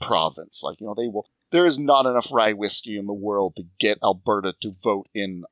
[0.00, 0.62] province.
[0.62, 1.26] Like you know, they will.
[1.50, 5.44] There is not enough rye whiskey in the world to get Alberta to vote in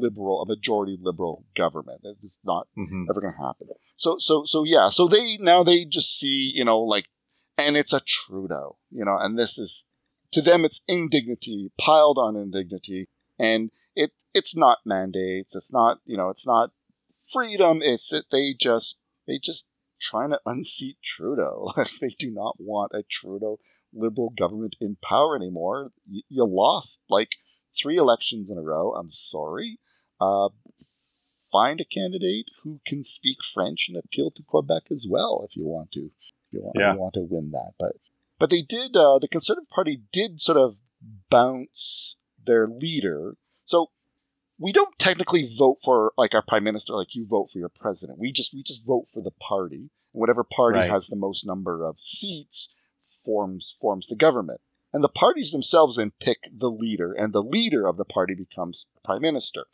[0.00, 2.00] liberal, a majority liberal government.
[2.04, 3.06] It's not Mhm.
[3.10, 3.68] ever going to happen.
[3.96, 4.88] So, so, so yeah.
[4.88, 7.08] So they now they just see, you know, like,
[7.58, 9.86] and it's a Trudeau, you know, and this is
[10.32, 13.08] to them it's indignity piled on indignity,
[13.38, 16.70] and it it's not mandates, it's not you know, it's not
[17.32, 17.80] freedom.
[17.82, 19.68] It's it, they just they just
[20.00, 21.72] trying to unseat Trudeau.
[21.76, 23.58] Like they do not want a Trudeau
[23.92, 25.92] liberal government in power anymore.
[26.08, 27.36] You, you lost like
[27.76, 28.94] three elections in a row.
[28.94, 29.78] I'm sorry.
[30.20, 30.50] Uh,
[31.50, 35.64] find a candidate who can speak French and appeal to Quebec as well if you
[35.66, 36.06] want to.
[36.06, 36.94] If you want, Yeah.
[36.94, 37.96] you want to win that, but
[38.38, 38.96] but they did.
[38.96, 40.80] Uh, the Conservative Party did sort of
[41.30, 43.36] bounce their leader.
[43.64, 43.90] So
[44.58, 48.18] we don't technically vote for like our prime minister like you vote for your president.
[48.18, 49.90] We just we just vote for the party.
[50.12, 50.90] Whatever party Right.
[50.90, 54.60] has the most number of seats forms forms the government.
[54.92, 58.86] And the parties themselves then pick the leader, and the leader of the party becomes
[59.02, 59.64] prime minister,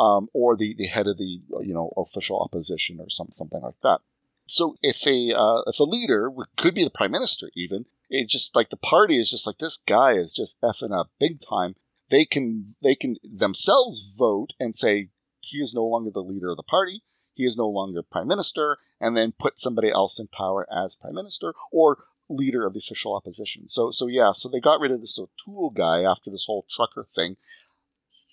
[0.00, 3.80] um, or the, the head of the you know official opposition or some, something like
[3.82, 4.00] that.
[4.46, 8.54] So if a uh, if a leader could be the prime minister, even it just
[8.54, 11.76] like the party is just like this guy is just effing up big time.
[12.10, 15.08] They can they can themselves vote and say
[15.40, 17.02] he is no longer the leader of the party.
[17.32, 21.14] He is no longer prime minister, and then put somebody else in power as prime
[21.14, 21.98] minister or
[22.28, 23.68] leader of the official opposition.
[23.68, 27.06] So so yeah, so they got rid of this O'Toole guy after this whole trucker
[27.14, 27.36] thing.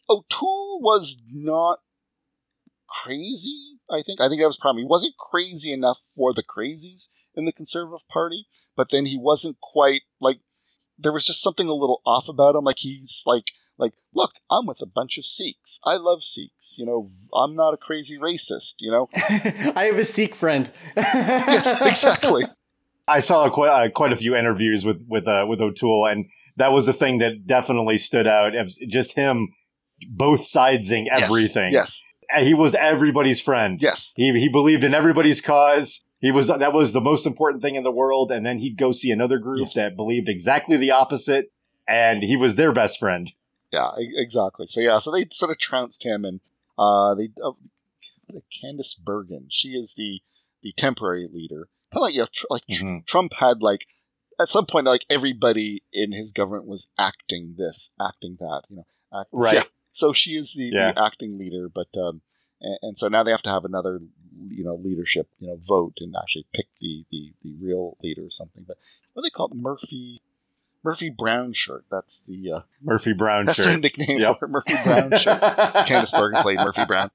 [0.09, 1.79] O'Toole was not
[2.87, 4.19] crazy, I think.
[4.19, 8.07] I think that was probably he wasn't crazy enough for the crazies in the Conservative
[8.07, 8.45] Party,
[8.75, 10.39] but then he wasn't quite like
[10.97, 12.63] there was just something a little off about him.
[12.63, 13.51] Like he's like
[13.81, 15.79] like, look, I'm with a bunch of Sikhs.
[15.83, 16.77] I love Sikhs.
[16.77, 19.09] You know, I'm not a crazy racist, you know?
[19.15, 20.71] I have a Sikh friend.
[20.95, 22.45] yes, exactly.
[23.07, 26.25] I saw quite uh, quite a few interviews with with uh, with O'Toole, and
[26.57, 28.53] that was the thing that definitely stood out.
[28.87, 29.49] Just him,
[30.09, 31.71] both sidesing everything.
[31.71, 32.03] Yes.
[32.33, 33.81] And he was everybody's friend.
[33.81, 34.13] Yes.
[34.15, 36.03] He he believed in everybody's cause.
[36.19, 38.31] He was that was the most important thing in the world.
[38.31, 39.73] And then he'd go see another group Yes.
[39.73, 41.51] that believed exactly the opposite,
[41.87, 43.31] and he was their best friend.
[43.71, 44.67] Yeah, exactly.
[44.67, 46.41] So yeah, so they sort of trounced him, and
[46.77, 47.51] uh, they uh,
[48.63, 49.47] Candice Bergen.
[49.49, 50.21] She is the
[50.61, 51.67] the temporary leader.
[51.93, 53.05] Like yeah, tr- like tr- Mhm.
[53.05, 53.87] Trump had like
[54.39, 58.63] at some point like everybody in his government was acting this, acting that.
[58.69, 59.55] You know, act- Right.
[59.55, 59.63] Yeah.
[59.91, 60.93] So she is the, Yeah.
[60.93, 62.21] the acting leader, but um,
[62.61, 63.99] and, and so now they have to have another
[64.47, 68.29] you know leadership you know vote and actually pick the the, the real leader or
[68.31, 68.63] something.
[68.67, 68.77] But
[69.13, 69.55] what do they call it?
[69.55, 70.19] Murphy.
[70.83, 71.85] Murphy Brown shirt.
[71.91, 73.81] That's the uh, Murphy Brown that's shirt.
[73.81, 74.39] nickname Yep.
[74.39, 75.39] for it, Murphy Brown shirt.
[75.85, 77.11] Candice Bergen played Murphy Brown.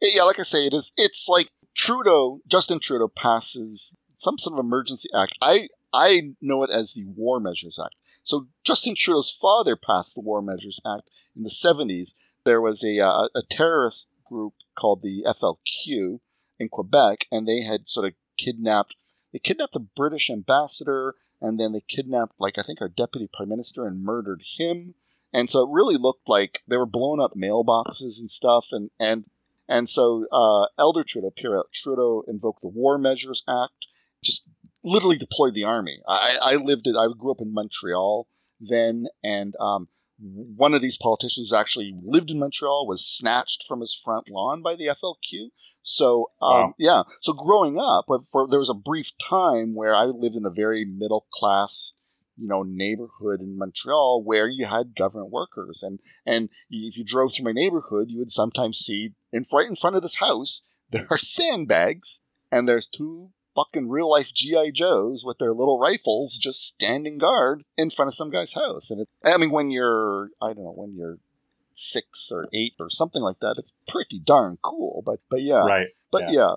[0.00, 0.92] Yeah, like I say, it is.
[0.96, 5.38] It's like Trudeau, Justin Trudeau passes some sort of emergency act.
[5.40, 7.94] I I know it as the War Measures Act.
[8.22, 12.14] So Justin Trudeau's father passed the War Measures Act in the seventies.
[12.44, 16.20] There was a uh, a terrorist group called the FLQ
[16.58, 18.94] in Quebec, and they had sort of kidnapped.
[19.32, 23.48] They kidnapped the British ambassador, and then they kidnapped, like I think, our deputy prime
[23.48, 24.94] minister and murdered him.
[25.32, 28.68] And so it really looked like they were blowing up mailboxes and stuff.
[28.72, 29.24] And and
[29.68, 33.86] and so uh, Elder Trudeau, Pierre Trudeau, invoked the War Measures Act,
[34.24, 34.48] just
[34.84, 36.00] literally deployed the army.
[36.08, 36.96] I, I lived it.
[36.96, 38.26] I grew up in Montreal
[38.60, 39.88] then, and um,
[40.18, 44.74] one of these politicians actually lived in Montreal was snatched from his front lawn by
[44.74, 45.50] the FLQ.
[45.82, 46.74] So um, Wow.
[46.78, 50.44] yeah, so growing up, but for there was a brief time where I lived in
[50.44, 51.94] a very middle class,
[52.36, 57.32] you know, neighborhood in Montreal where you had government workers, and and if you drove
[57.34, 61.06] through my neighborhood, you would sometimes see in right in front of this house there
[61.10, 66.64] are sandbags, and there's two fucking real life GI Joes with their little rifles just
[66.66, 68.90] standing guard in front of some guy's house.
[68.90, 71.18] And it, I mean, when you're I don't know when you're
[71.74, 75.02] six or eight or something like that, it's pretty darn cool.
[75.04, 75.88] But but yeah, Right.
[76.10, 76.32] but yeah.
[76.32, 76.54] yeah.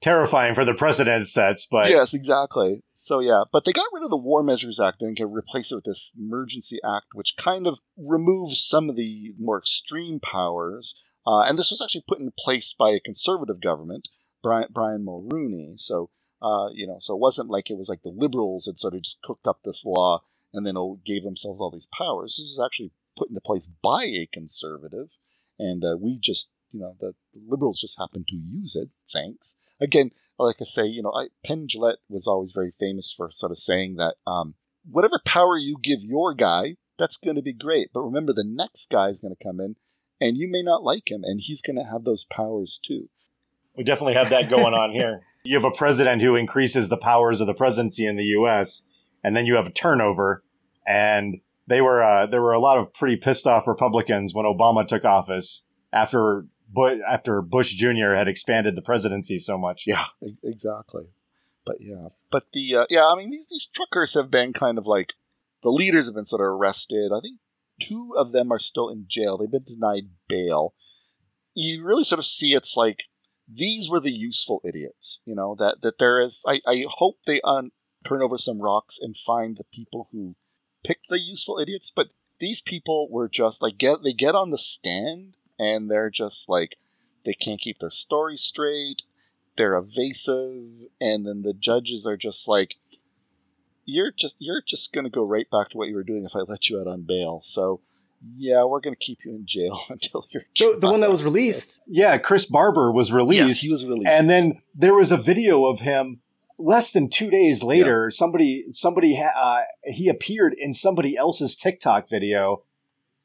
[0.00, 2.84] Terrifying for the precedent sets, but yes, exactly.
[2.94, 5.74] So yeah, but they got rid of the War Measures Act and can replace it
[5.74, 10.94] with this Emergency Act, which kind of removes some of the more extreme powers
[11.28, 14.08] Uh, and this was actually put in place by a conservative government,
[14.42, 15.78] Brian, Brian Mulroney.
[15.78, 16.08] So,
[16.40, 19.02] uh, you know, so it wasn't like it was like the liberals had sort of
[19.02, 20.22] just cooked up this law
[20.54, 22.36] and then gave themselves all these powers.
[22.38, 25.10] This was actually put into place by a conservative,
[25.58, 28.88] and uh, we just, you know, the, the liberals just happened to use it.
[29.06, 29.56] Thanks.
[29.82, 33.52] Again, like I say, you know, I, Penn Jillette was always very famous for sort
[33.52, 34.54] of saying that um,
[34.90, 37.90] whatever power you give your guy, that's going to be great.
[37.92, 39.76] But remember, the next guy is going to come in,
[40.20, 43.08] and you may not like him, and he's going to have those powers too.
[43.76, 45.22] We definitely have that going on here.
[45.44, 48.82] You have a president who increases the powers of the presidency in the U.S.,
[49.24, 50.42] and then you have a turnover,
[50.86, 54.86] and they were uh, there were a lot of pretty pissed off Republicans when Obama
[54.86, 58.14] took office after but after Bush Jr.
[58.14, 59.84] had expanded the presidency so much.
[59.86, 60.06] Yeah,
[60.42, 61.04] exactly.
[61.64, 64.86] But yeah, but the uh, yeah, I mean these, these truckers have been kind of
[64.86, 65.14] like
[65.62, 67.10] the leaders have been sort of arrested.
[67.14, 67.38] I think
[67.80, 69.38] two of them are still in jail.
[69.38, 70.74] They've been denied bail.
[71.54, 73.04] You really sort of see it's like
[73.52, 75.20] these were the useful idiots.
[75.24, 76.44] You know that that there is.
[76.46, 77.72] I I hope they un-
[78.06, 80.36] turn over some rocks and find the people who
[80.84, 81.90] picked the useful idiots.
[81.94, 86.48] But these people were just like get they get on the stand and they're just
[86.48, 86.76] like
[87.24, 89.02] they can't keep their story straight
[89.58, 92.76] they're evasive and then the judges are just like
[93.88, 96.36] you're just you're just going to go right back to what you were doing if
[96.36, 97.80] i let you out on bail so
[98.36, 101.24] yeah we're going to keep you in jail until you're the, the one that was
[101.24, 105.10] released so, yeah chris barber was released yes, he was released and then there was
[105.10, 106.20] a video of him
[106.58, 108.16] less than two days later yeah.
[108.16, 112.62] somebody somebody uh, he appeared in somebody else's tiktok video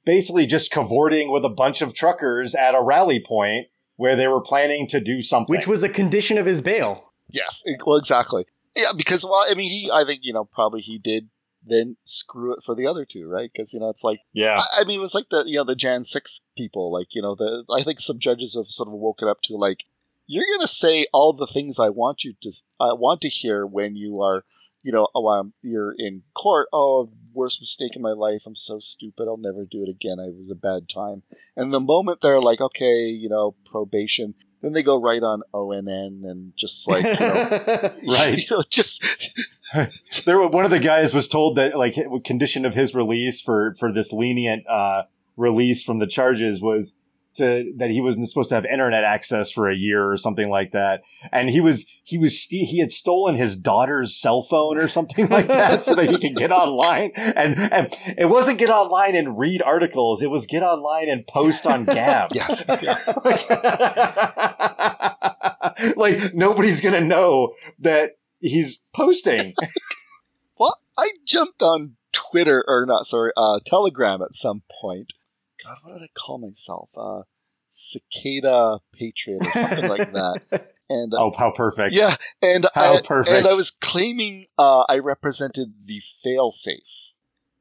[0.05, 4.41] basically just cavorting with a bunch of truckers at a rally point where they were
[4.41, 5.55] planning to do something.
[5.55, 7.11] Which was a condition of his bail.
[7.29, 8.45] Yes, well, exactly.
[8.75, 11.29] Yeah, because, well, I mean, he, I think, you know, probably he did
[11.65, 13.49] then screw it for the other two, right?
[13.51, 14.59] Because, you know, it's like, yeah.
[14.59, 17.21] I, I, mean, it was like the, you know, the Jan 6 people, like, you
[17.21, 19.85] know, the, I think some judges have sort of woken up to, like,
[20.27, 23.65] you're going to say all the things I want you to, I want to hear
[23.65, 24.45] when you are,
[24.81, 26.67] you know, oh, I'm, you're in court.
[26.73, 28.43] Oh, worst mistake in my life.
[28.45, 29.27] I'm so stupid.
[29.27, 30.19] I'll never do it again.
[30.19, 31.23] It was a bad time.
[31.55, 36.23] And the moment they're like, okay, you know, probation, then they go right on ONN
[36.23, 39.37] and just like, you know, right, you know, just.
[40.25, 43.91] there, one of the guys was told that like condition of his release for for
[43.91, 45.03] this lenient uh,
[45.35, 46.95] release from the charges was
[47.35, 50.71] to that he wasn't supposed to have internet access for a year or something like
[50.71, 51.01] that.
[51.31, 55.47] And he was he was he had stolen his daughter's cell phone or something like
[55.47, 57.11] that so that he could get online.
[57.15, 61.65] And, and it wasn't get online and read articles; it was get online and post
[61.65, 62.31] on Gab.
[62.33, 62.67] yes.
[62.67, 63.49] like,
[65.97, 69.53] like nobody's gonna know that he's posting.
[70.57, 75.13] well, I jumped on Twitter or not, sorry, uh, Telegram at some point
[75.63, 76.89] God, what did I call myself?
[76.95, 77.23] Uh,
[77.71, 80.69] cicada patriot or something like that.
[80.89, 81.95] And uh, oh, how perfect!
[81.95, 83.35] Yeah, and how I, perfect!
[83.35, 87.13] And I was claiming uh, I represented the failsafe,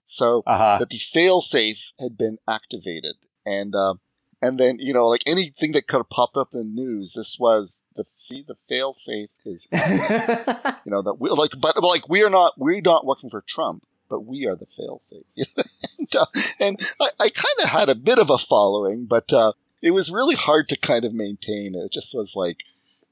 [0.04, 0.78] so uh-huh.
[0.80, 3.14] that the failsafe had been activated,
[3.46, 3.94] and uh,
[4.42, 7.38] and then you know like anything that could have popped up in the news, this
[7.38, 12.30] was the see the failsafe is you know that we like but like we are
[12.30, 15.24] not we're not working for Trump but we are the failsafe.
[15.98, 16.26] and uh,
[16.60, 20.12] and I, I kind of had a bit of a following, but uh, it was
[20.12, 21.74] really hard to kind of maintain.
[21.74, 22.59] It just was like,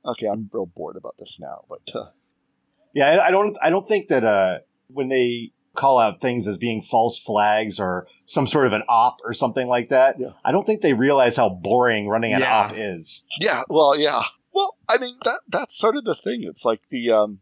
[0.05, 1.65] okay, I'm real bored about this now.
[1.71, 2.11] But uh,
[2.93, 4.59] yeah, I don't, I don't think that uh,
[4.89, 9.21] when they call out things as being false flags or some sort of an op
[9.25, 10.33] or something like that, yeah.
[10.45, 12.55] I don't think they realize how boring running an yeah.
[12.55, 13.25] op is.
[13.41, 14.21] Yeah, well, yeah.
[14.53, 16.43] Well, I mean that that's sort of the thing.
[16.45, 17.39] It's like the um,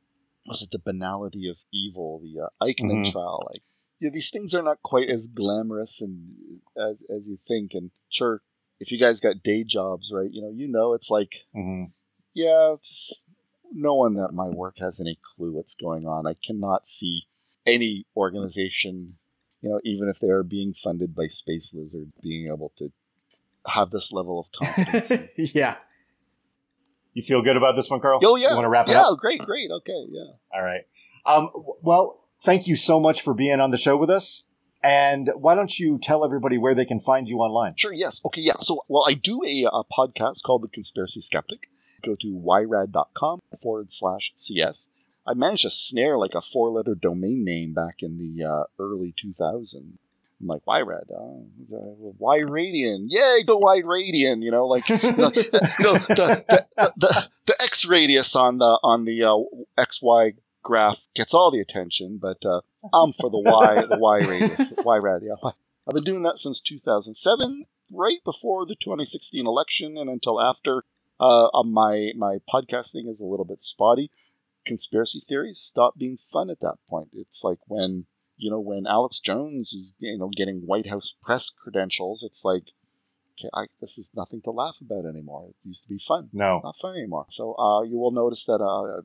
[0.48, 3.12] was it the banality of evil, the uh, Eichmann mm-hmm.
[3.12, 3.46] trial?
[3.50, 3.62] Like,
[4.00, 7.74] yeah, these things are not quite as glamorous and as as you think.
[7.74, 8.42] And sure,
[8.80, 10.30] if you guys got day jobs, right?
[10.30, 11.90] You know, you know, it's like, mm-hmm.
[12.34, 13.24] yeah, just
[13.72, 16.26] no one at my work has any clue what's going on.
[16.26, 17.26] I cannot see
[17.66, 19.18] any organization,
[19.60, 22.92] you know, even if they are being funded by Space Lizard, being able to
[23.66, 25.12] have this level of confidence.
[25.36, 25.76] yeah.
[27.18, 28.20] You feel good about this one, Karl?
[28.22, 28.50] Oh yeah.
[28.50, 29.06] You want to wrap it yeah, up?
[29.10, 29.72] Yeah, great, great.
[29.72, 30.22] Okay, yeah.
[30.54, 30.82] All right.
[31.26, 31.50] Um,
[31.82, 34.44] well, thank you so much for being on the show with us.
[34.84, 37.74] And why don't you tell everybody where they can find you online?
[37.74, 38.24] Sure, yes.
[38.24, 38.52] Okay, yeah.
[38.60, 41.68] So, well, I do a, a podcast called The Conspiracy Skeptic.
[42.04, 44.86] Go to yrad.com forward slash CS.
[45.26, 49.12] I managed to snare like a four letter domain name back in the uh, early
[49.12, 49.94] 2000s.
[50.40, 51.04] I'm like, why red?
[51.12, 51.40] Uh,
[52.18, 53.06] why radian?
[53.08, 54.42] Yay, go wide radian!
[54.42, 56.44] You know, like you know, the,
[56.76, 59.36] the, the, the X radius on the on the uh,
[59.76, 62.60] X Y graph gets all the attention, but uh,
[62.92, 65.22] I'm for the Y the Y radius Y rad.
[65.24, 65.50] Yeah,
[65.88, 70.84] I've been doing that since 2007, right before the 2016 election and until after.
[71.20, 74.10] Uh, uh, my my podcasting is a little bit spotty.
[74.64, 77.08] Conspiracy theories stop being fun at that point.
[77.12, 78.06] It's like when
[78.38, 82.22] you know when Alex Jones is you know getting White House press credentials.
[82.22, 82.72] It's like
[83.38, 85.48] okay, I, this is nothing to laugh about anymore.
[85.50, 86.30] It used to be fun.
[86.32, 87.26] No, not fun anymore.
[87.30, 89.02] So uh, you will notice that uh,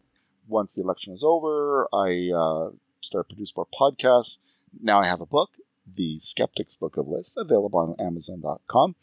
[0.47, 4.39] once the election is over, I uh, started producing more podcasts.
[4.81, 5.51] Now I have a book,
[5.95, 8.95] The Skeptics Book of Lists, available on Amazon.com.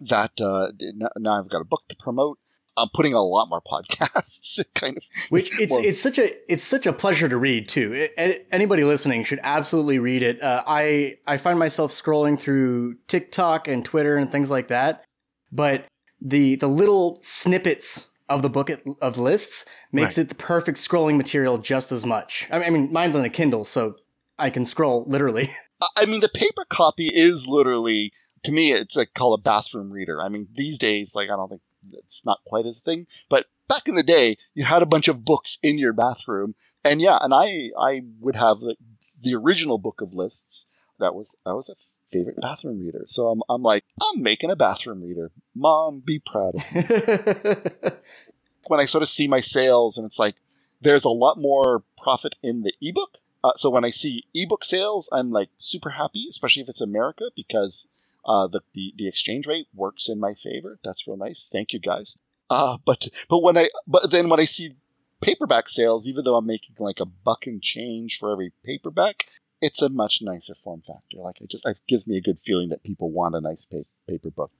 [0.00, 0.72] That uh,
[1.16, 2.38] now I've got a book to promote.
[2.76, 4.64] I'm putting a lot more podcasts.
[4.74, 5.84] kind of, which it's more.
[5.84, 7.92] it's such a it's such a pleasure to read too.
[7.92, 10.42] It, anybody listening should absolutely read it.
[10.42, 15.04] Uh, I I find myself scrolling through TikTok and Twitter and things like that,
[15.52, 15.86] but
[16.20, 18.70] the the little snippets of the book
[19.02, 20.24] of lists makes right.
[20.24, 22.48] it the perfect scrolling material just as much.
[22.50, 23.96] I mean, mine's on a Kindle, so
[24.38, 25.54] I can scroll literally.
[25.96, 28.12] I mean, the paper copy is literally
[28.44, 30.22] to me, it's like called a bathroom reader.
[30.22, 31.62] I mean, these days, like I don't think
[31.92, 35.08] it's not quite as a thing, but back in the day, you had a bunch
[35.08, 36.54] of books in your bathroom,
[36.84, 38.76] and yeah, and I I would have the,
[39.20, 40.66] the original book of lists.
[40.98, 41.74] That was that was a
[42.08, 43.04] favorite bathroom reader.
[43.06, 45.30] So I'm I'm like I'm making a bathroom reader.
[45.54, 47.90] Mom, be proud of me.
[48.66, 50.36] when I sort of see my sales, and it's like
[50.80, 53.18] there's a lot more profit in the ebook.
[53.42, 57.30] Uh, so when I see ebook sales, I'm like super happy, especially if it's America,
[57.36, 57.88] because
[58.26, 60.78] uh, the, the the exchange rate works in my favor.
[60.82, 61.48] That's real nice.
[61.50, 62.16] Thank you guys.
[62.50, 64.76] Uh, but but when I but then when I see
[65.20, 69.24] paperback sales, even though I'm making like a buck and change for every paperback,
[69.60, 71.18] it's a much nicer form factor.
[71.18, 73.88] Like it just it gives me a good feeling that people want a nice pa-
[74.06, 74.50] paper book.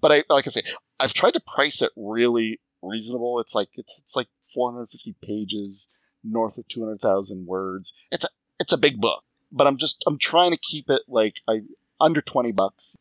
[0.00, 0.62] But I like I say,
[1.00, 3.40] I've tried to price it really reasonable.
[3.40, 5.88] It's like it's it's like 450 pages,
[6.24, 7.92] north of 200,000 words.
[8.10, 8.28] It's a
[8.60, 11.62] it's a big book, but I'm just I'm trying to keep it like I
[12.00, 12.96] under 20 bucks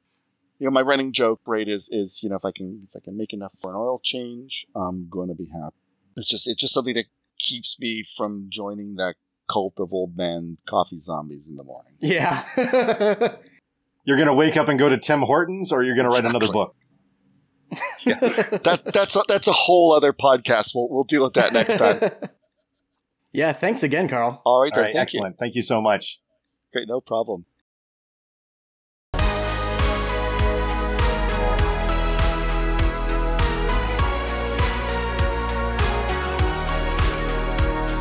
[0.59, 3.03] you know, my running joke, right, is is you know if I can if I
[3.03, 5.75] can make enough for an oil change, I'm going to be happy.
[6.15, 7.05] It's just it's just something that
[7.39, 9.15] keeps me from joining that
[9.49, 11.93] cult of old man coffee zombies in the morning.
[12.01, 12.43] Yeah.
[14.03, 16.25] you're going to wake up and go to Tim Hortons, or you're going to write
[16.25, 16.75] another book.
[18.01, 20.71] yeah, that that's a, that's a whole other podcast.
[20.73, 22.11] We'll we'll deal with that next time.
[23.33, 24.41] yeah, thanks again, Karl.
[24.45, 25.35] All right, All right thank excellent.
[25.35, 25.37] You.
[25.37, 26.19] Thank you so much.
[26.71, 27.45] Great, no problem.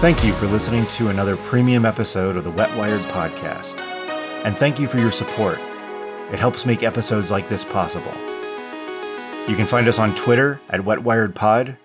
[0.01, 3.79] Thank you for listening to another premium episode of the Wet Wired Podcast.
[4.45, 5.59] And thank you for your support.
[6.31, 8.13] It helps make episodes like this possible.
[9.49, 11.79] You can find us on Twitter at WetWiredPod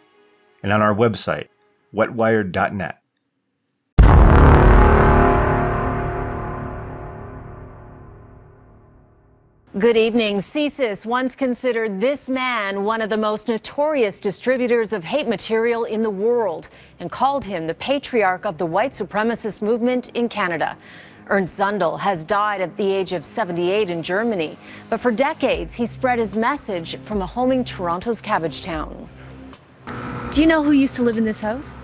[0.62, 1.48] and on our website,
[1.96, 3.01] wetwired.net.
[9.80, 10.40] Good evening.
[10.40, 16.04] CSIS once considered this man one of the most notorious distributors of hate material in
[16.04, 16.68] the world
[17.00, 20.76] and called him the patriarch of the white supremacist movement in Canada.
[21.30, 24.58] Ernst Zundel has died at the age of 78 in Germany,
[24.90, 29.08] but for decades he spread his message from a home in Toronto's Cabbagetown.
[30.32, 31.82] Do you know who used to live in this house?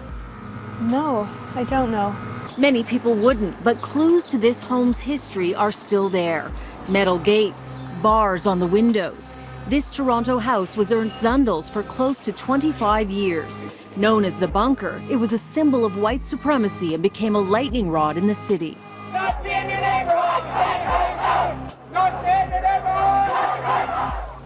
[0.81, 2.13] No, I don't know.
[2.57, 6.51] Many people wouldn't, but clues to this home's history are still there.
[6.89, 9.35] Metal gates, bars on the windows.
[9.67, 13.65] This Toronto house was Ernst Zundel's for close to 25 years.
[13.97, 17.89] Known as the bunker, it was a symbol of white supremacy and became a lightning
[17.89, 18.77] rod in the city.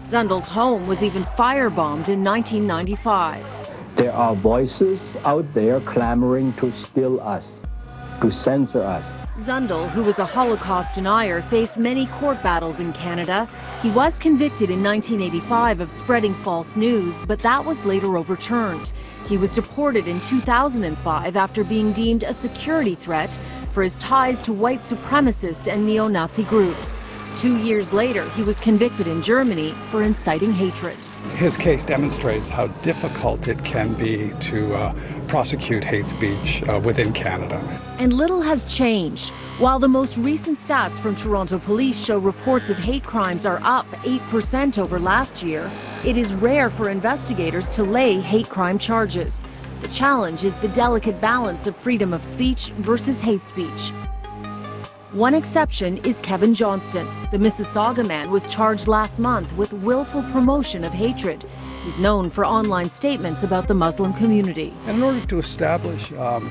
[0.04, 3.46] Zundel's home was even firebombed in 1995.
[3.94, 7.46] There are voices out there clamoring to still us,
[8.20, 13.48] to censor us, Zundel, who was a Holocaust denier, faced many court battles in Canada.
[13.80, 18.92] He was convicted in 1985 of spreading false news, but that was later overturned.
[19.26, 23.38] He was deported in 2005 after being deemed a security threat
[23.70, 27.00] for his ties to white supremacist and neo Nazi groups.
[27.36, 30.98] Two years later, he was convicted in Germany for inciting hatred.
[31.36, 34.94] His case demonstrates how difficult it can be to uh,
[35.28, 37.60] prosecute hate speech uh, within Canada.
[37.98, 39.30] And little has changed.
[39.58, 43.86] While the most recent stats from Toronto police show reports of hate crimes are up
[44.02, 45.70] 8% over last year,
[46.04, 49.44] it is rare for investigators to lay hate crime charges.
[49.80, 53.92] The challenge is the delicate balance of freedom of speech versus hate speech.
[55.12, 57.06] One exception is Kevin Johnston.
[57.32, 61.44] The Mississauga man was charged last month with willful promotion of hatred.
[61.84, 64.72] He's known for online statements about the Muslim community.
[64.88, 66.50] In order to establish um,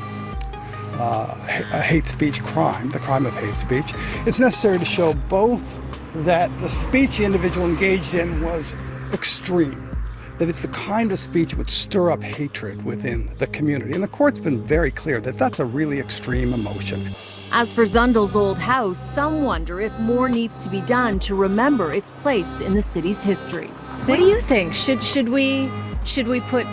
[1.00, 1.34] uh,
[1.74, 3.96] a hate speech crime, the crime of hate speech,
[4.28, 5.80] it's necessary to show both
[6.14, 8.76] that the speech the individual engaged in was
[9.12, 9.90] extreme,
[10.38, 13.94] that it's the kind of speech which stir up hatred within the community.
[13.94, 17.04] And the court's been very clear that that's a really extreme emotion.
[17.53, 21.91] As for Zundel's old house, some wonder if more needs to be done to remember
[21.91, 23.68] its place in the city's history.
[24.06, 24.73] What do you think?
[24.73, 25.69] Should should we
[26.06, 26.65] should we put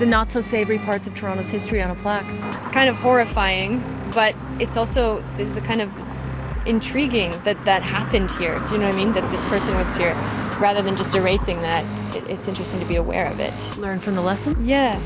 [0.00, 2.26] the not so savory parts of Toronto's history on a plaque?
[2.60, 3.80] It's kind of horrifying,
[4.12, 5.92] but it's also this is a kind of
[6.66, 8.58] intriguing that that happened here.
[8.66, 9.12] Do you know what I mean?
[9.12, 10.14] That this person was here,
[10.58, 11.84] rather than just erasing that.
[12.16, 13.78] It, it's interesting to be aware of it.
[13.78, 14.56] Learn from the lesson?
[14.66, 15.00] Yeah.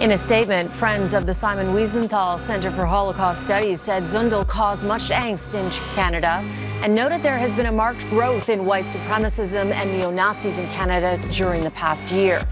[0.00, 4.82] In a statement, friends of the Simon Wiesenthal Center for Holocaust Studies said Zundel caused
[4.82, 6.42] much angst in Canada
[6.82, 10.66] and noted there has been a marked growth in white supremacism and neo Nazis in
[10.68, 12.42] Canada during the past year.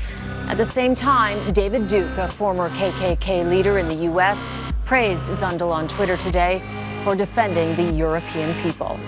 [0.48, 4.38] At the same time, David Duke, a former KKK leader in the U.S.,
[4.84, 6.60] praised Zundel on Twitter today
[7.02, 9.00] for defending the European people.